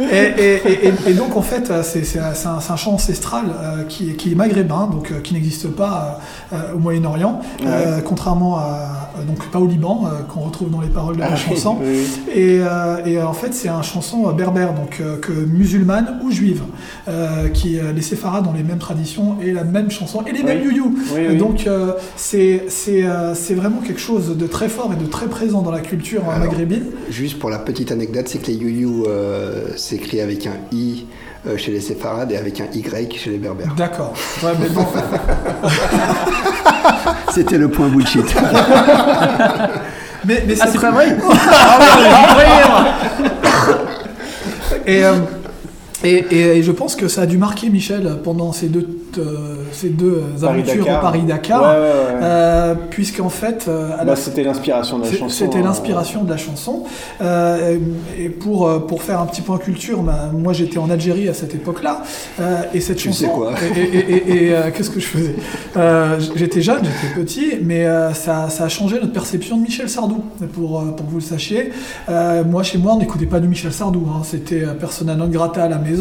[0.00, 4.10] Et, et- et- et- et donc, en fait, euh, c'est un, chant ancestral euh, qui,
[4.10, 6.20] est- qui est maghrébin, donc euh, qui n'existe pas
[6.52, 7.40] euh, au Moyen-Orient,
[8.04, 9.10] contrairement à.
[9.26, 11.78] donc, pas au Liban, qu'on retrouve dans les paroles de la Ah, chanson.
[11.82, 12.60] oui, Et,
[13.06, 16.62] et, en fait, c'est un chanson berbère, donc que musulmane ou juive,
[17.52, 20.74] qui les séfarades ont les mêmes traditions et la même chanson et les mêmes Oui.
[20.76, 21.36] you Oui, oui.
[21.36, 21.68] Donc
[22.16, 26.38] c'est vraiment quelque chose de très fort et de très présent dans la culture Alors,
[26.38, 26.84] maghrébine.
[27.10, 31.06] Juste pour la petite anecdote, c'est que les you-you euh, s'écrit avec un i
[31.46, 32.82] euh, chez les séfarades et avec un y
[33.18, 33.74] chez les berbères.
[33.76, 34.14] D'accord.
[34.42, 34.84] Ouais, mais bon.
[37.34, 38.24] C'était le point bullshit.
[40.24, 41.16] mais mais Ah, c'est pas vrai
[44.86, 45.12] Et, euh,
[46.04, 48.86] et, et- et je pense que ça a dû marquer Michel pendant ces deux,
[49.18, 51.62] euh, ces deux aventures au Paris-Dakar.
[51.62, 52.20] Ouais, ouais, ouais.
[52.22, 55.28] Euh, Puisqu'en fait, euh, Bah, c'était l'inspiration de la chanson.
[55.28, 55.62] C'était hein.
[55.64, 56.84] l'inspiration de la chanson.
[57.20, 57.76] Euh,
[58.18, 61.54] et pour, pour faire un petit point culture, bah, moi j'étais en Algérie à cette
[61.54, 62.02] époque-là.
[62.74, 63.24] et cette Tu chanson.
[63.24, 65.34] sais quoi Et, qu'est-ce que je faisais
[66.36, 70.22] J'étais jeune, j'étais petit, mais ça, ça a changé notre perception de Michel Sardou,
[70.52, 71.70] pour, pour que vous le sachiez.
[72.08, 74.06] Moi, chez moi, on n'écoutait pas du Michel Sardou.
[74.10, 74.22] hein.
[74.24, 75.93] C'était persona non grata à la maison.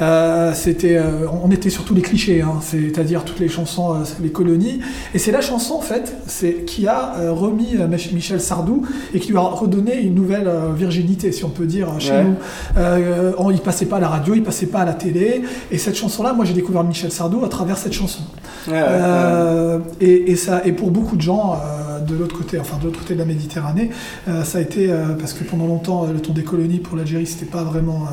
[0.00, 2.54] Euh, c'était, euh, on était sur tous les clichés, hein.
[2.60, 4.80] c'est-à-dire toutes les chansons, euh, les colonies.
[5.14, 8.82] Et c'est la chanson, en fait, c'est qui a remis Mich- Michel Sardou
[9.12, 12.24] et qui lui a redonné une nouvelle virginité, si on peut dire, chez Ouais.
[12.24, 12.34] nous.
[12.78, 15.42] Euh, on- il passait pas à la radio, il passait pas à la télé.
[15.70, 18.22] Et cette chanson-là, moi, j'ai découvert Michel Sardou à travers cette chanson.
[18.66, 22.58] Ouais, ouais, Euh, et, et ça, et pour beaucoup de gens euh, de l'autre côté,
[22.58, 23.90] enfin de l'autre côté de la Méditerranée,
[24.28, 26.96] euh, ça a été euh, parce que pendant longtemps, euh, le ton des colonies pour
[26.96, 28.06] l'Algérie, c'était pas vraiment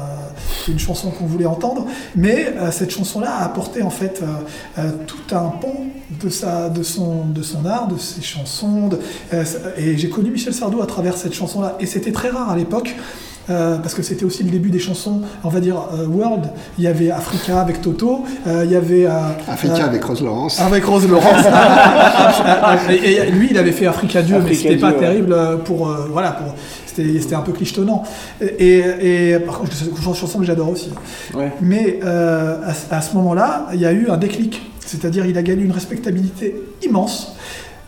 [0.67, 4.23] une chanson qu'on voulait entendre, mais cette chanson-là a apporté en fait
[5.07, 5.87] tout un pont
[6.21, 8.89] de sa, de son, de son art, de ses chansons,
[9.77, 12.95] et j'ai connu Michel Sardou à travers cette chanson-là, et c'était très rare à l'époque.
[13.49, 16.45] Euh, parce que c'était aussi le début des chansons, on va dire euh, world.
[16.77, 20.59] Il y avait Africa avec Toto, euh, il y avait euh, euh, avec Rose Laurence.
[20.61, 21.45] avec Rose Laurence.
[22.89, 24.99] et, et lui, il avait fait Africa Dieu, mais Africa c'était pas ouais.
[24.99, 25.35] terrible
[25.65, 25.89] pour.
[25.89, 26.53] euh, voilà, pour.
[26.85, 28.03] C'était c'était un peu clichetonnant.
[28.41, 30.89] Et, et par contre, c'est une chanson que j'adore aussi.
[31.33, 31.51] Ouais.
[31.61, 34.61] Mais euh, à, ce- à ce moment-là, il y a eu un déclic.
[34.85, 36.53] C'est-à-dire, il a gagné une respectabilité
[36.83, 37.35] immense.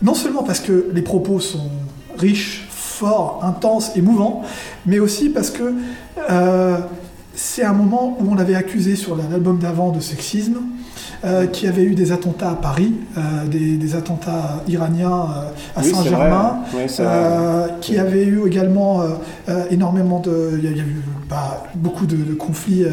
[0.02, 1.68] Non seulement parce que les propos sont
[2.16, 2.63] riches,
[2.94, 4.42] forts, intenses, émouvants,
[4.86, 5.74] mais aussi parce que
[6.30, 6.78] euh,
[7.34, 10.58] c'est un moment où on l'avait accusé sur l'album d'avant de sexisme,
[11.24, 15.82] euh, qui avait eu des attentats à Paris, euh, des, des attentats iraniens euh, à
[15.82, 16.58] Oui, Saint-Germain,
[17.80, 19.02] qui avait eu également
[19.70, 20.58] énormément de...
[20.58, 22.84] Il y a, il y a eu bah, beaucoup de, de conflits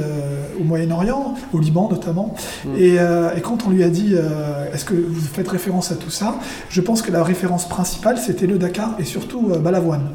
[0.59, 2.35] au Moyen-Orient, au Liban notamment.
[2.65, 2.69] Mm.
[2.77, 4.15] Et, et quand on lui a dit
[4.73, 6.35] est-ce que vous faites référence à tout ça,
[6.69, 10.09] je pense que la référence principale c'était le Dakar et surtout Balavoine.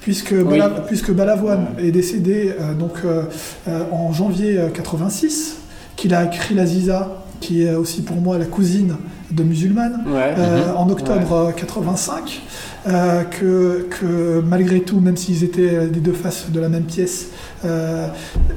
[0.00, 3.22] Puisque, Bala- puisque Balavoine est décédé euh, donc, euh,
[3.68, 5.58] euh, en janvier euh, 86,
[5.94, 8.96] qu'il a écrit la Ziza qui est aussi pour moi la cousine
[9.30, 10.34] de Musulmane, Ouais.
[10.38, 12.42] euh, en octobre euh, 85,
[12.86, 17.28] euh, que, que malgré tout, même s'ils étaient des deux faces de la même pièce,
[17.64, 18.06] euh,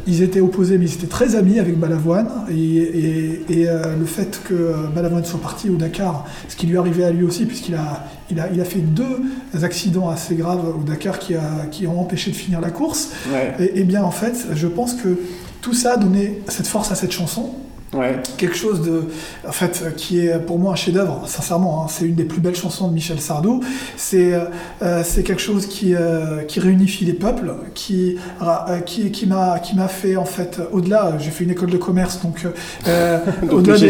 [0.06, 2.28] ils étaient opposés, mais ils étaient très amis avec Balavoine.
[2.50, 3.68] Et, et- et,
[4.00, 7.46] le fait que Balavoine soit parti au Dakar, ce qui lui arrivé à lui aussi,
[7.46, 9.22] puisqu'il a, il a, il a fait deux
[9.64, 13.54] accidents assez graves au Dakar qui, a, qui ont empêché de finir la course, Ouais.
[13.60, 15.18] et, et bien en fait, je pense que
[15.62, 17.52] tout ça a donné cette force à cette chanson
[17.96, 18.20] Ouais.
[18.38, 19.04] quelque chose de,
[19.48, 21.24] en fait, qui est pour moi un chef-d'œuvre.
[21.28, 23.62] Sincèrement, hein, c'est une des plus belles chansons de Michel Sardou.
[23.98, 24.46] C'est, euh,
[24.82, 29.60] euh, c'est quelque chose qui, euh, qui réunifie les peuples, qui, euh, qui, qui m'a,
[29.88, 31.14] fait en fait, au-delà.
[31.20, 32.44] J'ai fait une école de commerce, donc,
[33.42, 33.90] Donc au-delà des,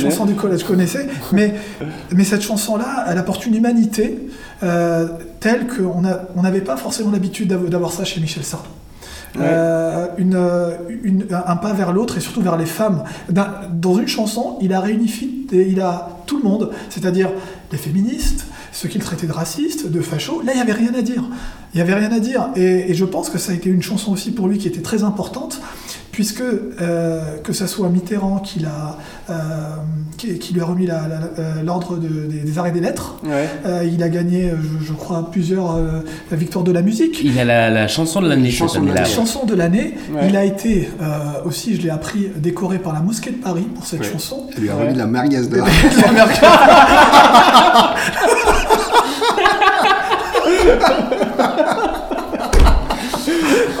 [0.00, 1.06] chansons du collège, je connaissais.
[1.32, 1.54] Mais,
[2.12, 4.18] mais cette chanson-là, elle apporte une humanité
[4.60, 6.02] telle qu'on
[6.36, 8.68] on n'avait pas forcément l'habitude d'av- d'avoir ça chez Michel Sardou.
[9.38, 10.76] Euh, euh,
[11.46, 13.04] un pas vers l'autre et surtout vers les femmes.
[13.28, 17.30] Dans, dans une chanson, il a réunifié, il a tout le monde, c'est-à-dire
[17.70, 20.42] les féministes, ceux qu'il traitait de racistes, de fachos.
[20.42, 21.24] Là, il n'y avait rien à dire.
[21.74, 22.48] Il n'y avait rien à dire.
[22.56, 25.04] Et je pense que ça a été une chanson aussi pour lui qui était très
[25.04, 25.60] importante,
[26.12, 29.32] puisque euh, que ça soit Mitterrand qui, euh,
[30.18, 32.80] qui, qui lui a remis la- la- euh, l'ordre de- des, des arts et des
[32.80, 33.48] lettres, Ouais.
[33.66, 36.00] euh, il a gagné, je, je crois, plusieurs euh,
[36.32, 37.20] victoires de la musique.
[37.22, 38.92] Il a la, la chanson de l'année cette Chanson de.
[38.92, 40.26] La chanson de l'année, Ouais.
[40.28, 43.86] il a été euh, aussi, je l'ai appris, décoré par la mosquée de Paris pour
[43.86, 44.10] cette Ouais.
[44.12, 44.48] chanson.
[44.56, 45.66] Elle lui a remis de la merguez d'or.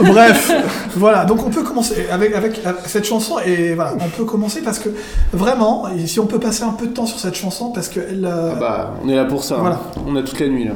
[0.00, 0.50] Bref,
[0.96, 4.60] voilà, donc on peut commencer avec, avec, avec cette chanson et voilà, on peut commencer
[4.62, 4.88] parce que
[5.32, 8.00] vraiment, et si on peut passer un peu de temps sur cette chanson parce que
[8.00, 9.56] elle, euh, Ah bah, on est là pour ça.
[9.64, 9.78] hein.
[10.06, 10.72] On a toute la nuit là.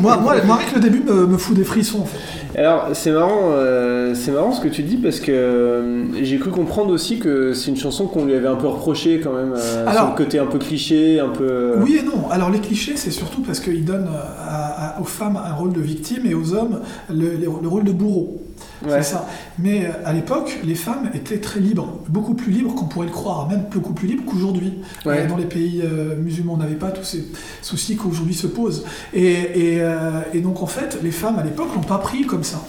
[0.00, 2.18] moi, moi, moi, avec le début me, me fout des frissons en fait.
[2.58, 6.50] Alors c'est marrant, euh, c'est marrant ce que tu dis parce que euh, j'ai cru
[6.50, 9.54] comprendre aussi que c'est une chanson qu'on lui avait un peu reproché quand même
[9.86, 11.74] Alors- sur le côté un peu cliché, un peu.
[11.80, 12.28] Oui et non.
[12.30, 14.08] Alors les clichés, c'est surtout parce qu'ils donnent
[14.48, 17.84] à- à- aux femmes un rôle de victime et aux hommes le, le- le rôle
[17.84, 18.40] de bourreau.
[18.82, 19.02] Ouais.
[19.02, 19.28] C'est ça.
[19.58, 23.12] Mais euh, à l'époque, les femmes étaient très libres, beaucoup plus libres qu'on pourrait le
[23.12, 24.78] croire, même beaucoup plus libres qu'aujourd'hui.
[25.04, 25.26] Ouais.
[25.26, 27.24] Dans les pays euh, musulmans, on n'avait pas tous ces
[27.62, 28.84] soucis qu'aujourd'hui se posent.
[29.12, 32.44] Et, et, euh, et donc en fait, les femmes à l'époque l'ont pas pris comme
[32.44, 32.64] ça.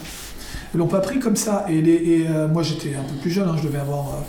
[0.74, 1.66] L'ont pas pris comme ça.
[1.68, 4.22] Et, les, et, euh, moi, j'étais un peu plus jeune, hein, je devais avoir.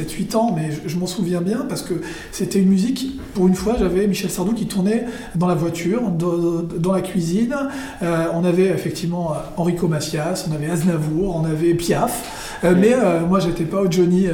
[0.00, 1.94] Euh, 7-8 ans, mais je, je m'en souviens bien parce que
[2.32, 5.04] c'était une musique, pour une fois, j'avais Michel Sardou qui tournait
[5.34, 7.54] dans la voiture, dans, dans la cuisine.
[8.02, 12.94] Euh, on avait effectivement euh, Enrico Macias, on avait Aznavour, on avait Piaf, Euh, mais
[12.94, 14.26] euh, moi j'étais pas au Johnny.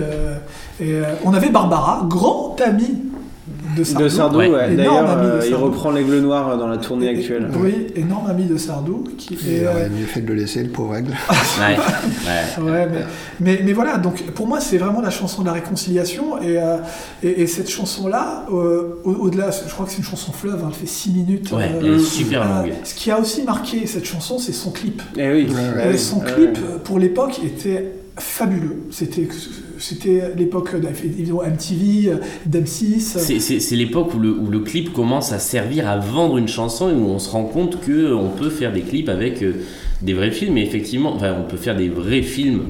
[0.80, 3.11] et, on avait Barbara, grand ami
[3.76, 4.04] de Sardou.
[4.04, 4.48] De Sardou, Ouais.
[4.50, 4.72] ouais.
[4.72, 5.64] Énorme D'ailleurs, euh, il Sardou.
[5.66, 7.48] reprend l'aigle noir dans la tournée Et- actuelle.
[7.58, 9.04] Oui, énorme ami de Sardou.
[9.18, 11.12] Qui, Il et, euh, aurait mieux fait de le laisser, le pauvre aigle.
[11.58, 11.76] Ouais,
[12.66, 12.70] ouais.
[12.70, 13.04] Ouais, mais,
[13.40, 16.76] mais, mais voilà, donc pour moi c'est vraiment la chanson de la réconciliation et, euh,
[17.22, 20.68] et, et cette chanson-là, euh, au- au-delà, je crois que c'est une chanson fleuve, hein,
[20.68, 21.50] elle fait 6 minutes.
[21.52, 22.72] Ouais, euh, elle est super euh, longue.
[22.84, 25.02] ce qui a aussi marqué cette chanson, c'est son clip.
[25.16, 25.22] Oui.
[25.22, 25.98] Ouais, eh Euh, oui.
[25.98, 26.48] son clip, ouais.
[26.74, 28.82] euh, pour l'époque, était fabuleux.
[28.90, 29.28] C'était,
[29.82, 30.70] c'était l'époque
[31.04, 33.00] évidemment MTV, euh, d'M6.
[33.18, 36.48] C'est- C'est c'est l'époque où le, où le clip commence à servir à vendre une
[36.48, 39.54] chanson et où on se rend compte que on peut faire des clips avec euh,
[40.02, 40.56] des vrais films.
[40.58, 42.62] Et effectivement, enfin, on peut faire des vrais films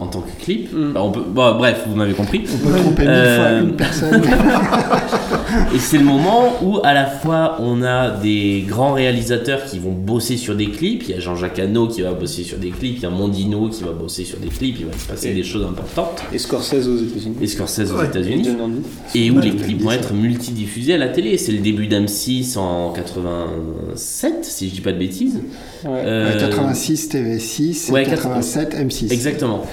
[0.00, 0.72] en tant que clip.
[0.72, 0.90] Mm.
[0.90, 2.42] Enfin, on peut, bon, bref, vous m'avez compris.
[2.52, 4.22] On peut tromper mille Euh, fois une personne.
[5.74, 9.92] Et c'est le moment où à la fois on a des grands réalisateurs qui vont
[9.92, 11.04] bosser sur des clips.
[11.08, 12.96] Il y a Jean-Jacques Hano qui va bosser sur des clips.
[12.98, 14.76] Il y a Mondino qui va bosser sur des clips.
[14.80, 16.22] Il va se passer Et- des choses importantes.
[16.32, 17.36] Et Scorsese aux États-Unis.
[17.42, 18.04] Et Scorsese aux Ouais.
[18.04, 18.48] Et États-Unis.
[19.14, 21.36] Et où Ouais, les clips vont être multidiffusés à la télé.
[21.36, 25.40] C'est le début d'M6 en 87, si je dis pas de bêtises.
[25.84, 25.90] Ouais.
[26.04, 29.12] Euh, Ouais, 86 TV6 ouais, et 87 M6.
[29.12, 29.64] Exactement.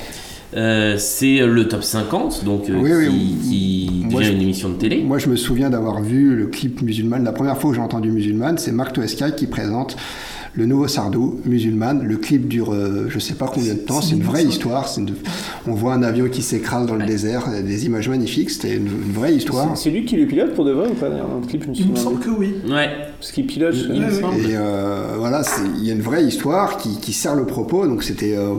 [0.55, 3.09] Euh, c'est le top 50, donc euh, Oui, oui,
[3.41, 5.03] qui, qui moi, devient je- une émission de télé.
[5.03, 7.17] Moi, je me souviens d'avoir vu le clip musulman.
[7.17, 9.97] La première fois que j'ai entendu musulman, c'est Marc Toesca qui présente
[10.55, 11.99] le nouveau Sardou, musulman.
[12.01, 14.01] Le clip dure, euh, je sais pas combien de temps.
[14.01, 14.89] C'est une vraie histoire.
[14.97, 15.13] Une-
[15.67, 18.49] On voit un avion qui s'écrase dans le désert, euh, des images magnifiques.
[18.49, 19.75] C'était une, une vraie histoire.
[19.77, 21.91] C'est lui qui le pilote pour de vrai ou pas le clip je me Il
[21.91, 22.53] me semble que oui.
[22.69, 22.89] Ouais.
[23.19, 23.75] Parce qu'il pilote.
[23.75, 24.21] Il- il me Ouais, ouais.
[24.21, 24.35] semble.
[24.49, 25.41] Et euh, voilà,
[25.77, 27.85] il y a une vraie histoire qui, qui sert le propos.
[27.85, 28.53] Donc c'était euh,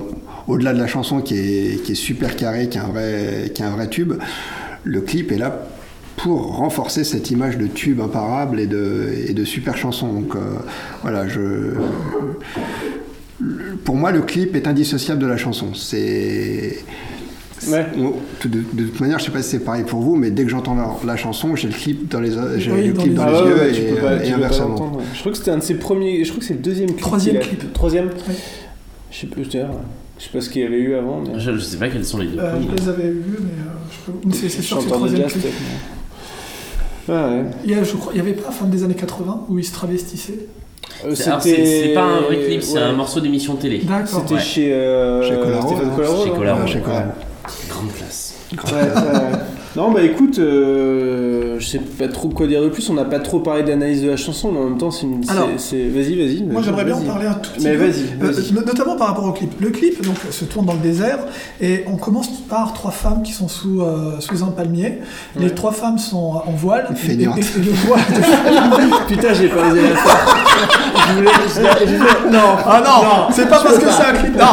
[0.49, 3.63] au-delà de la chanson qui est, qui est super carrée, qui est, un vrai, qui
[3.63, 4.15] est un vrai tube.
[4.85, 5.67] Le clip est là
[6.17, 10.13] pour renforcer cette image de tube imparable et de, et de super chanson.
[10.13, 10.41] Donc euh,
[11.03, 11.75] voilà, je,
[13.85, 15.75] pour moi, le clip est indissociable de la chanson.
[15.75, 16.79] C'est
[17.67, 17.85] Ouais.
[17.97, 18.15] Bon,
[18.45, 20.77] de, toute manière, je sais pas si c'est pareil pour vous, mais dès que j'entends
[20.77, 23.27] la, la chanson, j'ai le clip dans les, j'ai Oui, le dans clip les dans
[23.27, 24.99] les ouais, yeux ouais, et, pas, inversement.
[25.13, 26.25] Je crois que c'était un de ses premiers.
[26.25, 27.01] Je crois que c'est le deuxième clip.
[27.01, 27.73] Troisième clip.
[27.73, 28.11] Troisième.
[29.11, 29.71] Je sais plus, d'ailleurs.
[30.19, 31.39] Je sais pas ce qu'il y avait eu avant, mais.
[31.39, 32.67] Je, je sais pas quels sont les deux Euh, premiers.
[32.77, 34.35] je les avais vus, mais euh, je peux...
[34.37, 35.43] c'est c'est sûr que c'est le troisième jazz, clip.
[35.43, 35.55] peut-être.
[37.09, 37.45] mais- Ah ouais.
[37.65, 39.65] Il y, a, je crois, il y avait pas fin des années 80 où ils
[39.65, 40.47] se travestissaient
[41.05, 42.81] Euh, C'est- alors, C'est c'est pas un vrai clip, c'est ouais.
[42.81, 43.79] un morceau d'émission télé.
[43.79, 44.21] D'accord.
[44.23, 44.41] C'était Ouais.
[44.41, 45.91] chez, euh, Chez Colaro, hein.
[45.95, 46.25] Colaro.
[46.25, 46.37] Chez là.
[46.37, 46.61] Colaro.
[46.63, 47.11] Ouais, chez Colaro.
[47.69, 48.35] Grande classe.
[48.53, 49.39] Ouais, ouais.
[49.77, 52.89] Non, bah écoute, euh, je sais pas trop quoi dire de plus.
[52.91, 55.23] On n'a pas trop parlé d'analyse de la chanson, mais en même temps, c'est une.
[55.23, 56.43] c'est- Alors, c'est- Vas-y, vas-y.
[56.43, 57.85] Moi j'aimerais bien en parler un tout petit Mais peu.
[57.87, 58.53] vas-y, Euh, vas-y.
[58.55, 59.53] no- notamment par rapport au clip.
[59.61, 61.19] Le clip donc, se tourne dans le désert
[61.61, 64.99] et on commence par trois femmes qui sont sous, euh, sous un palmier.
[65.39, 66.87] Les trois femmes sont en voile.
[66.91, 67.39] Et, et- Feignantes.
[67.39, 70.09] et le voile de- Putain, j'ai pas les éléphants.
[71.09, 71.31] je voulais.
[71.47, 74.35] je voulais- je voulais- Non, Ah non, c'est pas parce que c'est un clip.
[74.37, 74.47] Non,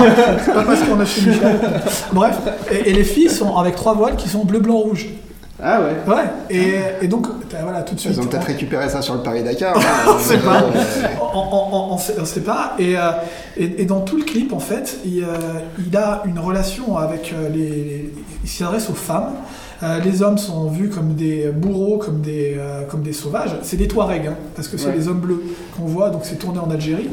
[0.45, 1.59] c'est pas parce qu'on a chez Michel.
[2.13, 2.37] Bref,
[2.71, 5.07] et, et les filles sont avec trois voiles qui sont bleu, blanc, rouge.
[5.63, 6.13] Ah ouais.
[6.13, 7.27] Ouais, et, et donc,
[7.61, 8.11] voilà, tout de suite.
[8.13, 9.75] Ils ont peut-être récupéré ça sur le Paris-Dakar.
[10.07, 10.63] on sait pas.
[10.63, 12.73] Euh, On, on sait, pas.
[12.77, 13.11] Et, euh,
[13.55, 15.27] et, et dans tout le clip, en fait, il, euh,
[15.87, 17.59] il a une relation avec les.
[17.67, 18.13] les-
[18.43, 19.33] il s'adresse aux femmes.
[19.83, 23.55] Euh, les hommes sont vus comme des bourreaux, comme des, euh, comme des sauvages.
[23.61, 24.95] C'est des Touaregs, hein, parce que c'est Ouais.
[24.95, 25.43] les hommes bleus
[25.75, 27.09] qu'on voit, donc c'est tourné en Algérie.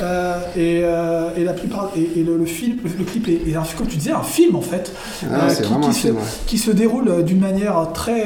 [0.00, 3.62] Euh, et, et la plupart, et, et le, le film, le, clip est, est un-
[3.76, 4.92] comme tu disais, un film en fait,
[5.30, 5.62] Ah, un se,
[5.98, 6.22] film, ouais.
[6.46, 8.24] qui se déroule d'une manière très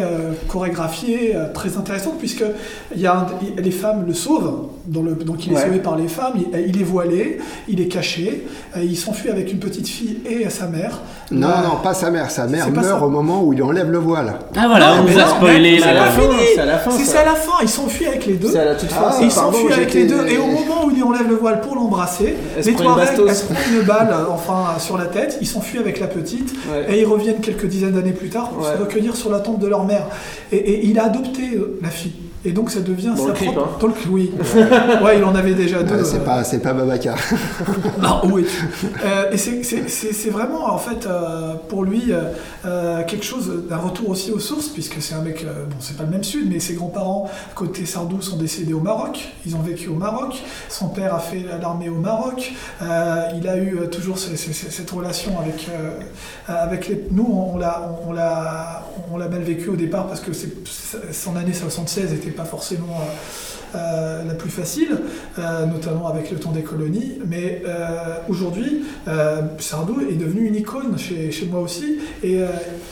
[0.48, 2.44] chorégraphiée, très intéressante, puisque
[2.96, 3.26] y a un-
[3.60, 5.62] les femmes le sauvent, dans le, donc il est Ouais.
[5.64, 7.38] sauvé par les femmes, il, il est voilé,
[7.68, 8.44] il est caché,
[8.76, 11.00] euh, il s'enfuit avec une petite fille et sa mère.
[11.30, 12.30] Non, Euh, non, pas sa mère.
[12.30, 14.38] Sa mère c'est pas meurt au moment où il enlève le voile.
[14.56, 16.34] Ah voilà, Non, on mais vous a spoilé c'est à la fin, fini.
[16.54, 17.12] c'est à la fin, C'est ça.
[17.12, 18.48] ça à la fin, il s'enfuit avec les deux.
[18.50, 19.06] C'est à la toute fin.
[19.10, 21.74] Ah, il s'enfuit avec les deux, et au moment où il enlève le voile pour
[21.74, 22.34] l'embrasser,
[22.64, 23.26] les Touaregs, bastos.
[23.28, 26.52] elle se prend une balle, euh, enfin, sur la tête, ils s'enfuient avec la petite,
[26.70, 26.94] Ouais.
[26.96, 28.74] et ils reviennent quelques dizaines d'années plus tard pour Ouais.
[28.76, 30.06] se recueillir sur la tombe de leur mère.
[30.52, 31.42] Et, et il a adopté
[31.82, 32.12] la fille.
[32.48, 33.68] Et donc ça devient Dans sa le clip, propre...
[33.74, 33.76] hein.
[33.78, 34.32] Dans le clip, oui.
[35.04, 35.96] ouais, il en avait déjà deux.
[35.96, 37.18] Ouais, c'est pas, c'est pas Babacar.
[38.02, 38.46] non, oui.
[39.04, 42.04] Euh, et c'est- c'est c'est- c'est vraiment, en fait, euh, pour lui,
[42.64, 45.96] euh, quelque chose d'un retour aussi aux sources, puisque c'est un mec, euh, bon, c'est
[45.98, 49.28] pas le même sud, mais ses grands-parents, côté Sardou, sont décédés au Maroc.
[49.44, 50.42] Ils ont vécu au Maroc.
[50.70, 52.52] Son père a fait l'armée au Maroc.
[52.80, 55.90] Euh, il a eu toujours ce- ce- ce- cette relation avec, euh,
[56.48, 57.04] avec les.
[57.10, 60.48] Nous, on, l'a on, l'a- on l'a mal vécu au départ parce que c'est-
[61.12, 62.96] son année 76 n'était pas forcément.
[63.00, 63.10] euh,
[63.74, 64.96] euh, la plus facile,
[65.38, 67.18] euh, notamment avec le temps des colonies.
[67.26, 67.62] Mais
[68.26, 68.82] aujourd'hui,
[69.58, 72.40] Sardou est devenu une icône chez, chez moi aussi, et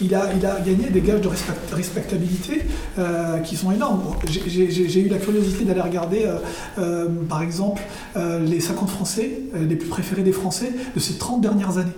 [0.03, 2.61] il, a, il a gagné des gages de respect- respectabilité
[3.43, 4.03] qui sont énormes.
[4.47, 6.27] J'ai- eu la curiosité d'aller regarder,
[7.27, 7.81] par exemple,
[8.47, 11.93] les 50 Français, les plus préférés des Français de ces 30 dernières années.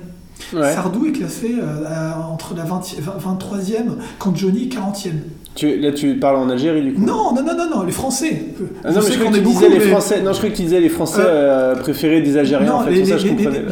[0.53, 0.73] Ouais.
[0.73, 5.11] Sardou est classé euh, entre la 20 23e quand Johnny 40e.
[5.59, 7.01] Tu, là, tu parles en Algérie du coup.
[7.01, 8.43] Non, non, non, non, non, les Français.
[8.85, 10.23] Ah non, mais sais je qu'on crois que tu disais les mais- Français.
[10.23, 12.69] Non, je crois que tu disais les Français euh, préférés des Algériens.
[12.69, 13.17] Non, en fait, les, ça,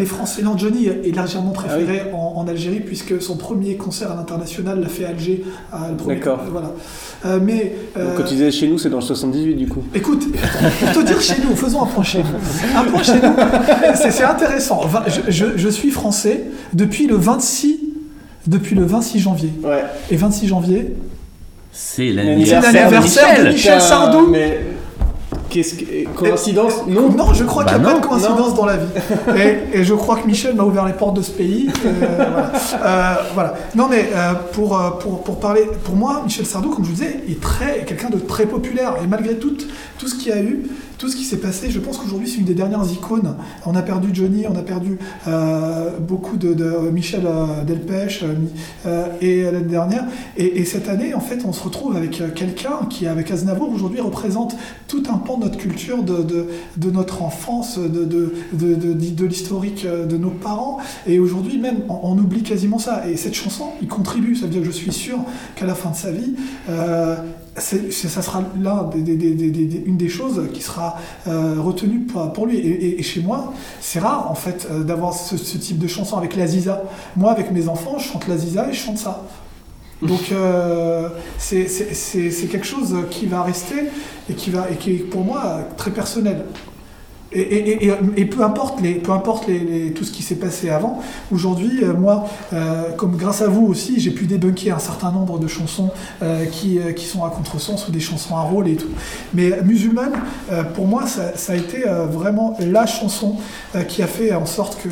[0.07, 4.17] Français, non, Johnny est largement préféré Ah en, en Algérie puisque son premier concert à
[4.17, 5.45] l'international l'a fait à Alger.
[5.73, 6.41] à D'accord.
[6.51, 6.73] Voilà.
[7.25, 9.85] Euh, mais Donc, euh, quand tu disais chez nous, c'est dans le 78 du coup.
[9.95, 12.79] écoute, pour te dire chez nous, faisons un point chez nous.
[12.81, 13.33] Un point chez nous,
[14.11, 14.81] c'est intéressant.
[15.29, 17.79] Je- je suis français depuis le 26,
[18.49, 19.51] depuis le 26 janvier.
[19.63, 19.85] Ouais.
[20.11, 20.95] Et 26 janvier,
[21.79, 23.81] C'est l'anniversaire de Michel.
[23.83, 24.29] Sardou.
[24.29, 24.61] Mais.
[25.51, 26.09] Qu'est-ce que.
[26.15, 26.87] Coïncidence?
[26.89, 28.87] Non Non, je crois Bah qu'il n'y a non, pas de coïncidence dans la vie.
[29.37, 31.69] Et, et je crois que Michel m'a ouvert les portes de ce pays.
[31.85, 32.51] Euh, voilà.
[32.85, 33.55] Euh, voilà.
[33.75, 34.71] Non, mais euh, pour,
[35.01, 38.19] pour, pour parler, pour moi, Michel Sardou, comme je vous disais, est très quelqu'un de
[38.19, 38.95] très populaire.
[39.05, 39.55] Et malgré tout,
[39.99, 40.63] tout ce qu'il y a eu,
[40.99, 43.37] tout ce qui s'est passé, je pense qu'aujourd'hui, c'est une des dernières icônes.
[43.67, 46.55] On a perdu Johnny, on a perdu euh, beaucoup de,
[46.91, 48.25] Michel euh, Delpech
[48.87, 50.05] euh, et l'année dernière.
[50.37, 54.01] Et, et cette année, en fait, on se retrouve avec quelqu'un qui, avec Aznavour, aujourd'hui
[54.01, 54.57] représente
[54.89, 60.79] tout un pan de notre culture, de, notre enfance, de, l'historique de nos parents.
[61.07, 63.09] Et aujourd'hui, même, on, on oublie quasiment ça.
[63.09, 64.35] Et cette chanson, il contribue.
[64.35, 65.19] Ça veut dire que je suis sûr
[65.57, 66.35] qu'à la fin de sa vie,
[67.59, 70.97] c'est- ça sera l'un des, une des choses qui sera
[71.27, 72.59] euh, retenue pour, pour lui.
[72.59, 76.47] Et, chez moi, c'est rare en fait euh, d'avoir ce, type de chanson avec la
[76.47, 76.83] Ziza.
[77.17, 79.23] Moi, avec mes enfants, je chante la Ziza et je chante ça.
[80.03, 81.09] Donc euh,
[81.39, 81.67] c'est
[82.51, 83.91] quelque chose qui va rester
[84.29, 86.45] et qui, va, et qui est pour moi très personnel.
[87.37, 88.81] Et, peu importe,
[89.95, 94.01] tout ce qui s'est passé avant, aujourd'hui, euh, moi, euh, comme grâce à vous aussi,
[94.01, 95.91] j'ai pu débunker un certain nombre de chansons
[96.23, 98.89] euh, qui, sont à contresens ou des chansons à rôle et tout.
[99.35, 100.15] Mais Musulmane,
[100.75, 103.37] pour moi, ça, a été vraiment la chanson
[103.89, 104.89] qui a fait en sorte que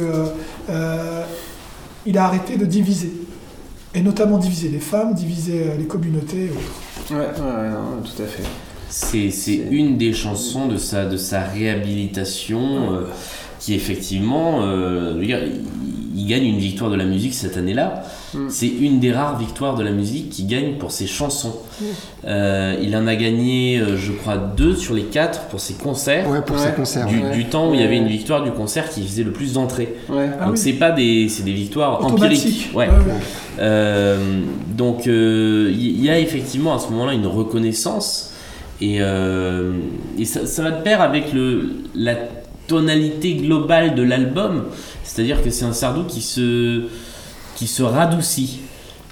[2.06, 3.12] il a arrêté de diviser.
[3.94, 6.50] Et notamment diviser les femmes, diviser les communautés.
[7.10, 8.42] Ouais, ouais, non, tout à fait.
[8.96, 13.00] C'est c'est une des chansons de sa, de sa réhabilitation euh,
[13.58, 15.62] qui effectivement, euh, il-
[16.16, 18.04] il gagne une victoire de la musique cette année-là.
[18.34, 18.38] Mm.
[18.48, 21.56] C'est une des rares victoires de la musique qui gagne pour ses chansons.
[22.24, 26.28] Euh, il en a gagné, je crois, deux sur les quatre pour ses concerts.
[26.30, 26.62] Ouais, pour Ouais.
[26.62, 27.06] ses concerts.
[27.06, 27.32] Du, ouais.
[27.32, 29.96] du temps où il y avait une victoire du concert qui faisait le plus d'entrées.
[30.08, 30.30] Ouais.
[30.40, 30.58] Ah donc oui.
[30.60, 32.70] c'est pas des, c'est des victoires empiriques.
[32.74, 32.86] Ouais.
[32.86, 33.20] Ouais, ouais.
[33.58, 34.40] Euh,
[34.76, 38.30] donc euh, il y, a effectivement à ce moment-là une reconnaissance
[38.80, 39.72] et, euh,
[40.18, 42.14] et ça, ça va de pair avec le, la
[42.66, 44.64] tonalité globale de l'album,
[45.02, 46.82] c'est-à-dire que c'est un Sardou qui se,
[47.56, 48.60] qui se radoucit.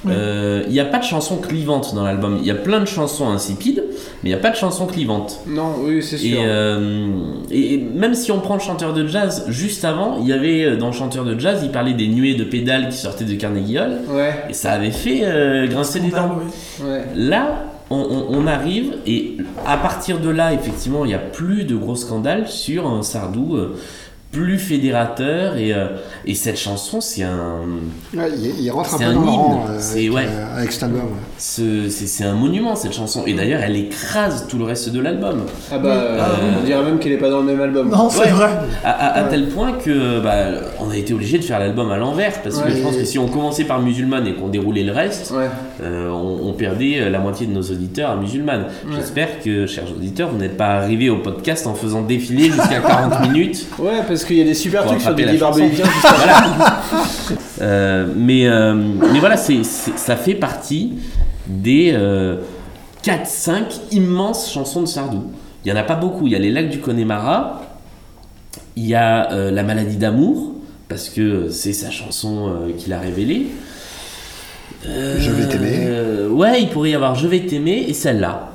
[0.09, 2.39] Euh, Il n'y a pas de chansons clivantes dans l'album.
[2.41, 3.85] Il y a plein de chansons insipides,
[4.25, 5.39] mais il n'y a pas de chansons clivantes.
[5.47, 6.41] Non, oui, c'est Et, sûr.
[6.45, 7.09] euh,
[7.53, 10.89] et- même si on prend le chanteur de jazz, juste avant, il y avait dans
[10.89, 14.01] le chanteur de jazz, il parlait des nuées de pédales qui sortaient de Carnegie Hall,
[14.11, 16.37] Ouais, et ça avait fait euh, grincer des dents.
[16.83, 17.03] ouais.
[17.15, 19.37] Là, on, on- on arrive, et
[19.67, 23.57] à partir de là, effectivement, il n'y a plus de gros scandales sur un Sardou
[23.57, 23.77] euh,
[24.33, 25.89] plus fédérateur, et, euh,
[26.25, 27.59] et cette chanson, c'est un,
[28.17, 29.35] Ouais, il, il rentre un C'est peu un dans le hymne.
[29.35, 30.27] rang euh, C'est- avec, ouais.
[30.27, 31.01] euh, avec cet album.
[31.03, 31.09] ouais.
[31.37, 35.43] c'est c'est un monument cette chanson, et d'ailleurs, elle écrase tout le reste de l'album.
[35.71, 37.91] Ah bah, euh, Ah on dirait même qu'elle est pas dans le même album.
[37.91, 38.29] Non, c'est Ouais.
[38.31, 38.49] vrai.
[38.83, 39.29] À, à- à Ouais.
[39.29, 40.47] tel point que bah,
[40.81, 43.19] on a été obligé de faire l'album à l'envers parce que je pense que si
[43.19, 45.51] on commençait par musulmane et qu'on déroulait le reste, Ouais.
[45.83, 48.67] Euh, on, on perdait euh, la moitié de nos auditeurs à musulmane.
[48.95, 53.21] J'espère que, chers auditeurs, vous n'êtes pas arrivés au podcast en faisant défiler jusqu'à 40
[53.29, 53.67] minutes.
[53.79, 55.39] Ouais, parce qu'il y a des super trucs sur chanson.
[55.39, 55.85] Barbelivien.
[56.03, 56.81] Voilà.
[57.61, 60.95] Euh, mais, euh, mais voilà, c'est, c'est- ça fait partie
[61.47, 61.97] des
[63.05, 65.25] 4-5 immenses chansons de Sardou.
[65.65, 66.27] Il n'y en a pas beaucoup.
[66.27, 67.63] Il y a Les Lacs du Connemara,
[68.77, 70.55] il y a La maladie d'amour,
[70.89, 73.47] parce que c'est sa chanson qu'il a révélée.
[74.87, 75.79] Euh, Je vais t'aimer.
[75.87, 78.49] euh, ouais, il pourrait y avoir Je vais t'aimer et celle-là.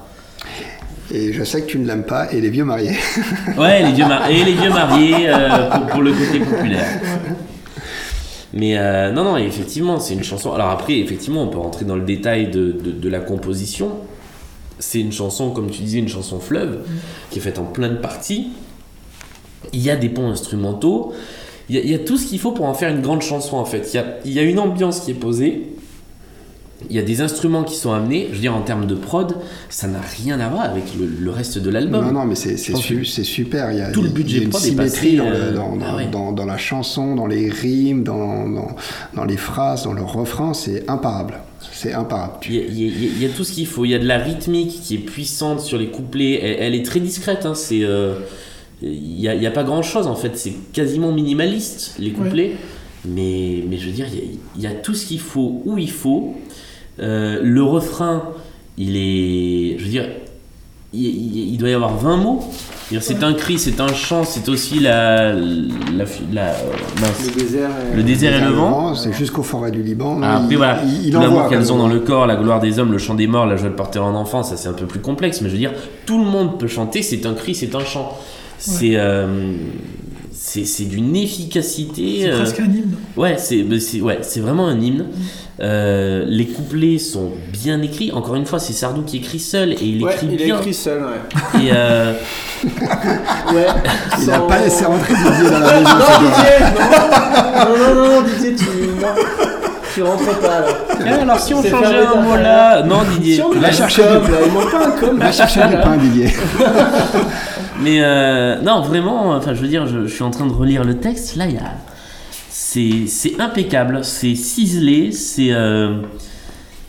[1.13, 2.91] Et je sais que tu ne l'aimes pas, et les vieux mariés.
[3.57, 6.85] Ouais, les vieux, et les vieux mariés euh, pour, pour le côté populaire.
[8.53, 10.51] Mais euh, non, non, effectivement, c'est une chanson.
[10.53, 13.91] Alors après, effectivement, on peut rentrer dans le détail de, de, de la composition.
[14.79, 16.79] C'est une chanson, comme tu disais, une chanson fleuve,
[17.29, 18.49] qui est faite en plein de parties.
[19.73, 21.13] Il y a des ponts instrumentaux.
[21.69, 23.21] Il y a, il y a tout ce qu'il faut pour en faire une grande
[23.21, 23.89] chanson, en fait.
[23.93, 25.63] Il y a, il y a une ambiance qui est posée.
[26.89, 28.27] Il y a des instruments qui sont amenés.
[28.29, 29.35] Je veux dire, en termes de prod,
[29.67, 32.05] ça n'a rien à voir avec le, le reste de l'album.
[32.05, 33.71] Non, non, mais c'est su- super.
[33.71, 35.35] Il y a, tout le il y a budget une prod est passé, dans, le-
[35.35, 36.07] euh, dans, ah dans- ouais.
[36.11, 38.75] dans- dans la chanson, dans les rimes, dans, dans,
[39.15, 40.53] dans les phrases, dans le refrain.
[40.53, 41.39] C'est imparable.
[41.71, 42.33] C'est imparable.
[42.47, 43.83] Il y, a, il y a- il y a tout ce qu'il faut.
[43.83, 46.39] Il y a de la rythmique qui est puissante sur les couplets.
[46.43, 47.47] Elle, elle est très discrète.
[47.47, 47.55] hein.
[47.55, 48.19] C'est, euh,
[48.83, 50.37] il n'y a, il y a pas grand chose en fait.
[50.37, 52.51] C'est quasiment minimaliste les couplets.
[53.05, 54.25] Mais, mais je veux dire, il y a,
[54.57, 56.35] il y a tout ce qu'il faut où il faut.
[56.99, 58.23] Euh, le refrain,
[58.77, 59.77] il est.
[59.77, 60.05] Je veux dire,
[60.93, 62.43] il, il- il doit y avoir 20 mots.
[63.01, 65.33] C'est un cri, c'est un chant, c'est aussi la.
[65.33, 66.55] la, la-
[67.01, 67.25] mince.
[67.35, 67.69] Le désert.
[67.93, 68.95] et- Le désert et le vent.
[68.95, 70.19] C'est jusqu'au forêt du Liban.
[70.23, 70.81] Ah, après, il, voilà,
[71.19, 73.45] l'amour qu'elles ont quand dans le corps, la gloire des hommes, le chant des morts,
[73.45, 75.59] la joie de porter un enfant, ça c'est un peu plus complexe, mais je veux
[75.59, 75.73] dire,
[76.05, 78.17] tout le monde peut chanter, c'est un cri, c'est un chant.
[78.57, 79.27] C'est euh,
[80.31, 82.19] c'est c'est d'une efficacité.
[82.21, 82.95] C'est euh, presque un hymne.
[83.17, 85.07] ouais, c'est c'est- ouais, c'est vraiment un hymne.
[85.59, 88.11] Euh, les couplets sont bien écrits.
[88.11, 90.57] Encore une fois, c'est Sardou qui écrit seul et il Ouais, écrit il bien.
[90.57, 91.61] écrit seul, ouais.
[91.63, 92.13] Et euh,
[92.63, 93.65] Ouais.
[94.19, 95.89] Il n'a Sans- pas laissé rentrer Didier dans la maison.
[95.89, 96.19] Non.
[96.19, 96.53] Didier,
[97.55, 97.77] non.
[97.77, 98.65] non, non, non, Didier, tu,
[99.01, 99.07] non.
[99.95, 100.65] tu rentres pas là.
[101.05, 103.35] eh, alors si on changeait un mot là, non Didier.
[103.35, 105.17] Si on Va chercher du- là, il manque pas un com.
[105.17, 106.31] Va chercher du pain, Didier.
[107.81, 110.83] Mais euh, non, vraiment, enfin, je veux dire, je, je suis en train de relire
[110.83, 111.35] le texte.
[111.35, 111.61] Là, il y a.
[112.69, 115.53] C'est c'est impeccable, c'est ciselé, c'est.
[115.53, 116.01] euh,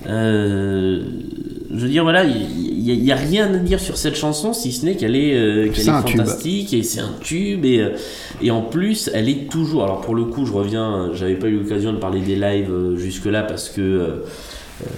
[0.09, 1.05] euh,
[1.71, 4.85] je veux dire, voilà, il n'y a, rien à dire sur cette chanson si ce
[4.85, 5.85] n'est qu'elle est, euh, est tube.
[5.85, 7.65] fantastique et c'est un tube.
[7.65, 7.91] Et, euh,
[8.43, 9.85] et en plus, elle est toujours.
[9.85, 12.97] Alors, pour le coup, je reviens, j'avais pas eu l'occasion de parler des lives euh,
[12.97, 14.25] jusque-là parce que euh,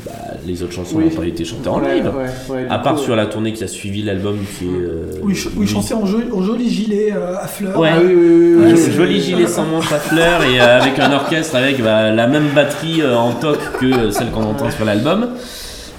[0.07, 0.13] bah,
[0.47, 1.05] les autres chansons Oui.
[1.05, 2.07] n'ont pas été chantées en Ouais, live.
[2.15, 4.69] ouais, ouais, du À part coup, sur la tournée qui a suivi l'album qui est.
[4.69, 5.21] euh,
[5.59, 7.79] il chantait en, joli, en joli gilet euh, à fleurs.
[7.79, 7.91] Ouais.
[7.93, 8.93] Ah oui, oui, oui, oui, oui.
[8.93, 12.49] joli gilet sans manche à fleurs et euh, avec un orchestre avec bah, la même
[12.55, 15.29] batterie euh, en toc que euh, celle qu'on entend sur l'album.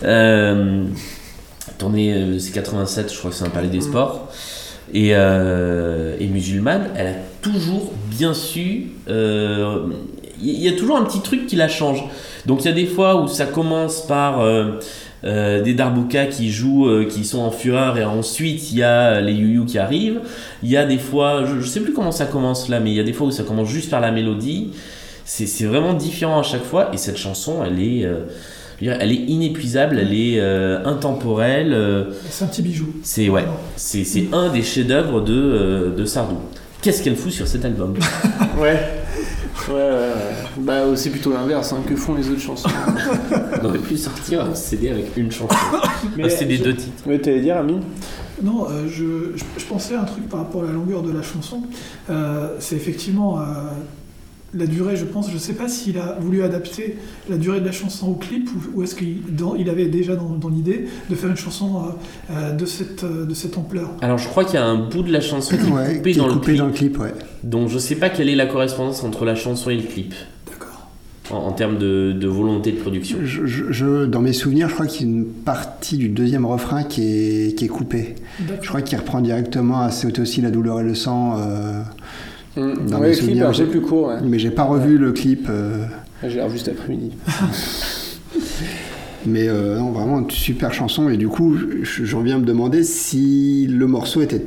[0.03, 0.84] Euh,
[1.78, 4.30] tournée, euh, c'est 87, je crois que c'est un palais des sports.
[4.94, 8.88] Et, euh, et musulmane, elle a toujours bien su.
[10.43, 12.03] Il y a toujours un petit truc qui la change.
[12.45, 14.41] Donc il y a des fois où ça commence par.
[14.41, 14.80] euh,
[15.23, 19.22] euh, des darboukas qui jouent, euh, qui sont en fureur, et ensuite il y a
[19.22, 20.19] les you qui arrivent.
[20.63, 22.95] Il y a des fois, je, je sais plus comment ça commence là, mais il
[22.95, 24.72] y a des fois où ça commence juste par la mélodie.
[25.23, 28.22] C'est c'est vraiment différent à chaque fois, et cette chanson, elle est, euh,
[28.81, 31.72] elle est inépuisable, elle est euh, intemporelle.
[31.72, 32.88] euh, C'est un petit bijou.
[33.03, 33.45] c'est ouais,
[33.76, 36.38] c'est c'est un des chefs-d'œuvre de, euh, de Sardou.
[36.81, 37.93] Qu'est-ce qu'elle fout sur cet album?
[38.59, 38.80] Ouais.
[39.72, 40.14] Ouais, ouais, ouais.
[40.60, 41.72] Bah, euh, c'est plutôt l'inverse.
[41.73, 41.80] hein.
[41.88, 42.69] Que font les autres chansons
[43.61, 45.56] On aurait pu sortir un CD avec une chanson.
[46.18, 47.07] Mais un CD je- deux titres.
[47.07, 47.81] Ouais, t'allais dire, Amine?
[48.41, 51.11] Non, euh, je, je- je pensais à un truc par rapport à la longueur de
[51.11, 51.61] la chanson.
[52.10, 53.43] Euh, c'est effectivement euh,
[54.53, 55.32] la durée, je pense.
[55.32, 56.98] Je sais pas s'il a voulu adapter
[57.30, 59.18] la durée de la chanson au clip ou, ou est-ce qu'il
[59.57, 63.26] il avait déjà dans, dans l'idée de faire une chanson euh, euh, de, cette, euh,
[63.26, 63.91] de cette ampleur.
[64.02, 66.11] Alors je crois qu'il y a un bout de la chanson qui est Ouais, coupé,
[66.11, 67.14] qui est dans, coupé le dans le clip, ouais.
[67.44, 70.14] donc je sais pas quelle est la correspondance entre la chanson et le clip
[70.48, 70.88] D'accord.
[71.32, 73.19] en, en termes de, de volonté de production.
[73.23, 76.45] Je, je- je- dans mes souvenirs, je crois qu'il y a une partie du deuxième
[76.45, 78.15] refrain qui est, qui est coupée.
[78.61, 81.38] Je crois qu'il reprend directement à C'est aussi la douleur et le sang.
[81.40, 81.82] euh,
[82.57, 82.73] Mmh.
[82.88, 84.07] Dans Ouais, mes le clip est souvenirs, un peu j'ai- plus court.
[84.07, 84.15] Ouais.
[84.23, 85.48] mais j'ai pas revu le clip.
[85.49, 85.86] euh,
[86.28, 87.11] J'ai revu cet après-midi.
[89.26, 91.10] mais euh, non, vraiment une super chanson.
[91.10, 94.44] Et du coup, je- j'en viens me demander si le morceau était.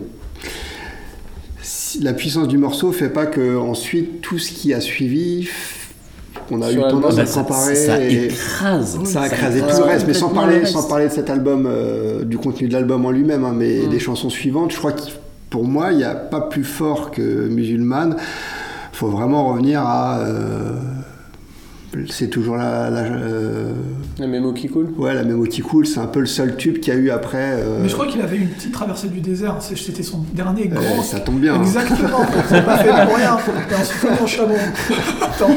[1.62, 5.48] si la puissance du morceau fait pas que ensuite tout ce qui a suivi,
[6.50, 7.74] on a Sur eu tendance Bah, à comparer.
[7.74, 8.98] ça écrase.
[9.04, 11.66] Ça a écrasé tout le reste, mais sans parler, le sans parler de cet album,
[11.66, 13.90] euh, du contenu de l'album en lui-même, hein, mais Mm.
[13.90, 15.00] des chansons suivantes, je crois que
[15.54, 18.16] pour moi, il n'y a pas plus fort que Musulman.
[18.92, 20.18] faut vraiment revenir à.
[20.18, 20.72] euh,
[22.10, 23.72] c'est toujours la, la, euh,
[24.18, 24.88] La mémo qui coule.
[24.98, 27.08] ouais, la mémo qui coule, c'est un peu le seul tube qu'il y a eu
[27.10, 27.52] après.
[27.52, 29.54] euh, Mais je crois qu'il avait une petite traversée du désert.
[29.60, 31.02] C'était son dernier euh, grand.
[31.04, 31.54] ça tombe bien.
[31.54, 31.62] hein.
[31.62, 32.26] Exactement.
[32.48, 33.38] C'est pas fait pour rien.
[34.26, 34.56] Chameau.
[35.22, 35.50] Attends,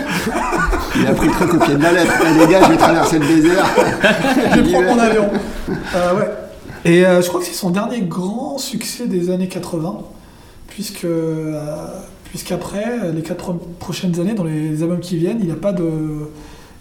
[0.95, 2.13] Il a pris le truc au pied de la lettre.
[2.21, 3.65] Eh, les gars, je vais traverser le désert.
[4.55, 5.25] je vais prendre mon avion.
[5.95, 6.27] Euh, ouais.
[6.85, 9.97] Et euh, je crois que c'est son dernier grand succès des années 80,
[10.67, 11.59] puisque euh,
[12.25, 15.73] puisqu'après les quatre pro- prochaines années, dans les albums qui viennent, il n'y a pas
[15.73, 15.83] de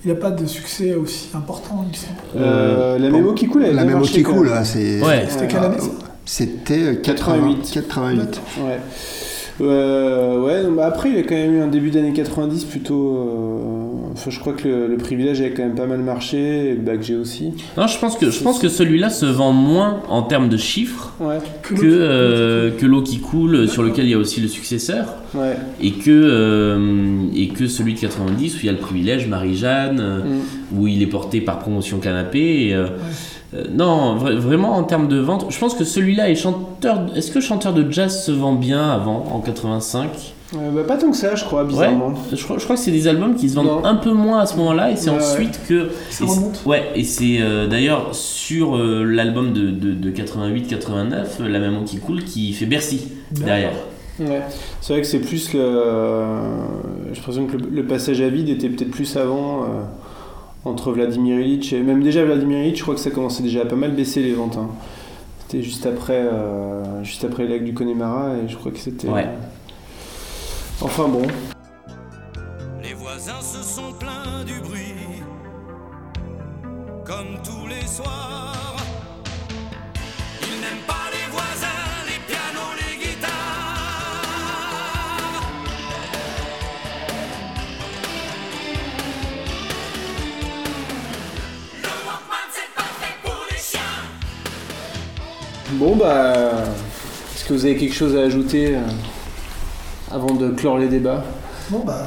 [0.04, 2.16] il n'y a pas de succès aussi important, il me semble.
[2.36, 4.54] Euh, la mémo qui coule, elle La mémo qui quand coule, même.
[4.54, 5.00] là, c'est.
[5.02, 5.26] Ouais.
[5.28, 5.88] C'était quelle année ça?
[6.24, 7.70] C'était euh, 88.
[7.72, 8.40] 88.
[8.58, 8.80] Ouais.
[9.62, 13.16] Euh, ouais, bah, après il a quand même eu un début d'année 90 plutôt.
[13.16, 13.85] euh,
[14.18, 16.80] Enfin, je crois que le, le privilège avait quand même pas mal marché, et le
[16.80, 17.52] Bac G aussi.
[17.76, 21.12] Non, je pense que je pense que celui-là se vend moins en termes de chiffres
[21.20, 25.06] Ouais, que euh, que l'eau qui coule, sur lequel il y a aussi le successeur,
[25.34, 25.56] ouais.
[25.82, 30.00] et que euh, et que celui de 90 où il y a le privilège Marie-Jeanne,
[30.00, 30.78] euh, Mm.
[30.78, 32.68] où il est porté par promotion canapé.
[32.68, 32.86] et, euh,
[33.54, 37.06] euh, non, vra- vraiment en termes de vente, je pense que celui-là est chanteur.
[37.14, 40.08] Est-ce que chanteur de jazz se vend bien avant en 85
[40.54, 42.14] Euh, bah, pas tant que ça, je crois, bizarrement.
[42.32, 43.84] je crois, je crois que c'est des albums qui se vendent Non.
[43.84, 45.88] un peu moins à ce moment-là, et c'est Ouais, ensuite que.
[46.08, 46.62] Ça et remonte.
[46.64, 51.82] Ouais, et c'est euh, d'ailleurs sur euh, l'album de, de, de 88-89, euh, La Maman
[51.82, 53.72] qui coule, qui fait Bercy derrière.
[54.20, 54.40] Ouais.
[54.80, 56.30] C'est vrai que c'est plus le.
[57.12, 59.64] Je présume que le, le passage à vide était peut-être plus avant
[60.64, 63.64] entre Vladimir Ilitch et même déjà Vladimir Ilitch, je crois que ça commençait déjà à
[63.66, 64.56] pas mal baisser les ventes.
[64.58, 64.68] hein.
[65.46, 69.06] C'était juste après, euh, juste après le lac du Connemara et je crois que c'était.
[69.08, 69.26] Ouais.
[70.80, 71.26] Enfin bon.
[72.82, 75.22] Les voisins se sont plaints du bruit,
[77.04, 78.76] comme tous les soirs.
[80.42, 81.66] Ils n'aiment pas les voisins,
[82.06, 83.32] les pianos, les guitares.
[91.82, 94.04] Le Walkman, c'est parfait pour les chiens.
[95.72, 96.64] Bon bah.
[97.34, 98.80] Est-ce que vous avez quelque chose à ajouter euh,
[100.10, 101.22] avant de clore les débats
[101.70, 102.06] Bon bah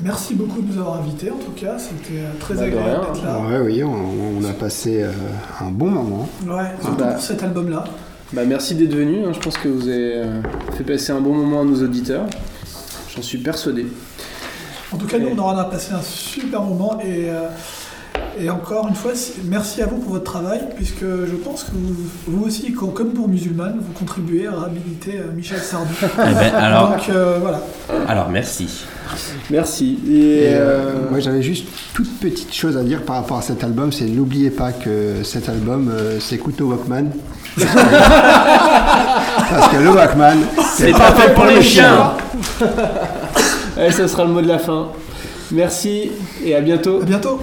[0.00, 3.24] merci beaucoup de nous avoir invités en tout cas, c'était euh, très Bah, agréable d'être
[3.24, 3.38] là.
[3.40, 5.10] Ouais, oui, on, on a passé euh,
[5.60, 6.28] un bon moment.
[6.46, 7.12] Ouais, surtout Bah.
[7.12, 7.84] pour cet album-là.
[8.32, 9.32] Bah merci d'être venu, hein.
[9.34, 10.40] je pense que vous avez euh,
[10.76, 12.24] fait passer un bon moment à nos auditeurs.
[13.14, 13.86] J'en suis persuadé.
[14.90, 17.48] En tout cas, nous, on aura passé un super moment et, euh,
[18.40, 19.12] et encore une fois,
[19.44, 21.94] merci à vous pour votre travail, puisque je pense que vous,
[22.26, 25.92] vous aussi, co- comme pour Musulman, vous contribuez à réhabiliter euh, Michel Sardou.
[26.02, 27.60] Eh ben, alors, Donc euh, voilà.
[28.08, 28.84] alors merci.
[29.50, 29.98] Merci.
[30.08, 30.12] Et,
[30.44, 33.62] Et, euh, euh, moi, j'avais juste toute petite chose à dire par rapport à cet
[33.64, 37.10] album, c'est n'oubliez pas que cet album euh, s'écoute au Walkman.
[39.50, 40.38] Parce que le Walkman,
[40.74, 42.12] C'est pas fait pour les chiens.
[43.76, 44.88] allez, ça sera le mot de la fin.
[45.50, 46.10] Merci
[46.44, 47.00] et à bientôt.
[47.02, 47.40] À bientôt.